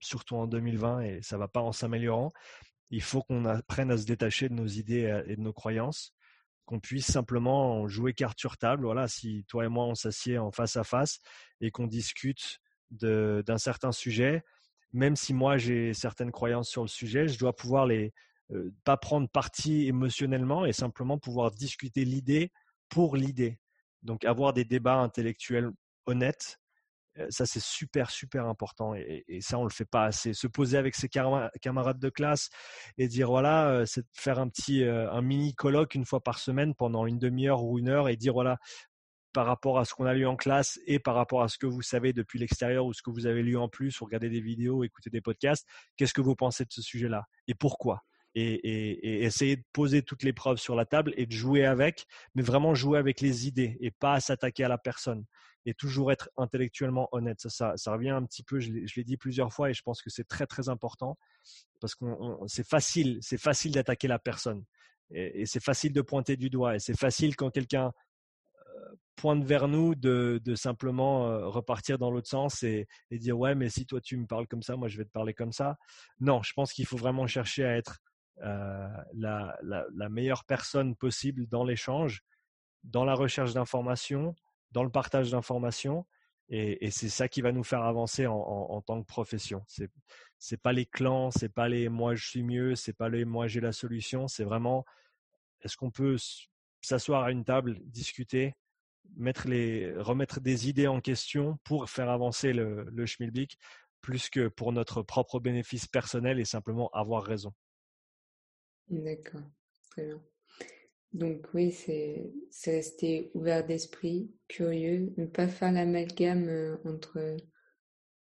surtout 0.00 0.34
en 0.34 0.48
2020 0.48 1.00
et 1.02 1.22
ça 1.22 1.38
va 1.38 1.46
pas 1.46 1.60
en 1.60 1.70
s'améliorant. 1.70 2.32
Il 2.90 3.02
faut 3.02 3.22
qu'on 3.22 3.44
apprenne 3.44 3.92
à 3.92 3.98
se 3.98 4.04
détacher 4.04 4.48
de 4.48 4.54
nos 4.54 4.66
idées 4.66 5.22
et 5.26 5.36
de 5.36 5.40
nos 5.40 5.52
croyances 5.52 6.12
qu'on 6.64 6.80
puisse 6.80 7.06
simplement 7.06 7.86
jouer 7.88 8.14
carte 8.14 8.38
sur 8.38 8.56
table. 8.56 8.84
Voilà, 8.84 9.08
si 9.08 9.44
toi 9.48 9.64
et 9.64 9.68
moi 9.68 9.84
on 9.84 9.94
s'assied 9.94 10.38
en 10.38 10.50
face 10.50 10.76
à 10.76 10.84
face 10.84 11.18
et 11.60 11.70
qu'on 11.70 11.86
discute 11.86 12.60
d'un 12.90 13.58
certain 13.58 13.92
sujet, 13.92 14.42
même 14.92 15.16
si 15.16 15.32
moi 15.32 15.56
j'ai 15.56 15.94
certaines 15.94 16.32
croyances 16.32 16.68
sur 16.68 16.82
le 16.82 16.88
sujet, 16.88 17.28
je 17.28 17.38
dois 17.38 17.56
pouvoir 17.56 17.86
les 17.86 18.12
euh, 18.52 18.72
pas 18.84 18.96
prendre 18.96 19.28
parti 19.28 19.86
émotionnellement 19.86 20.66
et 20.66 20.72
simplement 20.72 21.18
pouvoir 21.18 21.50
discuter 21.50 22.04
l'idée 22.04 22.52
pour 22.88 23.16
l'idée. 23.16 23.58
Donc 24.02 24.24
avoir 24.24 24.52
des 24.52 24.64
débats 24.64 24.98
intellectuels 24.98 25.70
honnêtes 26.06 26.58
ça, 27.28 27.46
c'est 27.46 27.62
super, 27.62 28.10
super 28.10 28.46
important. 28.46 28.94
Et, 28.94 29.40
ça, 29.40 29.58
on 29.58 29.64
le 29.64 29.70
fait 29.70 29.84
pas 29.84 30.04
assez. 30.04 30.32
Se 30.32 30.46
poser 30.46 30.78
avec 30.78 30.94
ses 30.94 31.08
camarades 31.08 31.98
de 31.98 32.08
classe 32.08 32.48
et 32.98 33.08
dire 33.08 33.28
voilà, 33.28 33.84
c'est 33.86 34.04
faire 34.12 34.38
un 34.38 34.48
petit, 34.48 34.84
un 34.84 35.22
mini 35.22 35.54
colloque 35.54 35.94
une 35.94 36.04
fois 36.04 36.22
par 36.22 36.38
semaine 36.38 36.74
pendant 36.74 37.06
une 37.06 37.18
demi-heure 37.18 37.64
ou 37.64 37.78
une 37.78 37.88
heure 37.88 38.08
et 38.08 38.16
dire 38.16 38.32
voilà, 38.32 38.58
par 39.32 39.46
rapport 39.46 39.78
à 39.78 39.84
ce 39.84 39.94
qu'on 39.94 40.06
a 40.06 40.14
lu 40.14 40.26
en 40.26 40.36
classe 40.36 40.78
et 40.86 40.98
par 40.98 41.14
rapport 41.14 41.42
à 41.42 41.48
ce 41.48 41.58
que 41.58 41.66
vous 41.66 41.82
savez 41.82 42.12
depuis 42.12 42.38
l'extérieur 42.38 42.86
ou 42.86 42.92
ce 42.92 43.02
que 43.02 43.10
vous 43.10 43.26
avez 43.26 43.42
lu 43.42 43.56
en 43.56 43.68
plus, 43.68 44.00
ou 44.00 44.04
regarder 44.04 44.28
des 44.28 44.40
vidéos, 44.40 44.84
écouter 44.84 45.10
des 45.10 45.20
podcasts, 45.20 45.66
qu'est-ce 45.96 46.14
que 46.14 46.20
vous 46.20 46.36
pensez 46.36 46.64
de 46.64 46.72
ce 46.72 46.82
sujet-là 46.82 47.24
et 47.48 47.54
pourquoi? 47.54 48.02
Et, 48.34 48.54
et, 48.54 49.24
essayer 49.24 49.56
de 49.56 49.64
poser 49.74 50.02
toutes 50.02 50.22
les 50.22 50.32
preuves 50.32 50.56
sur 50.56 50.74
la 50.74 50.86
table 50.86 51.12
et 51.18 51.26
de 51.26 51.32
jouer 51.32 51.66
avec, 51.66 52.06
mais 52.34 52.42
vraiment 52.42 52.74
jouer 52.74 52.98
avec 52.98 53.20
les 53.20 53.46
idées 53.46 53.76
et 53.80 53.90
pas 53.90 54.20
s'attaquer 54.20 54.64
à 54.64 54.68
la 54.68 54.78
personne 54.78 55.26
et 55.64 55.74
toujours 55.74 56.12
être 56.12 56.30
intellectuellement 56.36 57.08
honnête. 57.12 57.40
Ça, 57.48 57.74
revient 57.86 58.10
un 58.10 58.24
petit 58.24 58.42
peu, 58.42 58.60
je 58.60 58.72
l'ai 58.72 59.04
dit 59.04 59.16
plusieurs 59.16 59.52
fois 59.52 59.70
et 59.70 59.74
je 59.74 59.82
pense 59.82 60.02
que 60.02 60.10
c'est 60.10 60.26
très 60.26 60.46
très 60.46 60.68
important 60.68 61.18
parce 61.80 61.94
que 61.94 62.04
c'est 62.46 62.66
facile, 62.66 63.18
c'est 63.20 63.38
facile 63.38 63.72
d'attaquer 63.72 64.08
la 64.08 64.18
personne 64.18 64.64
et, 65.10 65.46
c'est 65.46 65.62
facile 65.62 65.92
de 65.92 66.00
pointer 66.00 66.36
du 66.36 66.50
doigt 66.50 66.76
et 66.76 66.78
c'est 66.78 66.98
facile 66.98 67.36
quand 67.36 67.50
quelqu'un 67.50 67.92
euh, 68.56 68.94
pointe 69.16 69.44
vers 69.44 69.68
nous 69.68 69.94
de, 69.94 70.40
simplement 70.54 71.28
euh, 71.28 71.48
repartir 71.48 71.98
dans 71.98 72.10
l'autre 72.10 72.28
sens 72.28 72.62
et, 72.62 72.86
dire 73.10 73.38
ouais 73.38 73.54
mais 73.54 73.68
si 73.68 73.86
toi 73.86 74.00
tu 74.00 74.16
me 74.16 74.26
parles 74.26 74.46
comme 74.46 74.62
ça, 74.62 74.76
moi 74.76 74.88
je 74.88 74.98
vais 74.98 75.04
te 75.04 75.10
parler 75.10 75.34
comme 75.34 75.52
ça. 75.52 75.76
Non, 76.20 76.42
je 76.42 76.52
pense 76.54 76.72
qu'il 76.72 76.86
faut 76.86 76.96
vraiment 76.96 77.26
chercher 77.26 77.64
à 77.64 77.76
être 77.76 77.98
euh, 78.42 78.88
la, 79.14 79.56
la 79.62 80.08
meilleure 80.08 80.44
personne 80.44 80.96
possible 80.96 81.46
dans 81.46 81.64
l'échange, 81.64 82.22
dans 82.82 83.04
la 83.04 83.14
recherche 83.14 83.52
d'informations, 83.52 84.34
dans 84.72 84.84
le 84.84 84.90
partage 84.90 85.30
d'informations. 85.30 86.06
Et, 86.48 86.90
c'est 86.90 87.08
ça 87.08 87.28
qui 87.28 87.40
va 87.40 87.52
nous 87.52 87.64
faire 87.64 87.82
avancer 87.82 88.26
en, 88.26 88.82
tant 88.82 89.00
que 89.00 89.06
profession. 89.06 89.64
C'est 89.68 89.90
c'est 90.38 90.60
pas 90.60 90.72
les 90.72 90.86
clans, 90.86 91.30
c'est 91.30 91.48
pas 91.48 91.68
les 91.68 91.88
moi 91.88 92.14
je 92.14 92.28
suis 92.28 92.42
mieux, 92.42 92.74
c'est 92.74 92.92
pas 92.92 93.08
les 93.08 93.24
moi 93.24 93.46
j'ai 93.46 93.60
la 93.60 93.72
solution. 93.72 94.28
C'est 94.28 94.44
vraiment 94.44 94.84
est-ce 95.62 95.76
qu'on 95.76 95.90
peut 95.90 96.16
s'asseoir 96.82 97.22
à 97.22 97.30
une 97.30 97.44
table, 97.44 97.78
discuter, 97.84 98.54
mettre 99.16 99.48
les 99.48 99.94
remettre 99.96 100.40
des 100.40 100.68
idées 100.68 100.88
en 100.88 101.00
question 101.00 101.58
pour 101.64 101.88
faire 101.88 102.10
avancer 102.10 102.52
le, 102.52 102.84
le 102.84 103.06
schmilblick 103.06 103.58
plus 104.02 104.28
que 104.28 104.48
pour 104.48 104.72
notre 104.72 105.02
propre 105.02 105.40
bénéfice 105.40 105.86
personnel 105.86 106.38
et 106.40 106.44
simplement 106.44 106.90
avoir 106.92 107.22
raison. 107.22 107.54
D'accord, 108.88 109.40
très 109.90 110.04
bien. 110.04 110.20
Donc 111.12 111.46
oui, 111.52 111.70
c'est 111.70 112.32
rester 112.64 113.30
ouvert 113.34 113.66
d'esprit, 113.66 114.30
curieux, 114.48 115.12
ne 115.18 115.26
pas 115.26 115.46
faire 115.46 115.72
l'amalgame 115.72 116.48
euh, 116.48 116.76
entre 116.84 117.36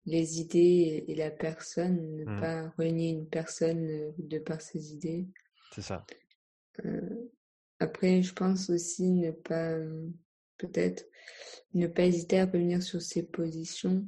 les 0.06 0.40
idées 0.40 1.06
et, 1.08 1.16
la 1.16 1.30
personne, 1.30 2.16
ne 2.16 2.26
mmh. 2.26 2.40
pas 2.40 2.70
renier 2.80 3.10
une 3.10 3.28
personne 3.28 3.88
euh, 3.88 4.12
de 4.18 4.40
par 4.40 4.62
ses 4.62 4.94
idées. 4.94 5.28
C'est 5.72 5.84
ça. 5.84 6.04
Euh, 6.84 7.30
après, 7.80 8.24
je 8.24 8.34
pense 8.34 8.72
aussi 8.72 9.12
ne 9.12 9.32
pas, 9.32 9.78
peut-être, 10.58 11.06
ne 11.76 11.86
pas 11.86 12.06
hésiter 12.06 12.40
à 12.40 12.46
revenir 12.46 12.82
sur 12.82 13.02
ses 13.02 13.24
positions. 13.24 14.08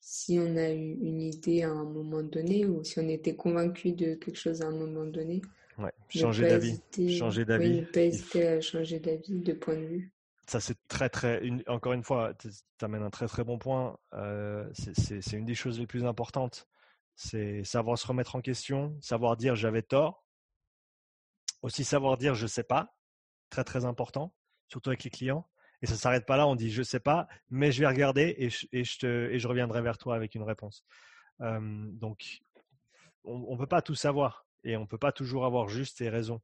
Si 0.00 0.38
on 0.38 0.56
a 0.56 0.70
eu 0.70 0.92
une 1.00 1.20
idée 1.20 1.62
à 1.62 1.70
un 1.70 1.84
moment 1.84 2.22
donné 2.22 2.64
ou 2.64 2.84
si 2.84 3.00
on 3.00 3.08
était 3.08 3.34
convaincu 3.34 3.90
de 3.92 4.14
quelque 4.14 4.36
chose 4.36 4.62
à 4.62 4.68
un 4.68 4.76
moment 4.76 5.04
donné, 5.04 5.42
Ouais. 5.78 5.92
Changer 6.08 6.48
d'avis. 6.48 6.80
Changer 7.18 7.44
d'avis. 7.44 7.80
ne 7.80 7.84
pas 7.84 8.00
hésiter 8.00 8.48
à 8.48 8.60
changer 8.60 8.98
d'avis, 8.98 9.40
de 9.40 9.52
point 9.52 9.76
de 9.76 9.84
vue. 9.84 10.12
Ça, 10.46 10.60
c'est 10.60 10.78
très, 10.88 11.08
très. 11.08 11.42
encore 11.66 11.92
une 11.92 12.04
fois, 12.04 12.32
tu 12.34 12.48
amènes 12.80 13.02
un 13.02 13.10
très, 13.10 13.26
très 13.26 13.44
bon 13.44 13.58
point. 13.58 13.98
Euh, 14.14 14.68
c'est 14.72 15.32
une 15.32 15.44
des 15.44 15.54
choses 15.54 15.78
les 15.78 15.86
plus 15.86 16.04
importantes. 16.04 16.68
C'est 17.16 17.64
savoir 17.64 17.98
se 17.98 18.06
remettre 18.06 18.36
en 18.36 18.40
question, 18.40 18.96
savoir 19.00 19.36
dire 19.36 19.56
j'avais 19.56 19.82
tort. 19.82 20.24
Aussi 21.62 21.84
savoir 21.84 22.16
dire 22.16 22.34
je 22.34 22.46
sais 22.46 22.62
pas. 22.62 22.96
Très, 23.50 23.64
très 23.64 23.84
important, 23.84 24.34
surtout 24.68 24.90
avec 24.90 25.04
les 25.04 25.10
clients. 25.10 25.48
Et 25.82 25.86
ça 25.86 25.94
ne 25.94 25.98
s'arrête 25.98 26.26
pas 26.26 26.36
là, 26.36 26.46
on 26.46 26.54
dit 26.54 26.70
je 26.70 26.82
sais 26.82 27.00
pas, 27.00 27.28
mais 27.50 27.70
je 27.70 27.80
vais 27.80 27.86
regarder 27.86 28.34
et 28.38 28.48
je, 28.48 28.66
et 28.72 28.82
je, 28.82 28.98
te, 28.98 29.30
et 29.30 29.38
je 29.38 29.46
reviendrai 29.46 29.82
vers 29.82 29.98
toi 29.98 30.14
avec 30.14 30.34
une 30.34 30.42
réponse. 30.42 30.84
Euh, 31.42 31.60
donc, 31.60 32.40
on 33.24 33.52
ne 33.52 33.58
peut 33.58 33.66
pas 33.66 33.82
tout 33.82 33.94
savoir 33.94 34.45
et 34.66 34.76
on 34.76 34.82
ne 34.82 34.86
peut 34.86 34.98
pas 34.98 35.12
toujours 35.12 35.46
avoir 35.46 35.68
juste 35.68 36.00
et 36.00 36.08
raison. 36.08 36.40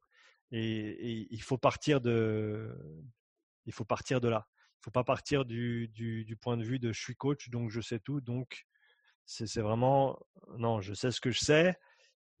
Et, 0.51 1.27
il 1.31 1.41
faut 1.41 1.57
partir 1.57 2.01
de, 2.01 2.75
il 3.65 3.73
faut 3.73 3.85
partir 3.85 4.21
de 4.21 4.29
là. 4.29 4.47
Il 4.79 4.85
faut 4.85 4.91
pas 4.91 5.03
partir 5.03 5.45
du, 5.45 5.89
du, 5.89 6.37
point 6.37 6.57
de 6.57 6.63
vue 6.63 6.79
de 6.79 6.91
je 6.91 7.01
suis 7.01 7.15
coach, 7.15 7.49
donc 7.49 7.69
je 7.69 7.81
sais 7.81 7.99
tout. 7.99 8.21
Donc 8.21 8.65
c'est 9.25 9.61
vraiment 9.61 10.19
non, 10.57 10.81
je 10.81 10.93
sais 10.93 11.11
ce 11.11 11.21
que 11.21 11.31
je 11.31 11.39
sais, 11.39 11.75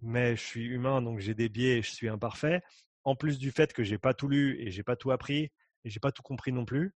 mais 0.01 0.35
je 0.35 0.41
suis 0.41 0.65
humain, 0.65 1.01
donc 1.01 1.19
j'ai 1.19 1.33
des 1.33 1.49
biais 1.49 1.81
je 1.81 1.91
suis 1.91 2.09
imparfait. 2.09 2.61
en 3.03 3.15
plus 3.15 3.39
du 3.39 3.51
fait 3.51 3.73
que 3.73 3.83
j'ai 3.83 3.97
pas 3.97 4.13
tout 4.13 4.27
lu 4.27 4.59
et 4.61 4.71
j'ai 4.71 4.83
pas 4.83 4.95
tout 4.95 5.11
appris 5.11 5.51
et 5.85 5.89
j'ai 5.89 5.99
pas 5.99 6.11
tout 6.11 6.23
compris 6.23 6.51
non 6.51 6.65
plus. 6.65 6.93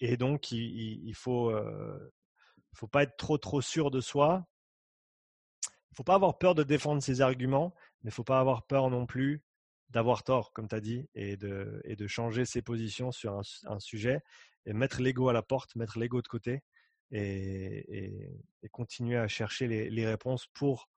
Et 0.00 0.16
donc, 0.16 0.52
il, 0.52 1.14
faut, 1.14 1.50
euh, 1.50 2.12
faut 2.74 2.88
pas 2.88 3.04
être 3.04 3.16
trop 3.16 3.38
trop 3.38 3.60
sûr 3.60 3.90
de 3.90 4.00
soi. 4.00 4.44
Il 5.92 5.96
faut 5.96 6.04
pas 6.04 6.14
avoir 6.14 6.38
peur 6.38 6.54
de 6.54 6.62
défendre 6.62 7.02
ses 7.02 7.22
arguments, 7.22 7.74
mais 8.06 8.10
il 8.10 8.14
faut 8.14 8.22
pas 8.22 8.38
avoir 8.38 8.62
peur 8.62 8.88
non 8.88 9.04
plus 9.04 9.42
d'avoir 9.90 10.22
tort, 10.22 10.52
comme 10.52 10.68
tu 10.68 10.76
as 10.76 10.80
dit, 10.80 11.08
et 11.16 11.36
de, 11.36 12.06
changer 12.06 12.44
ses 12.44 12.62
positions 12.62 13.10
sur 13.10 13.40
un, 13.64 13.80
sujet 13.80 14.22
et 14.64 14.72
mettre 14.72 15.02
l'ego 15.02 15.28
à 15.28 15.32
la 15.32 15.42
porte, 15.42 15.74
mettre 15.74 15.98
l'ego 15.98 16.22
de 16.22 16.28
côté 16.28 16.62
et, 17.10 18.30
continuer 18.70 19.16
à 19.16 19.26
chercher 19.26 19.66
les, 19.66 20.06
réponses 20.06 20.46
pour 20.54 20.88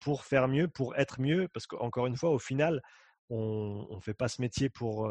pour 0.00 0.24
faire 0.24 0.48
mieux, 0.48 0.66
pour 0.66 0.96
être 0.96 1.20
mieux, 1.20 1.46
parce 1.52 1.68
qu'encore 1.68 2.08
une 2.08 2.16
fois, 2.16 2.30
au 2.30 2.40
final, 2.40 2.82
on 3.30 3.86
ne 3.94 4.00
fait 4.00 4.14
pas 4.14 4.26
ce 4.26 4.42
métier 4.42 4.68
pour 4.68 5.08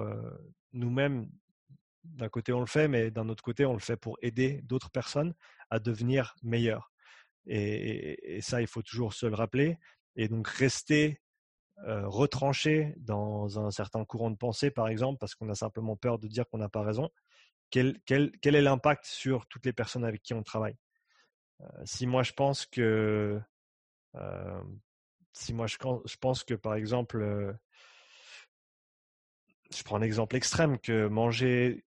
nous-mêmes. 0.73 1.29
D'un 2.03 2.27
côté, 2.27 2.51
on 2.51 2.59
le 2.59 2.65
fait, 2.65 2.89
mais 2.89 3.09
d'un 3.09 3.29
autre 3.29 3.41
côté, 3.41 3.65
on 3.65 3.71
le 3.71 3.79
fait 3.79 3.95
pour 3.95 4.17
aider 4.21 4.59
d'autres 4.63 4.91
personnes 4.91 5.33
à 5.69 5.79
devenir 5.79 6.35
meilleures. 6.43 6.91
Et, 7.47 8.39
ça, 8.41 8.61
il 8.61 8.67
faut 8.67 8.81
toujours 8.81 9.13
se 9.13 9.25
le 9.25 9.35
rappeler. 9.35 9.77
Et 10.17 10.27
donc, 10.27 10.47
rester 10.47 11.21
retranché 11.85 12.95
dans 12.97 13.59
un 13.59 13.71
certain 13.71 14.03
courant 14.03 14.31
de 14.31 14.35
pensée, 14.35 14.71
par 14.71 14.87
exemple, 14.87 15.19
parce 15.19 15.35
qu'on 15.35 15.49
a 15.49 15.55
simplement 15.55 15.95
peur 15.95 16.19
de 16.19 16.27
dire 16.27 16.45
qu'on 16.49 16.57
n'a 16.57 16.69
pas 16.69 16.81
raison. 16.81 17.09
Quel, 17.69 17.99
quel, 18.05 18.31
quel 18.41 18.55
est 18.55 18.61
l'impact 18.61 19.05
sur 19.05 19.45
toutes 19.45 19.65
les 19.65 19.73
personnes 19.73 20.03
avec 20.03 20.23
qui 20.23 20.33
on 20.33 20.43
travaille? 20.43 20.75
Si 21.85 22.07
moi, 22.07 22.23
je 22.23 22.33
pense 22.33 22.65
que 22.65 23.39
si 25.33 25.53
moi 25.53 25.67
je, 25.67 25.77
pense 26.19 26.43
que 26.43 26.55
par 26.55 26.73
exemple, 26.73 27.55
je 29.71 29.83
prends 29.83 29.97
un 29.97 30.01
exemple 30.01 30.35
extrême, 30.35 30.79
que 30.79 31.07
manger 31.07 31.85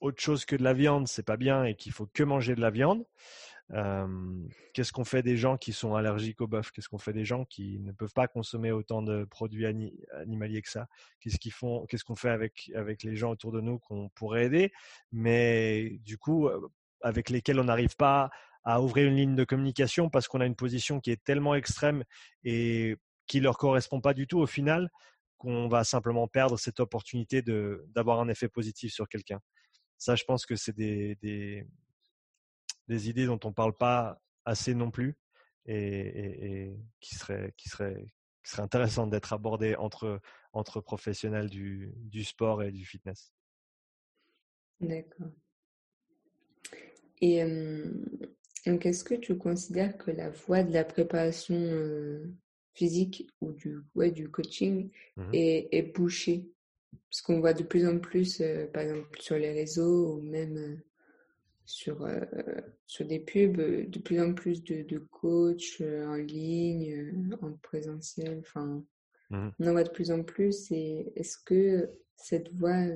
autre 0.00 0.22
chose 0.22 0.44
que 0.44 0.56
de 0.56 0.62
la 0.62 0.74
viande, 0.74 1.08
c'est 1.08 1.24
pas 1.24 1.36
bien 1.36 1.64
et 1.64 1.74
qu'il 1.74 1.92
faut 1.92 2.06
que 2.06 2.22
manger 2.22 2.54
de 2.54 2.60
la 2.60 2.70
viande. 2.70 3.04
Qu'est-ce 3.68 4.92
qu'on 4.92 5.04
fait 5.04 5.22
des 5.22 5.36
gens 5.36 5.56
qui 5.56 5.72
sont 5.72 5.94
allergiques 5.94 6.40
au 6.40 6.46
bœuf? 6.46 6.70
Qu'est-ce 6.70 6.88
qu'on 6.88 6.98
fait 6.98 7.12
des 7.12 7.24
gens 7.24 7.44
qui 7.44 7.80
ne 7.80 7.92
peuvent 7.92 8.12
pas 8.12 8.28
consommer 8.28 8.70
autant 8.70 9.02
de 9.02 9.24
produits 9.24 9.66
animaliers 9.66 10.62
que 10.62 10.70
ça? 10.70 10.86
Qu'est-ce 11.20 11.38
qu'ils 11.38 11.52
font 11.52 11.86
Qu'est-ce 11.86 12.04
qu'on 12.04 12.16
fait 12.16 12.30
avec 12.30 12.70
avec 12.74 13.02
les 13.02 13.16
gens 13.16 13.30
autour 13.30 13.52
de 13.52 13.60
nous 13.60 13.78
qu'on 13.78 14.08
pourrait 14.10 14.46
aider, 14.46 14.72
mais 15.12 15.98
du 16.04 16.18
coup 16.18 16.48
avec 17.02 17.30
lesquels 17.30 17.60
on 17.60 17.64
n'arrive 17.64 17.96
pas 17.96 18.30
à 18.64 18.80
ouvrir 18.82 19.08
une 19.08 19.16
ligne 19.16 19.36
de 19.36 19.44
communication 19.44 20.10
parce 20.10 20.26
qu'on 20.26 20.40
a 20.40 20.46
une 20.46 20.56
position 20.56 21.00
qui 21.00 21.10
est 21.12 21.22
tellement 21.22 21.54
extrême 21.54 22.04
et 22.42 22.96
qui 23.26 23.40
leur 23.40 23.58
correspond 23.58 24.00
pas 24.00 24.14
du 24.14 24.26
tout 24.26 24.38
au 24.38 24.46
final 24.46 24.90
qu'on 25.38 25.68
va 25.68 25.84
simplement 25.84 26.26
perdre 26.28 26.58
cette 26.58 26.80
opportunité 26.80 27.42
d'avoir 27.42 28.20
un 28.20 28.28
effet 28.28 28.48
positif 28.48 28.92
sur 28.92 29.08
quelqu'un. 29.08 29.40
Ça, 29.98 30.14
je 30.16 30.24
pense 30.24 30.46
que 30.46 30.56
c'est 30.56 30.74
des, 30.74 31.66
des 32.88 33.08
idées 33.08 33.26
dont 33.26 33.40
on 33.44 33.52
parle 33.52 33.76
pas 33.76 34.20
assez 34.44 34.74
non 34.74 34.90
plus 34.90 35.16
et, 35.66 35.76
et, 35.76 36.76
qui 37.00 37.14
seraient 37.14 37.52
qui 37.56 37.68
serait 37.68 38.06
qui 38.42 38.50
serait 38.50 38.62
intéressantes 38.62 39.10
d'être 39.10 39.32
abordées 39.32 39.74
entre 39.76 40.20
entre 40.52 40.80
professionnels 40.80 41.50
du, 41.50 41.92
du 41.96 42.24
sport 42.24 42.62
et 42.62 42.70
du 42.70 42.84
fitness. 42.84 43.32
D'accord. 44.80 45.32
Et 47.20 47.42
donc, 48.66 48.84
est-ce 48.84 49.04
que 49.04 49.14
tu 49.14 49.36
considères 49.38 49.96
que 49.96 50.10
la 50.10 50.30
voie 50.30 50.62
de 50.62 50.72
la 50.72 50.84
préparation 50.84 51.54
euh, 51.54 52.34
physique 52.74 53.28
ou 53.40 53.52
du, 53.52 53.78
ouais, 53.94 54.10
du 54.10 54.28
coaching 54.28 54.90
mmh 55.16 55.30
est, 55.32 55.68
est, 55.70 55.94
bouchée? 55.94 56.50
Parce 57.08 57.22
qu'on 57.22 57.40
voit 57.40 57.54
de 57.54 57.62
plus 57.62 57.86
en 57.86 57.98
plus, 57.98 58.40
euh, 58.40 58.66
par 58.66 58.82
exemple, 58.82 59.20
sur 59.20 59.36
les 59.36 59.52
réseaux 59.52 60.16
ou 60.16 60.22
même 60.22 60.82
euh, 61.66 61.68
sur, 61.68 62.08
sur 62.86 63.06
des 63.06 63.20
pubs, 63.20 63.56
de 63.90 63.98
plus 63.98 64.20
en 64.20 64.34
plus 64.34 64.62
de, 64.62 64.82
de 64.82 64.98
coachs 64.98 65.80
en 65.80 66.14
ligne, 66.14 67.36
en 67.42 67.52
présentiel. 67.54 68.38
Enfin, 68.40 68.84
mmh 69.30 69.48
on 69.58 69.66
en 69.66 69.72
voit 69.72 69.84
de 69.84 69.90
plus 69.90 70.10
en 70.10 70.22
plus. 70.22 70.70
Et 70.70 71.12
est-ce 71.16 71.38
que 71.38 71.90
cette 72.16 72.52
voie 72.54 72.86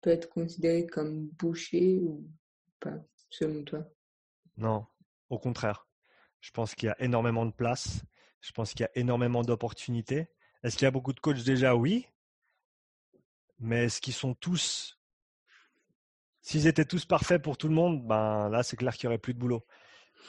peut 0.00 0.10
être 0.10 0.28
considérée 0.28 0.86
comme 0.86 1.28
bouchée 1.28 1.98
ou 1.98 2.28
pas, 2.80 3.02
selon 3.30 3.64
toi? 3.64 3.88
Non, 4.56 4.86
au 5.30 5.38
contraire. 5.38 5.86
Je 6.40 6.50
pense 6.50 6.74
qu'il 6.74 6.86
y 6.86 6.90
a 6.90 7.00
énormément 7.02 7.46
de 7.46 7.52
place. 7.52 8.02
Je 8.40 8.52
pense 8.52 8.72
qu'il 8.72 8.82
y 8.82 8.84
a 8.84 8.90
énormément 8.94 9.42
d'opportunités. 9.42 10.28
Est-ce 10.62 10.76
qu'il 10.76 10.84
y 10.84 10.88
a 10.88 10.92
beaucoup 10.92 11.12
de 11.12 11.20
coachs? 11.20 11.42
Déjà 11.42 11.74
Oui. 11.74 12.06
Mais 13.58 13.86
est-ce 13.86 14.00
qu'ils 14.00 14.14
sont 14.14 14.34
tous. 14.34 14.97
S'ils 16.48 16.66
étaient 16.66 16.86
tous 16.86 17.04
parfaits 17.04 17.42
pour 17.42 17.58
tout 17.58 17.68
le 17.68 17.74
monde, 17.74 18.06
ben 18.06 18.48
là, 18.48 18.62
c'est 18.62 18.78
clair 18.78 18.96
qu'il 18.96 19.06
n'y 19.06 19.08
aurait 19.12 19.18
plus 19.18 19.34
de 19.34 19.38
boulot. 19.38 19.66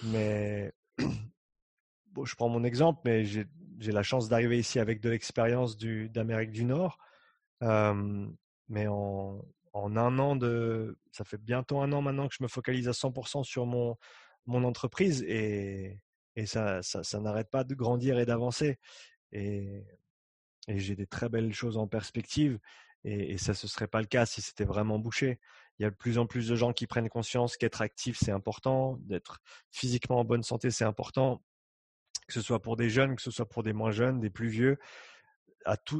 Mais 0.03 0.74
bon, 2.11 2.26
je 2.26 2.36
prends 2.36 2.49
mon 2.49 2.65
exemple, 2.65 2.99
mais 3.05 3.24
j'ai 3.24 3.47
la 3.80 4.03
chance 4.03 4.28
d'arriver 4.28 4.59
ici 4.59 4.80
avec 4.80 4.99
de 4.99 5.09
l'expérience 5.09 5.78
d'Amérique 5.78 6.51
du, 6.51 6.65
Nord. 6.65 6.97
mais 7.61 8.88
en, 8.88 9.41
en 9.72 9.95
un 9.95 10.20
an 10.20 10.36
de, 10.36 10.99
ça 11.13 11.24
fait 11.24 11.38
bientôt 11.38 11.80
un 11.80 11.93
an 11.93 12.01
maintenant 12.01 12.28
que 12.28 12.36
je 12.38 12.43
me 12.43 12.49
focalise 12.49 12.89
à 12.89 12.93
100% 12.93 13.45
sur 13.45 13.65
mon, 13.65 13.95
mon 14.45 14.65
entreprise 14.65 15.24
et, 15.24 16.01
et 16.36 16.45
ça, 16.45 16.82
ça, 16.84 17.20
n'arrête 17.22 17.49
pas 17.49 17.63
de 17.63 17.76
grandir 17.76 18.20
et 18.20 18.26
d'avancer. 18.26 18.78
Et, 19.32 19.86
et 20.67 20.80
j'ai 20.80 20.97
des 20.97 21.07
très 21.07 21.30
belles 21.30 21.53
choses 21.53 21.78
en 21.78 21.88
perspective 21.88 22.59
et, 23.05 23.32
et 23.32 23.38
ça 23.38 23.53
ne 23.53 23.67
serait 23.70 23.88
pas 23.88 24.01
le 24.01 24.07
cas 24.07 24.26
si 24.26 24.41
c'était 24.41 24.65
vraiment 24.65 24.99
bouché. 24.99 25.39
Il 25.80 25.84
y 25.84 25.86
a 25.86 25.89
de 25.89 25.95
plus 25.95 26.17
en 26.17 26.25
plus 26.25 26.47
de 26.47 26.55
gens 26.55 26.73
qui 26.73 26.88
prennent 26.88 27.09
conscience 27.09 27.57
qu'être 27.57 27.82
actif, 27.82 28.17
c'est 28.19 28.32
important, 28.32 28.97
d'être 29.01 29.39
physiquement 29.71 30.19
en 30.19 30.25
bonne 30.25 30.43
santé, 30.43 30.71
c'est 30.71 30.86
important, 30.86 31.41
que 32.27 32.34
ce 32.34 32.41
soit 32.41 32.61
pour 32.61 32.75
des 32.75 32.89
jeunes, 32.89 33.15
que 33.15 33.21
ce 33.21 33.32
soit 33.32 33.47
pour 33.47 33.63
des 33.63 33.73
moins 33.73 33.91
jeunes, 33.91 34.19
des 34.19 34.30
plus 34.30 34.49
vieux 34.49 34.77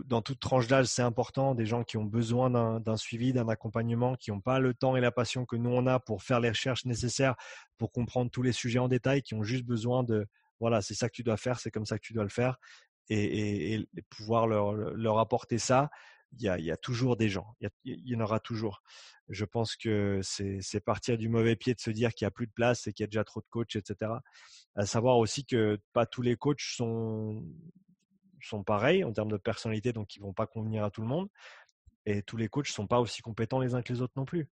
dans 0.06 0.22
toute 0.22 0.40
tranche 0.40 0.68
d'âge, 0.68 0.88
c'est 0.88 1.02
important. 1.02 1.54
Des 1.54 1.66
gens 1.66 1.84
qui 1.84 1.98
ont 1.98 2.04
besoin 2.04 2.80
d'un 2.80 2.98
suivi, 2.98 3.34
d'un 3.34 3.50
accompagnement, 3.50 4.16
qui 4.16 4.32
n'ont 4.32 4.42
pas 4.42 4.60
le 4.60 4.74
temps 4.74 4.96
et 4.96 5.02
la 5.02 5.12
passion 5.12 5.46
que 5.46 5.56
nous 5.56 5.70
on 5.70 5.86
a 5.88 6.00
pour 6.00 6.24
faire 6.24 6.40
les 6.40 6.50
recherches 6.50 6.86
nécessaires 6.86 7.36
pour 7.78 7.92
comprendre 7.92 8.32
tous 8.32 8.42
les 8.42 8.52
sujets 8.52 8.80
en 8.80 8.88
détail, 8.88 9.22
qui 9.22 9.34
ont 9.36 9.44
juste 9.44 9.66
besoin 9.66 10.04
de 10.04 10.28
voilà, 10.60 10.82
c'est 10.82 10.94
ça 10.94 11.08
que 11.08 11.14
tu 11.14 11.24
dois 11.24 11.38
faire, 11.38 11.60
c'est 11.60 11.72
comme 11.72 11.86
ça 11.86 11.98
que 11.98 12.06
tu 12.06 12.14
dois 12.14 12.24
le 12.24 12.30
faire, 12.30 12.58
et, 13.10 13.88
pouvoir 14.10 14.46
leur, 14.48 15.20
apporter 15.20 15.58
ça. 15.58 15.90
Il 16.38 16.44
y, 16.44 16.72
a, 16.72 16.78
toujours 16.78 17.18
des 17.18 17.28
gens, 17.28 17.56
il 17.60 17.70
y, 17.84 18.16
en 18.16 18.20
aura 18.20 18.40
toujours. 18.40 18.82
Je 19.30 19.46
pense 19.46 19.76
que 19.76 20.20
c'est 20.22 20.80
partir 20.80 21.18
du 21.18 21.28
mauvais 21.28 21.56
pied 21.56 21.74
de 21.74 21.80
se 21.80 21.90
dire 21.90 22.14
qu'il 22.14 22.26
n'y 22.26 22.28
a 22.28 22.32
plus 22.32 22.46
de 22.46 22.52
place 22.52 22.86
et 22.88 22.94
qu'il 22.94 23.04
y 23.04 23.06
a 23.06 23.08
déjà 23.08 23.24
trop 23.24 23.42
de 23.42 23.48
coachs, 23.50 23.76
etc. 23.76 24.12
À 24.76 24.86
savoir 24.86 25.18
aussi 25.18 25.46
que 25.46 25.80
pas 25.92 26.06
tous 26.06 26.22
les 26.22 26.36
coachs 26.36 26.62
sont 26.62 27.44
sont 28.42 28.64
pareils 28.64 29.04
en 29.04 29.12
termes 29.12 29.32
de 29.32 29.38
personnalité, 29.38 29.92
donc 29.92 30.16
ils 30.16 30.22
vont 30.22 30.34
pas 30.34 30.48
convenir 30.48 30.84
à 30.84 30.92
tout 30.92 31.02
le 31.02 31.08
monde. 31.08 31.30
Et 32.06 32.24
tous 32.24 32.38
les 32.38 32.48
coachs 32.48 32.68
sont 32.68 32.88
pas 32.88 33.00
aussi 33.00 33.22
compétents 33.22 33.60
les 33.60 33.76
uns 33.76 33.82
que 33.82 33.92
les 33.92 34.02
autres 34.02 34.14
non 34.16 34.26
plus. 34.26 34.50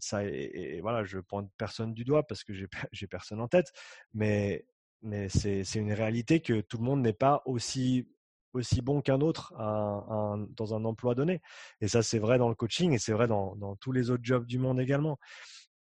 ça 0.00 0.24
et, 0.24 0.80
voilà, 0.80 1.04
je 1.04 1.18
pointe 1.18 1.50
personne 1.58 1.92
du 1.94 2.04
doigt 2.04 2.26
parce 2.26 2.44
que 2.44 2.52
j'ai 2.54 3.06
personne 3.08 3.40
en 3.40 3.48
tête, 3.48 3.72
mais 4.14 4.66
mais 5.02 5.28
c'est 5.28 5.62
une 5.76 5.92
réalité 5.92 6.40
que 6.40 6.60
tout 6.60 6.78
le 6.78 6.84
monde 6.84 7.02
n'est 7.02 7.12
pas 7.12 7.42
aussi 7.46 8.08
aussi 8.52 8.80
bon 8.80 9.00
qu'un 9.00 9.20
autre 9.20 9.52
dans 9.56 10.74
un 10.74 10.84
emploi 10.84 11.14
donné. 11.14 11.40
Et 11.80 11.88
ça, 11.88 12.02
c'est 12.02 12.18
vrai 12.18 12.38
dans 12.38 12.48
le 12.48 12.54
coaching 12.54 12.92
et 12.92 12.98
c'est 12.98 13.12
vrai 13.12 13.26
dans, 13.28 13.56
dans 13.56 13.76
tous 13.76 13.92
les 13.92 14.10
autres 14.10 14.24
jobs 14.24 14.46
du 14.46 14.58
monde 14.58 14.80
également. 14.80 15.18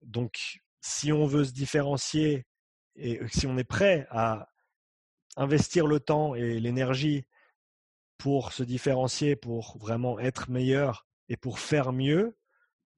Donc, 0.02 0.60
si 0.80 1.12
on 1.12 1.26
veut 1.26 1.44
se 1.44 1.52
différencier 1.52 2.46
et 2.96 3.20
si 3.28 3.46
on 3.46 3.56
est 3.56 3.64
prêt 3.64 4.06
à 4.10 4.48
investir 5.36 5.86
le 5.86 6.00
temps 6.00 6.34
et 6.34 6.60
l'énergie 6.60 7.24
pour 8.18 8.52
se 8.52 8.62
différencier, 8.62 9.34
pour 9.36 9.78
vraiment 9.78 10.18
être 10.20 10.50
meilleur 10.50 11.06
et 11.28 11.36
pour 11.36 11.58
faire 11.58 11.92
mieux, 11.92 12.36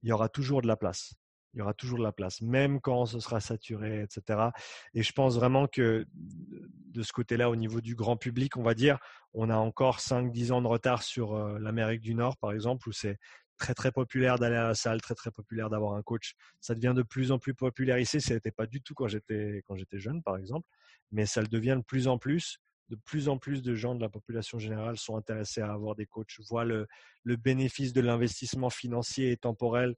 il 0.03 0.09
y 0.09 0.11
aura 0.11 0.29
toujours 0.29 0.61
de 0.61 0.67
la 0.67 0.75
place. 0.75 1.13
Il 1.55 1.59
y 1.59 1.61
aura 1.61 1.73
toujours 1.73 1.97
de 1.97 2.03
la 2.03 2.11
place, 2.11 2.41
même 2.41 2.79
quand 2.81 3.05
ce 3.05 3.19
sera 3.19 3.39
saturé, 3.39 4.03
etc. 4.03 4.49
Et 4.93 5.01
je 5.01 5.11
pense 5.13 5.35
vraiment 5.35 5.67
que 5.67 6.05
de 6.13 7.01
ce 7.01 7.11
côté-là, 7.11 7.49
au 7.49 7.55
niveau 7.55 7.81
du 7.81 7.95
grand 7.95 8.17
public, 8.17 8.57
on 8.57 8.63
va 8.63 8.73
dire, 8.73 8.99
on 9.33 9.49
a 9.49 9.55
encore 9.55 9.99
5-10 9.99 10.51
ans 10.51 10.61
de 10.61 10.67
retard 10.67 11.03
sur 11.03 11.35
euh, 11.35 11.57
l'Amérique 11.59 12.01
du 12.01 12.13
Nord, 12.13 12.37
par 12.37 12.51
exemple, 12.51 12.87
où 12.87 12.91
c'est 12.91 13.17
très 13.57 13.73
très 13.73 13.91
populaire 13.91 14.37
d'aller 14.37 14.57
à 14.57 14.67
la 14.67 14.75
salle, 14.75 15.01
très 15.01 15.15
très 15.15 15.31
populaire 15.31 15.69
d'avoir 15.69 15.95
un 15.95 16.03
coach. 16.03 16.35
Ça 16.59 16.75
devient 16.75 16.93
de 16.95 17.03
plus 17.03 17.31
en 17.31 17.39
plus 17.39 17.53
populaire 17.53 17.97
ici. 17.97 18.19
Ce 18.19 18.33
n'était 18.33 18.51
pas 18.51 18.65
du 18.65 18.81
tout 18.81 18.93
quand 18.93 19.07
j'étais 19.07 19.63
quand 19.65 19.75
j'étais 19.75 19.99
jeune, 19.99 20.21
par 20.21 20.37
exemple 20.37 20.67
mais 21.11 21.25
ça 21.25 21.41
le 21.41 21.47
devient 21.47 21.77
de 21.77 21.83
plus 21.83 22.07
en 22.07 22.17
plus. 22.17 22.59
De 22.89 22.95
plus 22.95 23.29
en 23.29 23.39
plus 23.39 23.63
de 23.63 23.73
gens 23.73 23.95
de 23.95 24.01
la 24.01 24.09
population 24.09 24.59
générale 24.59 24.97
sont 24.97 25.17
intéressés 25.17 25.61
à 25.61 25.71
avoir 25.71 25.95
des 25.95 26.05
coachs, 26.05 26.39
voient 26.47 26.65
le, 26.65 26.87
bénéfice 27.25 27.93
de 27.93 28.01
l'investissement 28.01 28.69
financier 28.69 29.31
et 29.31 29.37
temporel 29.37 29.95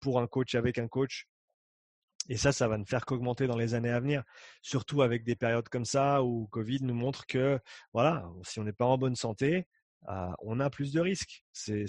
pour 0.00 0.20
un 0.20 0.26
coach 0.26 0.54
avec 0.54 0.78
un 0.78 0.88
coach. 0.88 1.26
Et 2.30 2.36
ça, 2.38 2.52
ça 2.52 2.68
va 2.68 2.78
ne 2.78 2.84
faire 2.84 3.04
qu'augmenter 3.04 3.46
dans 3.46 3.58
les 3.58 3.74
années 3.74 3.90
à 3.90 4.00
venir, 4.00 4.22
surtout 4.62 5.02
avec 5.02 5.24
des 5.24 5.36
périodes 5.36 5.68
comme 5.68 5.84
ça 5.84 6.22
où 6.22 6.46
Covid 6.46 6.78
nous 6.80 6.94
montre 6.94 7.26
que, 7.26 7.60
voilà, 7.92 8.26
si 8.44 8.60
on 8.60 8.64
n'est 8.64 8.72
pas 8.72 8.86
en 8.86 8.96
bonne 8.96 9.16
santé, 9.16 9.66
on 10.40 10.60
a 10.60 10.70
plus 10.70 10.92
de 10.92 11.00
risques. 11.00 11.44
C'est 11.52 11.86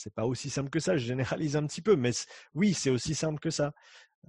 c'est 0.00 0.14
pas 0.14 0.26
aussi 0.26 0.48
simple 0.48 0.70
que 0.70 0.80
ça. 0.80 0.96
Je 0.96 1.06
généralise 1.06 1.56
un 1.56 1.66
petit 1.66 1.82
peu, 1.82 1.94
mais 1.94 2.12
oui, 2.54 2.72
c'est 2.72 2.90
aussi 2.90 3.14
simple 3.14 3.38
que 3.38 3.50
ça. 3.50 3.72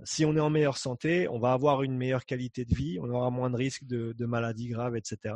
Si 0.03 0.25
on 0.25 0.35
est 0.35 0.39
en 0.39 0.49
meilleure 0.49 0.77
santé, 0.77 1.27
on 1.29 1.39
va 1.39 1.53
avoir 1.53 1.83
une 1.83 1.97
meilleure 1.97 2.25
qualité 2.25 2.65
de 2.65 2.73
vie, 2.73 2.97
on 3.01 3.09
aura 3.09 3.29
moins 3.29 3.49
de 3.49 3.57
risques 3.57 3.85
de, 3.85 4.25
maladies 4.25 4.69
graves, 4.69 4.95
etc. 4.95 5.35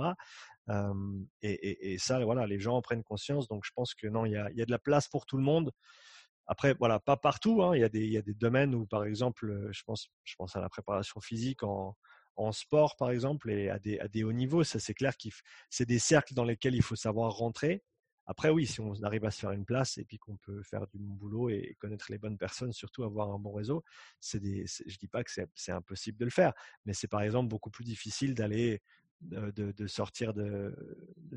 et, 1.42 1.98
ça, 2.00 2.24
voilà, 2.24 2.48
les 2.48 2.60
gens 2.60 2.76
en 2.76 2.82
prennent 2.82 3.04
conscience. 3.04 3.48
Donc, 3.48 3.64
je 3.66 3.72
pense 3.76 3.94
que 3.94 4.08
non, 4.08 4.26
il 4.26 4.34
y 4.34 4.38
a, 4.38 4.50
de 4.50 4.72
la 4.72 4.80
place 4.80 5.08
pour 5.08 5.26
tout 5.26 5.38
le 5.38 5.44
monde. 5.44 5.72
Après, 6.48 6.74
voilà, 6.76 7.00
pas 7.00 7.18
partout. 7.18 7.64
Hein. 7.64 7.76
Il, 7.76 7.82
y 7.82 7.84
a 7.84 7.90
des, 7.90 8.22
des 8.22 8.34
domaines 8.34 8.76
où, 8.76 8.86
par 8.86 9.04
exemple, 9.06 9.70
je 9.72 9.84
pense, 9.84 10.10
je 10.24 10.36
pense 10.36 10.56
à 10.56 10.62
la 10.62 10.70
préparation 10.70 11.20
physique 11.22 11.64
en, 11.64 11.96
sport, 12.52 12.96
par 12.98 13.12
exemple, 13.12 13.50
et 13.50 13.70
à 13.70 13.80
des, 13.80 14.00
à 14.00 14.08
des 14.08 14.24
hauts 14.24 14.34
niveaux. 14.34 14.64
Ça, 14.64 14.80
c'est 14.80 14.94
clair 14.94 15.18
que 15.18 15.30
c'est 15.70 15.86
des 15.86 16.00
cercles 16.00 16.34
dans 16.34 16.44
lesquels 16.44 16.76
il 16.76 16.84
faut 16.84 16.96
savoir 16.96 17.32
rentrer. 17.32 17.84
Après, 18.28 18.50
oui, 18.50 18.66
si 18.66 18.82
on 18.82 18.94
arrive 19.04 19.24
à 19.26 19.32
se 19.32 19.40
faire 19.40 19.52
une 19.52 19.66
place 19.66 19.98
et 19.98 20.06
puis 20.06 20.18
qu'on 20.18 20.38
peut 20.38 20.64
faire 20.64 20.88
du 20.88 20.98
bon 20.98 21.14
boulot 21.14 21.50
et 21.50 21.78
connaître 21.80 22.08
les 22.10 22.18
bonnes 22.18 22.38
personnes, 22.38 22.74
surtout 22.74 23.04
avoir 23.04 23.30
un 23.30 23.38
bon 23.38 23.54
réseau, 23.54 23.84
c'est 24.20 24.40
des, 24.40 24.66
je 24.66 24.98
dis 24.98 25.08
pas 25.08 25.24
que 25.24 25.32
c'est 25.54 25.72
impossible 25.72 26.18
de 26.18 26.26
le 26.26 26.32
faire, 26.32 26.54
mais 26.86 26.94
c'est 26.94 27.08
par 27.08 27.22
exemple 27.22 27.50
beaucoup 27.50 27.70
plus 27.70 27.84
difficile 27.84 28.34
d'aller 28.34 28.82
de, 29.22 29.88
sortir 29.88 30.34
de, 30.34 30.76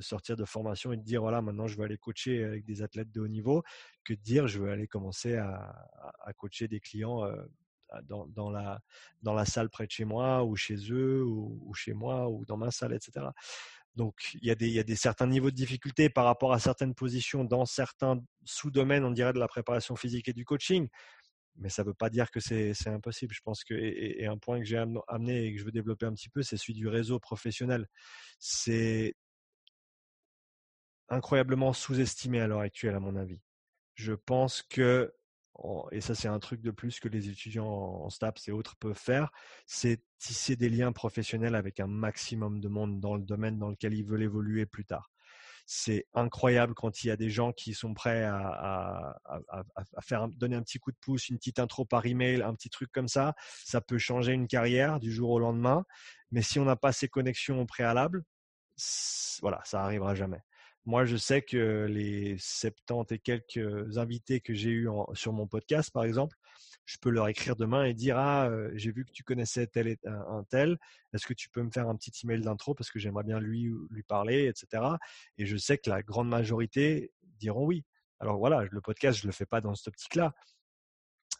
sortir 0.01 0.37
de 0.37 0.45
formation 0.45 0.93
et 0.93 0.97
de 0.97 1.03
dire 1.03 1.23
voilà 1.23 1.41
maintenant 1.41 1.67
je 1.67 1.77
veux 1.77 1.85
aller 1.85 1.99
coacher 1.99 2.45
avec 2.45 2.65
des 2.65 2.83
athlètes 2.83 3.11
de 3.11 3.21
haut 3.21 3.29
niveau 3.29 3.63
que 4.05 4.15
de 4.15 4.21
dire 4.21 4.47
je 4.47 4.61
veux 4.61 4.71
aller 4.71 4.87
commencer 4.87 5.37
à, 5.37 5.87
coacher 6.37 6.69
des 6.69 6.81
clients 6.81 7.23
dans, 8.05 8.51
la, 8.51 8.81
dans 9.23 9.33
la 9.33 9.45
salle 9.45 9.71
près 9.71 9.87
de 9.87 9.91
chez 9.91 10.05
moi 10.05 10.45
ou 10.45 10.57
chez 10.57 10.77
eux 10.91 11.25
ou 11.25 11.73
chez 11.75 11.95
moi 11.95 12.29
ou 12.29 12.45
dans 12.45 12.57
ma 12.57 12.71
salle 12.71 12.93
etc 12.93 13.29
donc, 13.99 14.15
il 14.41 14.47
y, 14.47 14.51
a 14.53 14.55
des, 14.55 14.95
certains 14.95 15.27
niveaux 15.27 15.51
de 15.51 15.57
difficulté 15.57 16.09
par 16.09 16.25
rapport 16.25 16.53
à 16.53 16.61
certaines 16.61 16.95
positions 16.95 17.43
dans 17.43 17.67
certains 17.67 18.23
sous-domaines, 18.45 19.05
on 19.05 19.11
dirait, 19.11 19.33
de 19.33 19.41
la 19.41 19.49
préparation 19.49 19.97
physique 19.97 20.29
et 20.29 20.33
du 20.33 20.45
coaching. 20.45 20.89
Mais 21.59 21.69
ça 21.69 21.83
ne 21.83 21.89
veut 21.89 21.95
pas 21.95 22.11
dire 22.11 22.31
que 22.31 22.41
c'est 22.41 22.73
impossible. 22.87 23.35
Je 23.35 23.41
pense 23.43 23.65
que, 23.65 23.75
et, 23.75 24.27
un 24.27 24.39
point 24.39 24.59
que 24.59 24.65
j'ai 24.65 24.79
amené 25.09 25.47
et 25.47 25.53
que 25.53 25.59
je 25.59 25.65
veux 25.65 25.73
développer 25.73 26.07
un 26.07 26.15
petit 26.15 26.29
peu, 26.29 26.43
c'est 26.43 26.57
celui 26.57 26.75
du 26.75 26.89
réseau 26.89 27.19
professionnel. 27.19 27.87
C'est 28.39 29.15
incroyablement 31.09 31.73
sous-estimé 31.73 32.41
à 32.41 32.47
l'heure 32.47 32.61
actuelle, 32.61 32.95
à 32.95 33.01
mon 33.01 33.17
avis. 33.17 33.41
Je 33.95 34.13
pense 34.13 34.63
que 34.63 35.13
et 35.91 36.01
ça 36.01 36.15
c'est 36.15 36.29
un 36.29 36.39
truc 36.39 36.61
de 36.61 36.71
plus 36.71 37.01
que 37.01 37.09
les 37.09 37.29
étudiants 37.29 37.67
en 37.67 38.11
STAPS 38.11 38.49
et 38.49 38.53
autres 38.53 38.77
peuvent 38.77 38.95
faire, 38.99 39.31
c'est 39.67 40.01
tisser 40.19 40.57
des 40.57 40.69
liens 40.69 40.93
professionnels 40.93 41.55
avec 41.55 41.81
un 41.81 41.89
maximum 41.89 42.61
de 42.61 42.69
monde 42.69 43.01
dans 43.01 43.17
le 43.17 43.23
domaine 43.23 43.59
dans 43.59 43.71
lequel 43.71 43.95
ils 43.95 44.05
veulent 44.05 44.23
évoluer 44.23 44.67
plus 44.67 44.85
tard. 44.85 45.11
C'est 45.71 46.07
incroyable 46.15 46.73
quand 46.73 47.05
il 47.05 47.09
y 47.09 47.11
a 47.11 47.17
des 47.17 47.29
gens 47.29 47.53
qui 47.53 47.75
sont 47.75 47.93
prêts 47.93 48.25
à, 48.25 49.15
faire 50.01 50.27
donner 50.29 50.57
un 50.57 50.63
petit 50.63 50.79
coup 50.79 50.91
de 50.91 50.97
pouce, 50.97 51.29
une 51.29 51.37
petite 51.37 51.59
intro 51.59 51.85
par 51.85 52.07
email, 52.07 52.41
un 52.41 52.55
petit 52.55 52.71
truc 52.71 52.91
comme 52.91 53.07
ça. 53.07 53.35
Ça 53.67 53.83
peut 53.83 53.99
changer 53.99 54.33
une 54.33 54.47
carrière 54.47 54.99
du 54.99 55.13
jour 55.13 55.29
au 55.29 55.39
lendemain. 55.39 55.85
Mais 56.31 56.41
si 56.41 56.59
on 56.59 56.65
n'a 56.65 56.77
pas 56.77 56.93
ces 56.93 57.09
connexions 57.09 57.61
au 57.61 57.67
préalable, 57.67 58.25
voilà, 59.43 59.61
ça 59.65 59.81
n'arrivera 59.81 60.15
jamais. 60.15 60.41
Moi, 60.89 61.05
je 61.05 61.19
sais 61.19 61.43
que 61.43 61.85
les 61.85 62.39
70 62.39 63.13
et 63.13 63.19
quelques 63.19 63.99
invités 63.99 64.41
que 64.41 64.55
j'ai 64.55 64.71
eus 64.71 64.89
sur 65.13 65.35
mon 65.35 65.47
podcast, 65.47 65.91
par 65.91 66.05
exemple, 66.05 66.35
je 66.87 66.97
peux 66.97 67.11
leur 67.11 67.29
écrire 67.29 67.57
demain 67.57 67.85
et 67.85 67.93
dire 67.93 68.17
Ah, 68.17 68.49
j'ai 68.73 68.91
vu 68.91 69.05
que 69.05 69.11
tu 69.11 69.23
connaissais 69.23 69.67
tel 69.67 69.87
et 69.87 69.99
un, 70.07 70.45
tel. 70.49 70.79
Est-ce 71.13 71.27
que 71.27 71.35
tu 71.35 71.51
peux 71.51 71.63
me 71.63 71.71
faire 71.71 71.91
un 71.91 71.95
petit 71.95 72.13
email 72.25 72.41
d'intro 72.41 72.75
parce 72.75 72.91
que 72.91 72.99
j'aimerais 72.99 73.25
bien 73.25 73.39
lui, 73.39 73.71
lui 73.91 74.03
parler, 74.03 74.47
etc. 74.47 74.83
Et 75.37 75.45
je 75.45 75.59
sais 75.59 75.77
que 75.77 75.91
la 75.91 76.01
grande 76.03 76.31
majorité 76.31 77.13
diront 77.39 77.67
oui. 77.67 77.85
Alors 78.19 78.39
voilà, 78.39 78.65
le 78.71 78.81
podcast, 78.81 79.19
je 79.19 79.27
ne 79.27 79.29
le 79.29 79.35
fais 79.35 79.45
pas 79.45 79.61
dans 79.61 79.75
cette 79.75 79.89
optique-là 79.89 80.33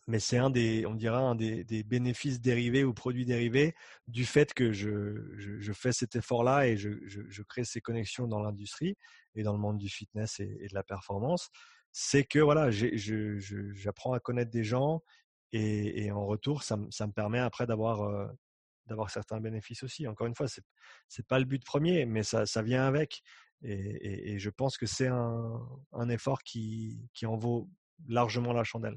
mais 0.09 0.21
c'est 0.21 0.39
un 0.39 0.49
des, 0.49 0.87
on 0.87 0.95
dira, 0.95 1.19
un 1.19 1.35
des, 1.35 1.65
bénéfices 1.85 2.41
dérivés 2.41 2.83
ou 2.83 2.95
produits 2.95 3.27
dérivés 3.27 3.75
du 4.07 4.25
fait 4.25 4.55
que 4.55 4.73
je, 4.73 5.73
fais 5.75 5.93
cet 5.93 6.17
effort-là 6.17 6.67
et 6.67 6.79
je, 6.79 7.43
crée 7.43 7.65
ces 7.65 7.83
connexions 7.83 8.27
dans 8.27 8.41
l'industrie 8.41 8.97
et 9.35 9.43
dans 9.43 9.53
le 9.53 9.59
monde 9.59 9.77
du 9.77 9.91
fitness 9.91 10.41
et, 10.41 10.47
de 10.47 10.75
la 10.75 10.83
performance. 10.83 11.51
C'est 11.93 12.25
que 12.25 12.39
voilà, 12.39 12.71
j'apprends 12.71 14.15
à 14.15 14.19
connaître 14.19 14.51
des 14.51 14.65
gens 14.65 15.03
et, 15.53 16.11
en 16.11 16.25
retour, 16.25 16.63
ça, 16.63 16.79
me 16.79 17.13
permet 17.13 17.39
après 17.39 17.67
d'avoir 17.67 18.03
euh, 18.03 18.27
d'avoir 18.87 19.11
certains 19.11 19.41
bénéfices 19.41 19.83
aussi. 19.83 20.09
Encore 20.09 20.27
une 20.27 20.35
fois, 20.35 20.49
c'est 20.49 20.65
n'est 21.19 21.25
pas 21.25 21.39
le 21.39 21.45
but 21.45 21.63
premier, 21.63 22.07
mais 22.07 22.23
ça, 22.23 22.63
vient 22.63 22.87
avec. 22.87 23.23
Et, 23.63 24.39
je 24.39 24.49
pense 24.49 24.79
que 24.79 24.87
c'est 24.87 25.09
un, 25.09 26.09
effort 26.09 26.43
qui, 26.43 27.11
qui 27.13 27.27
en 27.27 27.37
vaut 27.37 27.69
largement 28.07 28.55
la 28.55 28.65
chandelle. 28.65 28.97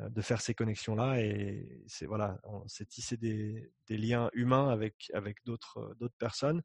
Euh, 0.00 0.08
de 0.10 0.20
faire 0.22 0.40
ces 0.40 0.54
connexions 0.54 0.94
là 0.94 1.20
et 1.20 1.82
c'est 1.86 2.06
voilà 2.06 2.38
c'est 2.66 2.88
tisser 2.88 3.16
des, 3.16 3.72
des, 3.88 3.98
liens 3.98 4.30
humains 4.32 4.68
avec 4.68 5.10
avec 5.12 5.38
d'autres 5.44 5.78
euh, 5.78 5.94
d'autres 5.98 6.16
personnes 6.18 6.62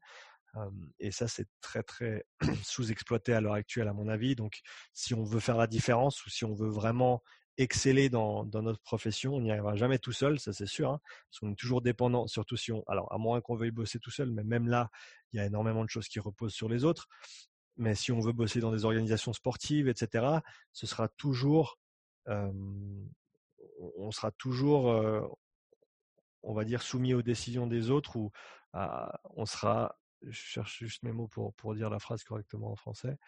et 1.00 1.10
ça 1.10 1.26
c'est 1.26 1.48
très 1.60 1.82
très 1.82 2.24
sous-exploité 2.62 3.34
à 3.34 3.40
l'heure 3.40 3.54
actuelle 3.54 3.88
à 3.88 3.92
mon 3.92 4.06
avis. 4.06 4.36
Donc 4.36 4.60
si 4.92 5.12
on 5.12 5.24
veut 5.24 5.40
faire 5.40 5.56
la 5.56 5.66
différence 5.66 6.24
ou 6.24 6.30
si 6.30 6.44
on 6.44 6.54
veut 6.54 6.68
vraiment 6.68 7.24
exceller 7.56 8.08
dans, 8.08 8.44
dans 8.44 8.62
notre 8.62 8.80
profession 8.80 9.34
on 9.34 9.40
n'y 9.40 9.50
arrivera 9.50 9.74
jamais 9.74 9.98
tout 9.98 10.12
seul 10.12 10.38
ça 10.38 10.52
c'est 10.52 10.66
sûr 10.66 10.90
hein, 10.90 11.00
parce 11.28 11.40
qu'on 11.40 11.50
est 11.50 11.56
toujours 11.56 11.82
dépendant 11.82 12.28
surtout 12.28 12.56
si 12.56 12.70
on 12.70 12.84
alors 12.86 13.12
à 13.12 13.18
moins 13.18 13.40
qu'on 13.40 13.56
veuille 13.56 13.72
bosser 13.72 13.98
tout 13.98 14.12
seul 14.12 14.30
mais 14.30 14.44
même 14.44 14.68
là 14.68 14.90
il 15.32 15.38
y 15.38 15.40
a 15.40 15.44
énormément 15.46 15.84
de 15.84 15.90
choses 15.90 16.06
qui 16.06 16.20
reposent 16.20 16.54
sur 16.54 16.68
les 16.68 16.84
autres. 16.84 17.08
Mais 17.76 17.96
si 17.96 18.12
on 18.12 18.20
veut 18.20 18.32
bosser 18.32 18.60
dans 18.60 18.70
des 18.70 18.84
organisations 18.84 19.32
sportives 19.32 19.88
etc 19.88 20.38
ce 20.72 20.86
sera 20.86 21.08
toujours 21.08 21.80
on 23.96 24.10
sera 24.10 24.30
toujours, 24.32 24.86
on 26.42 26.54
va 26.54 26.64
dire, 26.64 26.82
soumis 26.82 27.14
aux 27.14 27.22
décisions 27.22 27.66
des 27.66 27.90
autres 27.90 28.16
ou 28.16 28.30
on 28.72 29.46
sera, 29.46 29.96
je 30.22 30.32
cherche 30.32 30.78
juste 30.78 31.02
mes 31.02 31.12
mots 31.12 31.28
pour, 31.28 31.74
dire 31.74 31.90
la 31.90 31.98
phrase 31.98 32.24
correctement 32.24 32.70
en 32.72 32.76
français, 32.76 33.18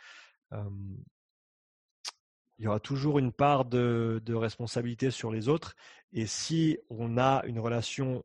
il 2.58 2.64
y 2.64 2.68
aura 2.68 2.80
toujours 2.80 3.18
une 3.18 3.32
part 3.32 3.64
de, 3.64 4.22
responsabilité 4.28 5.10
sur 5.10 5.30
les 5.30 5.48
autres. 5.48 5.76
Et 6.12 6.26
si 6.26 6.78
on 6.88 7.18
a 7.18 7.44
une 7.46 7.58
relation 7.58 8.24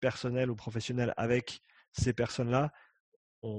personnelle 0.00 0.50
ou 0.50 0.56
professionnelle 0.56 1.12
avec 1.16 1.60
ces 1.92 2.12
personnes-là, 2.12 2.72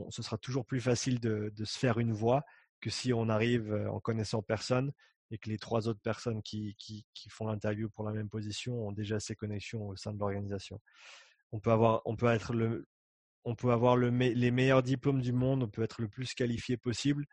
ce 0.09 0.23
sera 0.23 0.37
toujours 0.37 0.65
plus 0.65 0.81
facile 0.81 1.19
de, 1.19 1.51
de, 1.55 1.65
se 1.65 1.77
faire 1.77 1.99
une 1.99 2.13
voix 2.13 2.43
que 2.81 2.89
si 2.89 3.13
on 3.13 3.29
arrive 3.29 3.73
en 3.91 3.99
connaissant 3.99 4.41
personne 4.41 4.91
et 5.35 5.37
que 5.37 5.49
les 5.49 5.57
trois 5.57 5.89
autres 5.89 5.99
personnes 5.99 6.41
qui, 6.41 6.75
qui, 6.77 7.29
font 7.29 7.47
l'interview 7.47 7.89
pour 7.89 8.05
la 8.05 8.13
même 8.13 8.29
position 8.29 8.87
ont 8.87 8.93
déjà 8.93 9.19
ces 9.19 9.35
connexions 9.35 9.89
au 9.89 9.97
sein 9.97 10.13
de 10.13 10.19
l'organisation. 10.19 10.79
On 11.51 11.59
peut 11.59 11.71
avoir, 11.71 12.01
on 12.05 12.15
peut 12.15 12.27
être 12.27 12.53
le, 12.53 12.87
on 13.43 13.53
peut 13.53 13.71
avoir 13.71 13.97
le, 13.97 14.09
les 14.09 14.51
meilleurs 14.51 14.81
diplômes 14.81 15.21
du 15.21 15.33
monde, 15.33 15.61
on 15.61 15.67
peut 15.67 15.83
être 15.83 16.01
le 16.01 16.07
plus 16.07 16.33
qualifié 16.33 16.77
possible. 16.77 17.25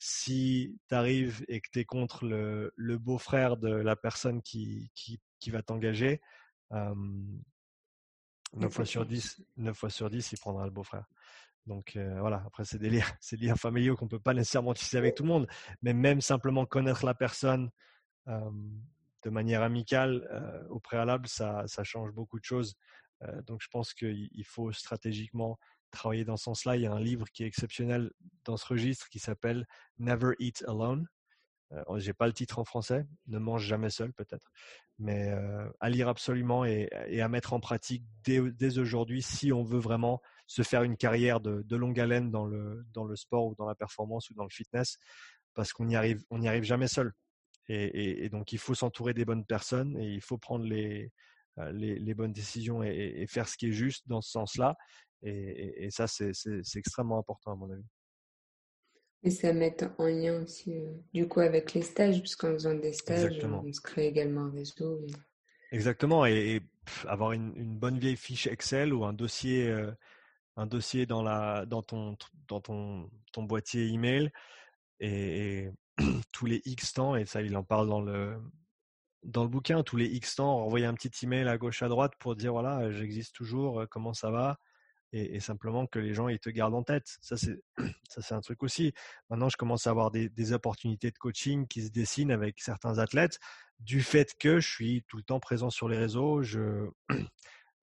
Si 0.00 0.76
tu 0.88 0.94
arrives 0.96 1.44
et 1.46 1.60
que 1.60 1.68
tu 1.72 1.78
es 1.78 1.84
contre 1.84 2.24
le, 2.24 2.72
le 2.74 2.98
beau-frère 2.98 3.56
de 3.56 3.72
la 3.72 3.94
personne 3.94 4.42
qui, 4.42 4.90
qui, 4.96 5.20
qui 5.38 5.50
va 5.50 5.62
t'engager, 5.62 6.20
euh, 6.72 6.92
9 8.54 8.72
fois 8.72 8.84
sur 8.84 9.06
10, 9.06 9.44
9 9.58 9.76
fois 9.76 9.90
sur 9.90 10.10
10, 10.10 10.32
il 10.32 10.38
prendra 10.38 10.64
le 10.64 10.72
beau-frère. 10.72 11.06
Donc 11.66 11.96
euh, 11.96 12.20
voilà, 12.20 12.42
après 12.46 12.64
c'est 12.64 12.78
des 12.78 12.90
liens, 12.90 13.56
familiaux 13.56 13.96
qu'on 13.96 14.08
peut 14.08 14.18
pas 14.18 14.34
nécessairement 14.34 14.74
tisser 14.74 14.96
avec 14.96 15.14
tout 15.14 15.22
le 15.22 15.28
monde, 15.28 15.46
mais 15.82 15.94
même 15.94 16.20
simplement 16.20 16.66
connaître 16.66 17.04
la 17.04 17.14
personne 17.14 17.70
de 18.26 19.30
manière 19.30 19.62
amicale 19.62 20.26
euh, 20.30 20.66
au 20.68 20.80
préalable, 20.80 21.28
ça, 21.28 21.66
change 21.82 22.12
beaucoup 22.12 22.38
de 22.38 22.44
choses. 22.44 22.74
Euh, 23.22 23.42
donc 23.42 23.60
je 23.62 23.68
pense 23.68 23.92
qu'il 23.92 24.44
faut 24.44 24.72
stratégiquement 24.72 25.58
travailler 25.90 26.24
dans 26.24 26.36
ce 26.36 26.44
sens-là. 26.44 26.76
Il 26.76 26.82
y 26.82 26.86
a 26.86 26.92
un 26.92 27.00
livre 27.00 27.26
qui 27.30 27.44
est 27.44 27.46
exceptionnel 27.46 28.10
dans 28.44 28.56
ce 28.56 28.66
registre 28.66 29.08
qui 29.08 29.18
s'appelle 29.18 29.66
Never 29.98 30.34
Eat 30.38 30.64
Alone. 30.66 31.06
J'ai 31.96 32.12
pas 32.12 32.28
le 32.28 32.32
titre 32.32 32.60
en 32.60 32.64
français, 32.64 33.04
Ne 33.26 33.38
mange 33.38 33.64
jamais 33.64 33.90
seul 33.90 34.12
peut-être, 34.12 34.52
mais 35.00 35.34
à 35.80 35.90
lire 35.90 36.08
absolument 36.08 36.64
et, 36.64 36.88
à 37.20 37.28
mettre 37.28 37.52
en 37.52 37.58
pratique 37.58 38.04
dès 38.22 38.78
aujourd'hui 38.78 39.22
si 39.22 39.52
on 39.52 39.64
veut 39.64 39.80
vraiment 39.80 40.22
se 40.46 40.62
faire 40.62 40.82
une 40.82 40.96
carrière 40.96 41.40
de, 41.40 41.76
longue 41.76 41.98
haleine 41.98 42.30
dans 42.30 42.46
le, 42.46 42.84
dans 42.92 43.04
le 43.04 43.16
sport 43.16 43.46
ou 43.46 43.54
dans 43.54 43.66
la 43.66 43.74
performance 43.74 44.30
ou 44.30 44.34
dans 44.34 44.44
le 44.44 44.50
fitness, 44.50 44.98
parce 45.54 45.72
qu'on 45.72 45.86
n'y 45.86 45.96
arrive, 45.96 46.22
on 46.30 46.38
n'y 46.38 46.48
arrive 46.48 46.64
jamais 46.64 46.88
seul. 46.88 47.12
Et, 47.68 48.28
donc, 48.28 48.52
il 48.52 48.58
faut 48.58 48.74
s'entourer 48.74 49.14
des 49.14 49.24
bonnes 49.24 49.46
personnes 49.46 49.96
et 49.98 50.12
il 50.12 50.20
faut 50.20 50.36
prendre 50.36 50.66
les, 50.66 51.10
euh, 51.58 51.72
les, 51.72 52.14
bonnes 52.14 52.32
décisions 52.32 52.82
et, 52.82 53.24
faire 53.26 53.48
ce 53.48 53.56
qui 53.56 53.68
est 53.68 53.72
juste 53.72 54.06
dans 54.06 54.20
ce 54.20 54.30
sens-là. 54.30 54.76
Et, 55.22 55.88
ça, 55.90 56.06
c'est 56.06 56.32
extrêmement 56.76 57.18
important 57.18 57.52
à 57.52 57.56
mon 57.56 57.70
avis. 57.70 57.86
Et 59.22 59.30
ça 59.30 59.54
met 59.54 59.74
en 59.96 60.04
lien 60.04 60.42
aussi, 60.42 60.76
euh, 60.76 60.92
du 61.14 61.26
coup, 61.26 61.40
avec 61.40 61.72
les 61.72 61.80
stages, 61.80 62.20
puisqu'en 62.20 62.52
faisant 62.52 62.74
des 62.74 62.92
stages, 62.92 63.42
on 63.42 63.72
se 63.72 63.80
crée 63.80 64.06
également 64.06 64.42
un 64.42 64.50
réseau. 64.50 65.00
Exactement. 65.72 66.26
Et, 66.26 66.60
avoir 67.06 67.32
une, 67.32 67.78
bonne 67.78 67.98
vieille 67.98 68.16
fiche 68.16 68.46
Excel 68.46 68.92
ou 68.92 69.06
un 69.06 69.14
dossier 69.14 69.66
euh, 69.66 69.90
un 70.56 70.66
dossier 70.66 71.06
dans, 71.06 71.22
la, 71.22 71.66
dans, 71.66 71.82
ton, 71.82 72.16
dans 72.48 72.60
ton, 72.60 73.10
ton 73.32 73.42
boîtier 73.42 73.86
email 73.88 74.30
et, 75.00 75.68
tous 76.32 76.46
les 76.46 76.60
X 76.64 76.92
temps, 76.92 77.16
et 77.16 77.24
ça 77.24 77.42
il 77.42 77.56
en 77.56 77.64
parle 77.64 77.88
dans 77.88 78.00
le, 78.00 78.36
dans 79.22 79.42
le 79.42 79.48
bouquin, 79.48 79.82
tous 79.82 79.96
les 79.96 80.06
X 80.06 80.36
temps, 80.36 80.60
envoyer 80.64 80.86
un 80.86 80.94
petit 80.94 81.24
email 81.24 81.48
à 81.48 81.56
gauche 81.58 81.82
à 81.82 81.88
droite 81.88 82.12
pour 82.18 82.36
dire 82.36 82.52
voilà, 82.52 82.90
j'existe 82.90 83.34
toujours, 83.34 83.84
comment 83.90 84.12
ça 84.12 84.30
va, 84.30 84.58
et, 85.12 85.38
simplement 85.38 85.86
que 85.86 86.00
les 86.00 86.12
gens 86.12 86.28
ils 86.28 86.40
te 86.40 86.50
gardent 86.50 86.74
en 86.74 86.82
tête. 86.82 87.16
Ça 87.20 87.36
c'est 87.36 87.60
ça 88.08 88.22
c'est 88.22 88.34
un 88.34 88.40
truc 88.40 88.62
aussi. 88.62 88.92
Maintenant, 89.30 89.48
je 89.48 89.56
commence 89.56 89.86
à 89.86 89.90
avoir 89.90 90.10
des, 90.10 90.28
des, 90.28 90.52
opportunités 90.52 91.10
de 91.10 91.18
coaching 91.18 91.66
qui 91.68 91.82
se 91.82 91.90
dessinent 91.90 92.32
avec 92.32 92.60
certains 92.60 92.98
athlètes 92.98 93.38
du 93.80 94.02
fait 94.02 94.34
que 94.38 94.60
je 94.60 94.68
suis 94.68 95.04
tout 95.08 95.16
le 95.16 95.22
temps 95.22 95.40
présent 95.40 95.70
sur 95.70 95.88
les 95.88 95.98
réseaux, 95.98 96.42
je 96.42 96.88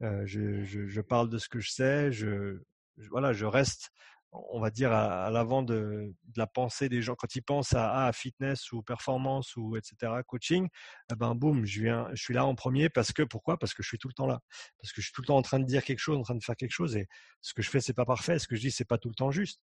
euh, 0.02 0.24
je, 0.26 1.02
parle 1.02 1.30
de 1.30 1.38
ce 1.38 1.50
que 1.50 1.60
je 1.60 1.70
sais, 1.70 2.12
je, 2.12 2.62
voilà, 3.10 3.34
je 3.34 3.46
reste 3.46 3.92
on 4.32 4.60
va 4.62 4.70
dire, 4.70 4.94
à, 4.94 5.30
l'avant 5.30 5.62
de, 5.62 6.14
la 6.36 6.48
pensée 6.48 6.88
des 6.90 7.02
gens. 7.02 7.16
Quand 7.16 7.36
ils 7.36 7.42
pensent 7.42 7.74
à, 7.74 8.10
fitness 8.14 8.72
ou 8.72 8.82
performance 8.82 9.56
ou 9.58 9.76
etc., 9.76 10.14
coaching, 10.26 10.68
eh 11.12 11.16
ben 11.16 11.36
boum, 11.36 11.66
je, 11.66 12.16
suis 12.16 12.34
là 12.34 12.46
en 12.46 12.56
premier 12.56 12.90
parce 12.90 13.12
que 13.12 13.24
pourquoi? 13.24 13.58
Parce 13.58 13.74
que 13.74 13.84
je 13.84 13.90
suis 13.90 13.98
tout 13.98 14.08
le 14.08 14.14
temps 14.14 14.28
là. 14.28 14.40
Parce 14.82 14.94
que 14.94 15.02
je 15.02 15.08
suis 15.08 15.14
tout 15.14 15.22
le 15.22 15.28
temps 15.28 15.38
en 15.38 15.42
train 15.42 15.60
de 15.60 15.66
dire 15.66 15.84
quelque 15.84 16.00
chose, 16.00 16.18
en 16.18 16.24
train 16.24 16.36
de 16.36 16.44
faire 16.44 16.56
quelque 16.56 16.72
chose. 16.72 16.96
Et 16.96 17.08
ce 17.42 17.54
que 17.54 17.62
je 17.62 17.70
fais, 17.70 17.82
c'est 17.82 17.94
pas 17.94 18.06
parfait. 18.06 18.40
Ce 18.40 18.48
que 18.48 18.56
je 18.56 18.62
dis, 18.62 18.72
c'est 18.72 18.86
pas 18.86 18.98
tout 18.98 19.10
le 19.10 19.16
temps 19.16 19.32
juste. 19.32 19.62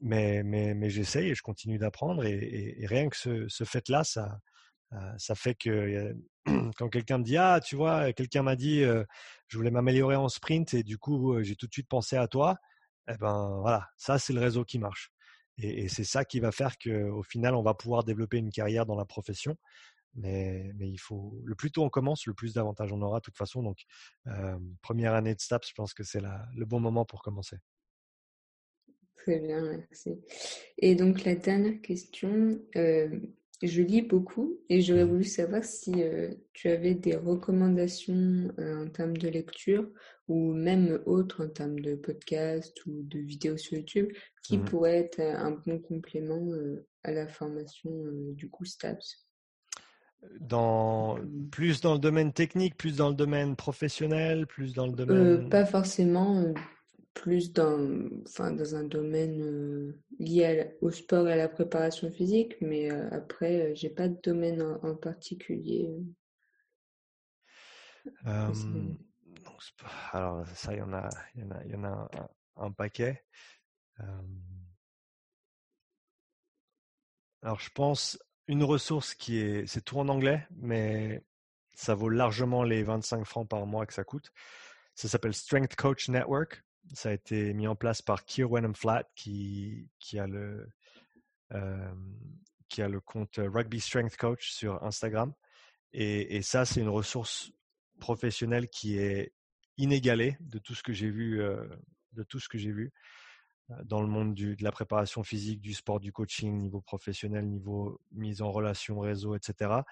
Mais, 0.00 0.44
j'essaye 0.90 1.30
et 1.30 1.34
je 1.34 1.42
continue 1.42 1.78
d'apprendre. 1.78 2.24
Et, 2.24 2.86
rien 2.86 3.08
que 3.08 3.16
ce, 3.16 3.64
fait-là, 3.64 4.02
euh, 4.92 4.96
ça 5.18 5.34
fait 5.34 5.56
que 5.56 6.14
quand 6.76 6.88
quelqu'un 6.88 7.18
me 7.18 7.24
dit 7.24 7.36
ah 7.36 7.60
tu 7.64 7.76
vois 7.76 8.12
quelqu'un 8.12 8.42
m'a 8.42 8.56
dit 8.56 8.82
euh, 8.82 9.04
je 9.48 9.56
voulais 9.56 9.70
m'améliorer 9.70 10.16
en 10.16 10.28
sprint 10.28 10.74
et 10.74 10.82
du 10.82 10.98
coup 10.98 11.34
euh, 11.34 11.42
j'ai 11.42 11.56
tout 11.56 11.66
de 11.66 11.72
suite 11.72 11.88
pensé 11.88 12.16
à 12.16 12.28
toi 12.28 12.56
eh 13.10 13.16
ben 13.16 13.58
voilà, 13.60 13.88
ça 13.96 14.18
c'est 14.18 14.32
le 14.32 14.40
réseau 14.40 14.64
qui 14.64 14.78
marche. 14.78 15.12
Et, 15.56 15.88
c'est 15.88 16.04
ça 16.04 16.24
qui 16.24 16.40
va 16.40 16.52
faire 16.52 16.78
qu'au 16.78 17.22
final, 17.22 17.54
on 17.54 17.62
va 17.62 17.74
pouvoir 17.74 18.04
développer 18.04 18.36
une 18.36 18.50
carrière 18.50 18.86
dans 18.86 18.96
la 18.96 19.04
profession. 19.04 19.56
Mais, 20.14 20.72
mais, 20.76 20.88
il 20.88 20.98
faut, 20.98 21.40
le 21.44 21.54
plus 21.54 21.70
tôt 21.70 21.84
on 21.84 21.90
commence, 21.90 22.26
le 22.26 22.34
plus 22.34 22.54
d'avantages 22.54 22.92
on 22.92 23.00
aura 23.02 23.18
de 23.18 23.22
toute 23.22 23.36
façon. 23.36 23.62
Donc, 23.62 23.78
première 24.82 25.14
année 25.14 25.34
de 25.34 25.40
STAPS, 25.40 25.68
je 25.68 25.74
pense 25.74 25.94
que 25.94 26.04
c'est 26.04 26.20
le 26.20 26.64
bon 26.64 26.80
moment 26.80 27.04
pour 27.04 27.22
commencer. 27.22 27.56
Très 29.16 29.40
bien, 29.40 29.62
merci. 29.62 30.20
Et 30.78 30.94
donc, 30.94 31.24
la 31.24 31.34
dernière 31.34 31.80
question, 31.80 32.60
je 33.62 33.82
lis 33.82 34.02
beaucoup 34.02 34.58
et 34.68 34.80
j'aurais 34.80 35.04
mmh 35.04 35.08
voulu 35.08 35.24
savoir 35.24 35.64
si 35.64 35.92
tu 36.52 36.68
avais 36.68 36.94
des 36.94 37.16
recommandations 37.16 38.52
en 38.58 38.88
termes 38.88 39.16
de 39.16 39.28
lecture 39.28 39.88
ou 40.28 40.52
même 40.52 41.00
autres 41.06 41.44
en 41.44 41.48
termes 41.48 41.80
de 41.80 41.94
podcast 41.94 42.84
ou 42.86 43.02
de 43.02 43.18
vidéos 43.18 43.56
sur 43.56 43.76
YouTube 43.76 44.10
qui 44.42 44.58
mmh 44.58 44.64
pourraient 44.64 44.98
être 44.98 45.20
un 45.20 45.60
bon 45.66 45.78
complément 45.80 46.48
à 47.02 47.12
la 47.12 47.26
formation 47.26 47.90
du 48.32 48.48
coup 48.48 48.64
STAPS. 48.64 49.26
Dans, 50.40 51.16
mmh. 51.16 51.48
plus 51.50 51.80
dans 51.80 51.92
le 51.92 52.00
domaine 52.00 52.32
technique, 52.32 52.76
plus 52.76 52.96
dans 52.96 53.08
le 53.08 53.14
domaine 53.14 53.54
professionnel, 53.54 54.48
plus 54.48 54.74
dans 54.74 54.86
le 54.86 54.92
domaine... 54.92 55.48
pas 55.48 55.64
forcément 55.64 56.52
plus 57.18 57.52
dans, 57.52 58.08
enfin, 58.26 58.52
dans 58.52 58.76
un 58.76 58.84
domaine 58.84 59.42
euh, 59.42 60.00
lié 60.20 60.76
au 60.80 60.90
sport 60.90 61.28
et 61.28 61.32
à 61.32 61.36
la 61.36 61.48
préparation 61.48 62.10
physique, 62.12 62.54
mais 62.60 62.92
euh, 62.92 63.08
après, 63.10 63.60
euh, 63.60 63.74
j'ai 63.74 63.90
pas 63.90 64.08
de 64.08 64.18
domaine 64.22 64.62
en, 64.62 64.94
particulier. 64.94 65.90
alors 70.12 70.46
ça, 70.54 70.72
il 70.72 70.78
y 70.78 70.82
en 70.82 70.92
a, 70.92 71.08
il 71.34 71.40
y 71.40 71.44
en 71.44 71.50
a, 71.50 71.64
il 71.64 71.70
y 71.72 71.74
en 71.74 71.84
a 71.84 72.08
un, 72.56 72.70
paquet. 72.70 73.24
alors 77.42 77.58
je 77.58 77.70
pense 77.70 78.18
une 78.46 78.62
ressource 78.62 79.14
qui 79.14 79.38
est, 79.38 79.66
c'est 79.66 79.84
tout 79.84 79.98
en 79.98 80.08
anglais, 80.08 80.46
mais 80.56 81.24
ça 81.74 81.94
vaut 81.94 82.08
largement 82.08 82.62
les 82.62 82.84
25 82.84 83.24
francs 83.24 83.48
par 83.48 83.66
mois 83.66 83.86
que 83.86 83.94
ça 83.94 84.04
coûte. 84.04 84.30
Ça 84.94 85.08
s'appelle 85.08 85.34
Strength 85.34 85.74
Coach 85.74 86.08
Network. 86.08 86.62
Ça 86.94 87.10
a 87.10 87.12
été 87.12 87.52
mis 87.54 87.66
en 87.66 87.76
place 87.76 88.02
par 88.02 88.24
Keir 88.24 88.50
Wenham 88.50 88.74
Flat, 88.74 89.04
qui, 89.14 89.88
a 90.16 90.26
le, 90.26 90.70
compte 93.04 93.38
Rugby 93.38 93.80
Strength 93.80 94.16
Coach 94.16 94.50
sur 94.50 94.82
Instagram. 94.82 95.32
Et, 95.92 96.42
ça, 96.42 96.64
c'est 96.64 96.80
une 96.80 96.88
ressource 96.88 97.52
professionnelle 98.00 98.68
qui 98.68 98.98
est 98.98 99.32
inégalée 99.76 100.36
de 100.40 100.58
tout 100.58 100.74
ce 100.74 100.82
que 100.82 100.92
j'ai 100.92 101.10
vu, 101.10 101.40
de 102.12 102.22
tout 102.24 102.40
ce 102.40 102.48
que 102.48 102.58
j'ai 102.58 102.72
vu 102.72 102.92
dans 103.84 104.00
le 104.00 104.08
monde 104.08 104.34
de 104.34 104.56
la 104.62 104.72
préparation 104.72 105.22
physique, 105.22 105.60
du 105.60 105.74
sport, 105.74 106.00
du 106.00 106.12
coaching, 106.12 106.56
niveau 106.56 106.80
professionnel, 106.80 107.46
niveau 107.46 108.00
mise 108.12 108.40
en 108.40 108.50
relation, 108.50 108.98
réseau, 108.98 109.34
etc. 109.34 109.82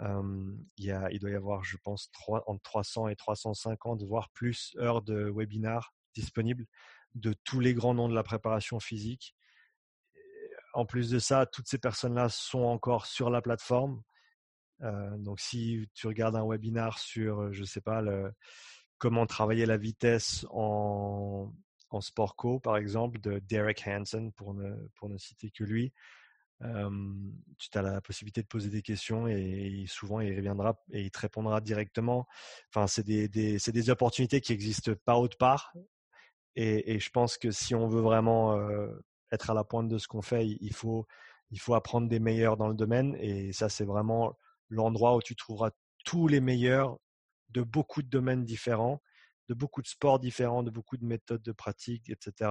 il, 0.00 1.18
doit 1.20 1.30
y 1.30 1.34
avoir, 1.34 1.62
je 1.62 1.76
pense, 1.76 2.10
3, 2.12 2.44
entre 2.46 2.62
300 2.62 3.08
et 3.08 3.16
350, 3.16 4.02
voire 4.02 4.30
plus 4.30 4.74
heures 4.78 5.02
de 5.02 5.28
webinars 5.28 5.94
disponible 6.14 6.66
de 7.14 7.34
tous 7.44 7.60
les 7.60 7.74
grands 7.74 7.94
noms 7.94 8.08
de 8.08 8.14
la 8.14 8.22
préparation 8.22 8.80
physique. 8.80 9.34
En 10.74 10.86
plus 10.86 11.10
de 11.10 11.18
ça, 11.18 11.46
toutes 11.46 11.68
ces 11.68 11.78
personnes-là 11.78 12.28
sont 12.28 12.62
encore 12.62 13.06
sur 13.06 13.28
la 13.28 13.42
plateforme. 13.42 14.02
Euh, 14.82 15.16
donc, 15.18 15.40
si 15.40 15.88
tu 15.94 16.06
regardes 16.06 16.36
un 16.36 16.46
webinar 16.46 16.98
sur, 16.98 17.52
je 17.52 17.64
sais 17.64 17.82
pas, 17.82 18.02
comment 18.98 19.26
travailler 19.26 19.66
la 19.66 19.76
vitesse 19.76 20.46
en, 20.50 21.52
en 21.90 22.00
sport 22.00 22.36
co, 22.36 22.58
par 22.58 22.76
exemple, 22.76 23.20
de 23.20 23.38
Derek 23.40 23.82
Hansen, 23.86 24.32
pour 24.32 24.54
ne, 24.54 24.74
pour 24.94 25.08
ne 25.08 25.18
citer 25.18 25.50
que 25.50 25.64
lui, 25.64 25.92
euh, 26.62 26.90
tu 27.58 27.76
as 27.76 27.82
la 27.82 28.00
possibilité 28.00 28.42
de 28.42 28.46
poser 28.46 28.70
des 28.70 28.82
questions 28.82 29.26
et, 29.26 29.84
souvent 29.88 30.20
il 30.20 30.36
reviendra 30.36 30.80
et 30.92 31.02
il 31.02 31.10
te 31.10 31.18
répondra 31.18 31.60
directement. 31.60 32.26
Enfin, 32.68 32.86
c'est 32.86 33.02
des, 33.02 33.28
des, 33.28 33.58
des 33.58 33.90
opportunités 33.90 34.40
qui 34.40 34.52
existent 34.52 34.92
pas 35.04 35.16
autre 35.16 35.36
part 35.36 35.72
et, 36.56 36.98
je 36.98 37.10
pense 37.10 37.38
que 37.38 37.50
si 37.50 37.74
on 37.74 37.88
veut 37.88 38.00
vraiment 38.00 38.58
être 39.30 39.50
à 39.50 39.54
la 39.54 39.64
pointe 39.64 39.88
de 39.88 39.98
ce 39.98 40.08
qu'on 40.08 40.22
fait, 40.22 40.46
il 40.46 40.72
faut, 40.72 41.06
il 41.50 41.60
faut 41.60 41.74
apprendre 41.74 42.08
des 42.08 42.20
meilleurs 42.20 42.56
dans 42.56 42.68
le 42.68 42.74
domaine. 42.74 43.16
Et 43.20 43.52
ça, 43.52 43.68
c'est 43.68 43.84
vraiment 43.84 44.36
l'endroit 44.68 45.16
où 45.16 45.22
tu 45.22 45.34
trouveras 45.36 45.70
tous 46.04 46.28
les 46.28 46.40
meilleurs 46.40 46.98
de 47.50 47.62
beaucoup 47.62 48.02
de 48.02 48.08
domaines 48.08 48.44
différents, 48.44 49.02
de 49.48 49.54
beaucoup 49.54 49.82
de 49.82 49.86
sports 49.86 50.18
différents, 50.18 50.62
de 50.62 50.70
beaucoup 50.70 50.96
de 50.96 51.04
méthodes 51.04 51.42
de 51.42 51.52
pratique, 51.52 52.10
etc. 52.10 52.50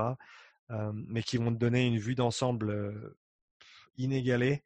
mais 0.93 1.21
qui 1.23 1.37
vont 1.37 1.51
te 1.53 1.57
donner 1.57 1.85
une 1.85 1.97
vue 1.97 2.15
d'ensemble 2.15 3.15
inégalée. 3.97 4.63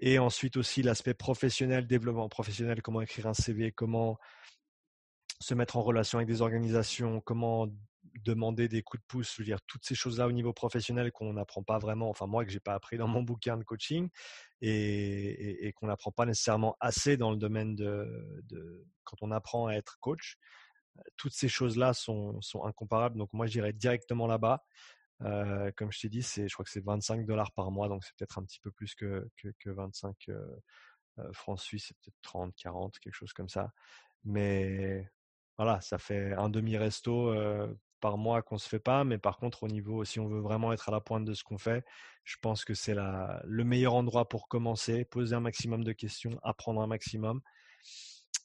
Et 0.00 0.18
ensuite 0.18 0.56
aussi 0.56 0.82
l'aspect 0.82 1.14
professionnel, 1.14 1.86
développement 1.86 2.28
professionnel, 2.28 2.82
comment 2.82 3.00
écrire 3.00 3.28
un 3.28 3.34
CV, 3.34 3.72
comment 3.72 4.18
se 5.40 5.54
mettre 5.54 5.76
en 5.76 5.82
relation 5.82 6.18
avec 6.18 6.28
des 6.28 6.42
organisations, 6.42 7.20
comment 7.20 7.68
demander 8.22 8.68
des 8.68 8.82
coups 8.82 9.02
de 9.02 9.06
pouce, 9.06 9.34
je 9.34 9.42
veux 9.42 9.46
dire 9.46 9.60
toutes 9.66 9.84
ces 9.84 9.94
choses-là 9.94 10.26
au 10.28 10.32
niveau 10.32 10.52
professionnel 10.52 11.10
qu'on 11.12 11.32
n'apprend 11.32 11.62
pas 11.62 11.78
vraiment, 11.78 12.08
enfin 12.08 12.26
moi 12.26 12.44
que 12.44 12.50
j'ai 12.50 12.60
pas 12.60 12.74
appris 12.74 12.96
dans 12.96 13.08
mon 13.08 13.22
bouquin 13.22 13.56
de 13.56 13.64
coaching 13.64 14.08
et, 14.60 15.72
qu'on 15.76 15.86
n'apprend 15.86 16.12
pas 16.12 16.26
nécessairement 16.26 16.76
assez 16.80 17.16
dans 17.16 17.30
le 17.30 17.36
domaine 17.36 17.74
de, 17.74 18.86
quand 19.04 19.16
on 19.22 19.30
apprend 19.30 19.66
à 19.66 19.74
être 19.74 19.98
coach. 20.00 20.36
Toutes 21.16 21.32
ces 21.32 21.48
choses-là 21.48 21.92
sont, 21.92 22.40
sont 22.40 22.64
incomparables, 22.64 23.18
donc 23.18 23.32
moi 23.32 23.46
j'irai 23.46 23.72
directement 23.72 24.26
là-bas. 24.26 24.64
Euh, 25.22 25.70
comme 25.76 25.92
je 25.92 26.00
t'ai 26.00 26.08
dit, 26.08 26.22
c'est, 26.22 26.48
je 26.48 26.54
crois 26.54 26.64
que 26.64 26.70
c'est 26.70 26.84
25 26.84 27.24
dollars 27.24 27.52
par 27.52 27.70
mois, 27.70 27.88
donc 27.88 28.04
c'est 28.04 28.14
peut-être 28.16 28.38
un 28.38 28.44
petit 28.44 28.60
peu 28.60 28.70
plus 28.70 28.94
que, 28.94 29.28
que, 29.58 29.70
25 29.70 30.16
euh, 30.28 30.56
euh, 31.18 31.32
francs 31.32 31.60
suisses, 31.60 31.86
c'est 31.88 31.96
peut-être 31.98 32.20
30, 32.22 32.54
40, 32.56 32.98
quelque 32.98 33.14
chose 33.14 33.32
comme 33.32 33.48
ça. 33.48 33.72
Mais 34.24 35.08
voilà, 35.56 35.80
ça 35.80 35.98
fait 35.98 36.32
un 36.34 36.48
demi-resto 36.48 37.32
par 38.00 38.18
mois 38.18 38.42
qu'on 38.42 38.58
se 38.58 38.68
fait 38.68 38.78
pas, 38.78 39.04
mais 39.04 39.18
par 39.18 39.38
contre 39.38 39.62
au 39.62 39.68
niveau, 39.68 40.04
si 40.04 40.20
on 40.20 40.28
veut 40.28 40.40
vraiment 40.40 40.72
être 40.72 40.88
à 40.88 40.92
la 40.92 41.00
pointe 41.00 41.24
de 41.24 41.34
ce 41.34 41.44
qu'on 41.44 41.58
fait, 41.58 41.84
je 42.24 42.36
pense 42.40 42.64
que 42.64 42.74
c'est 42.74 42.94
le 42.94 43.64
meilleur 43.64 43.94
endroit 43.94 44.28
pour 44.28 44.48
commencer, 44.48 45.04
poser 45.04 45.34
un 45.34 45.40
maximum 45.40 45.84
de 45.84 45.92
questions, 45.92 46.38
apprendre 46.42 46.80
un 46.80 46.86
maximum. 46.86 47.40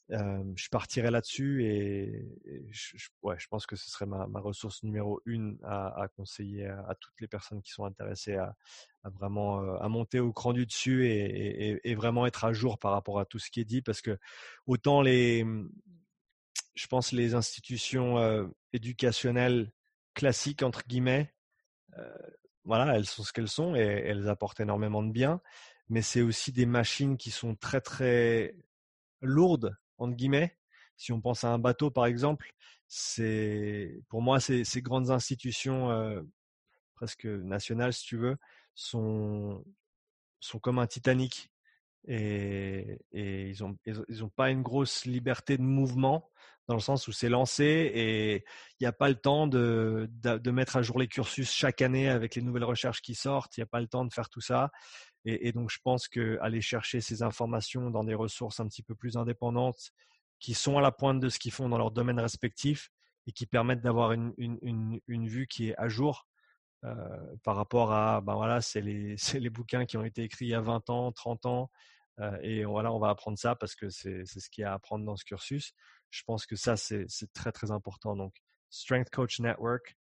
je 0.09 0.69
partirai 0.69 1.11
là-dessus 1.11 1.65
et, 1.65 2.25
je, 2.71 3.09
ouais, 3.21 3.35
je 3.37 3.47
pense 3.47 3.65
que 3.65 3.75
ce 3.75 3.89
serait 3.89 4.05
ma, 4.05 4.25
ressource 4.39 4.83
numéro 4.83 5.21
une 5.25 5.57
à, 5.63 6.07
conseiller 6.15 6.67
à, 6.67 6.95
toutes 6.99 7.19
les 7.21 7.27
personnes 7.27 7.61
qui 7.61 7.71
sont 7.71 7.85
intéressées 7.85 8.35
à, 8.35 8.55
vraiment 9.03 9.59
à 9.79 9.87
monter 9.87 10.19
au 10.19 10.33
cran 10.33 10.53
du 10.53 10.65
dessus 10.65 11.07
et, 11.07 11.95
vraiment 11.95 12.25
être 12.25 12.45
à 12.45 12.53
jour 12.53 12.79
par 12.79 12.91
rapport 12.91 13.19
à 13.19 13.25
tout 13.25 13.39
ce 13.39 13.49
qui 13.51 13.59
est 13.59 13.65
dit 13.65 13.81
parce 13.81 14.01
que 14.01 14.17
autant 14.67 15.01
les 15.01 15.45
je 16.75 16.87
pense, 16.87 17.11
les 17.11 17.35
institutions 17.35 18.17
éducationnelles 18.73 19.71
classiques, 20.13 20.63
entre 20.63 20.83
guillemets, 20.87 21.33
voilà, 22.63 22.95
elles 22.95 23.05
sont 23.05 23.23
ce 23.23 23.33
qu'elles 23.33 23.49
sont 23.49 23.75
et 23.75 23.79
elles 23.79 24.29
apportent 24.29 24.59
énormément 24.59 25.03
de 25.03 25.11
bien. 25.11 25.41
Mais 25.89 26.01
c'est 26.01 26.21
aussi 26.21 26.51
des 26.51 26.65
machines 26.67 27.17
qui 27.17 27.31
sont 27.31 27.55
très, 27.55 27.81
très 27.81 28.55
lourdes, 29.21 29.75
entre 29.97 30.15
guillemets. 30.15 30.57
Si 30.97 31.11
on 31.11 31.21
pense 31.21 31.43
à 31.43 31.49
un 31.49 31.59
bateau, 31.59 31.89
par 31.89 32.05
exemple, 32.05 32.51
c'est, 32.87 34.01
pour 34.09 34.21
moi, 34.21 34.39
ces, 34.39 34.63
ces 34.63 34.81
grandes 34.81 35.09
institutions, 35.09 35.89
presque 36.93 37.25
nationales, 37.25 37.93
si 37.93 38.05
tu 38.05 38.17
veux, 38.17 38.37
sont, 38.75 39.63
sont 40.39 40.59
comme 40.59 40.79
un 40.79 40.87
Titanic 40.87 41.51
et, 42.07 42.99
ils 43.11 43.57
n'ont 43.61 43.77
ils 43.85 44.23
ont 44.23 44.29
pas 44.29 44.51
une 44.51 44.61
grosse 44.61 45.05
liberté 45.05 45.57
de 45.57 45.63
mouvement 45.63 46.29
dans 46.69 46.75
le 46.75 46.81
sens 46.81 47.07
où 47.07 47.11
c'est 47.11 47.29
lancé 47.29 47.63
et 47.65 48.45
il 48.79 48.83
n'y 48.83 48.87
a 48.87 48.91
pas 48.91 49.09
le 49.09 49.15
temps 49.15 49.47
de, 49.47 50.07
de, 50.21 50.51
mettre 50.51 50.77
à 50.77 50.83
jour 50.83 50.99
les 50.99 51.07
cursus 51.07 51.51
chaque 51.51 51.81
année 51.81 52.07
avec 52.07 52.35
les 52.35 52.43
nouvelles 52.43 52.63
recherches 52.63 53.01
qui 53.01 53.15
sortent. 53.15 53.57
Il 53.57 53.61
n'y 53.61 53.63
a 53.63 53.65
pas 53.65 53.81
le 53.81 53.87
temps 53.87 54.05
de 54.05 54.13
faire 54.13 54.29
tout 54.29 54.39
ça. 54.39 54.69
Et, 55.25 55.51
donc, 55.51 55.71
je 55.71 55.79
pense 55.83 56.07
qu'aller 56.07 56.61
chercher 56.61 57.01
ces 57.01 57.23
informations 57.23 57.89
dans 57.89 58.03
des 58.03 58.13
ressources 58.13 58.59
un 58.59 58.67
petit 58.67 58.83
peu 58.83 58.93
plus 58.93 59.17
indépendantes 59.17 59.89
qui 60.39 60.53
sont 60.53 60.77
à 60.77 60.81
la 60.81 60.91
pointe 60.91 61.19
de 61.19 61.27
ce 61.29 61.39
qu'ils 61.39 61.51
font 61.51 61.69
dans 61.69 61.79
leur 61.79 61.89
domaine 61.89 62.19
respectif 62.19 62.91
et 63.25 63.31
qui 63.31 63.47
permettent 63.47 63.81
d'avoir 63.81 64.11
une, 64.11 64.31
une, 64.37 64.99
une, 65.07 65.27
vue 65.27 65.47
qui 65.47 65.69
est 65.69 65.75
à 65.79 65.89
jour 65.89 66.27
euh, 66.85 66.95
par 67.43 67.55
rapport 67.55 67.91
à, 67.91 68.21
ben 68.21 68.35
voilà, 68.35 68.61
c'est 68.61 68.81
les, 68.81 69.15
les 69.33 69.49
bouquins 69.49 69.85
qui 69.85 69.97
ont 69.97 70.05
été 70.05 70.21
écrits 70.21 70.45
il 70.45 70.49
y 70.49 70.53
a 70.53 70.61
20 70.61 70.91
ans, 70.91 71.11
30 71.11 71.47
ans. 71.47 71.71
Euh, 72.19 72.37
et 72.43 72.63
voilà, 72.63 72.93
on 72.93 72.99
va 72.99 73.09
apprendre 73.09 73.39
ça 73.39 73.55
parce 73.55 73.73
que 73.73 73.89
c'est 73.89 74.23
ce 74.23 74.49
qu'il 74.51 74.61
y 74.61 74.65
a 74.65 74.71
à 74.71 74.75
apprendre 74.75 75.03
dans 75.03 75.15
ce 75.15 75.25
cursus 75.25 75.73
je 76.09 76.23
pense 76.23 76.45
que 76.45 76.55
ça, 76.55 76.75
c'est 76.75 77.07
très, 77.33 77.51
très 77.51 77.71
important. 77.71 78.15
Donc, 78.15 78.35
Strength 78.69 79.09
Coach 79.09 79.39
Network, 79.39 79.95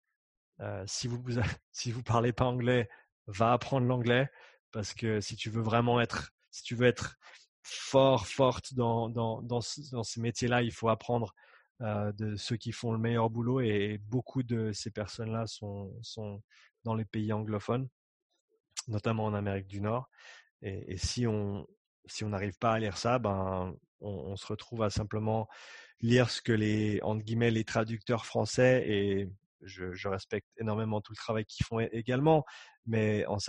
euh, 0.61 0.83
si 0.87 1.07
vous 1.07 1.21
ne 1.21 1.41
si 1.71 1.91
vous 1.91 2.03
parlez 2.03 2.33
pas 2.33 2.45
anglais, 2.45 2.89
va 3.27 3.53
apprendre 3.53 3.87
l'anglais 3.87 4.29
parce 4.71 4.93
que 4.93 5.19
si 5.21 5.35
tu 5.35 5.49
veux 5.49 5.61
vraiment 5.61 6.01
être, 6.01 6.31
si 6.51 6.63
tu 6.63 6.75
veux 6.75 6.87
être 6.87 7.17
fort, 7.63 8.27
forte 8.27 8.73
dans, 8.73 9.09
dans, 9.09 9.41
dans, 9.41 9.61
ces 9.61 10.21
métiers-là, 10.21 10.61
il 10.61 10.71
faut 10.71 10.89
apprendre 10.89 11.33
euh, 11.81 12.11
de 12.13 12.35
ceux 12.35 12.57
qui 12.57 12.71
font 12.71 12.91
le 12.91 12.99
meilleur 12.99 13.29
boulot 13.29 13.61
et 13.61 13.97
beaucoup 13.97 14.43
de 14.43 14.71
ces 14.71 14.91
personnes-là 14.91 15.47
sont, 15.47 15.93
sont 16.01 16.43
dans 16.83 16.93
les 16.93 17.05
pays 17.05 17.33
anglophones, 17.33 17.87
notamment 18.87 19.25
en 19.25 19.33
Amérique 19.33 19.67
du 19.67 19.81
Nord. 19.81 20.09
Et, 20.61 20.97
si 20.97 21.27
on 21.27 21.67
si 22.07 22.23
on 22.23 22.29
n'arrive 22.29 22.57
pas 22.59 22.73
à 22.73 22.79
lire 22.79 22.97
ça, 22.97 23.17
ben 23.17 23.75
on 23.99 24.35
se 24.35 24.45
retrouve 24.45 24.83
à 24.83 24.91
simplement 24.91 25.47
lire 26.01 26.29
ce 26.29 26.41
que 26.41 26.51
les 26.51 26.99
entre 27.01 27.23
guillemets 27.23 27.51
les 27.51 27.63
traducteurs 27.63 28.25
français 28.25 28.83
et 28.87 29.29
je, 29.61 30.07
respecte 30.07 30.47
énormément 30.57 31.01
tout 31.01 31.11
le 31.11 31.17
travail 31.17 31.45
qu'ils 31.45 31.65
font 31.65 31.79
également, 31.79 32.45
mais 32.85 33.25
en 33.25 33.39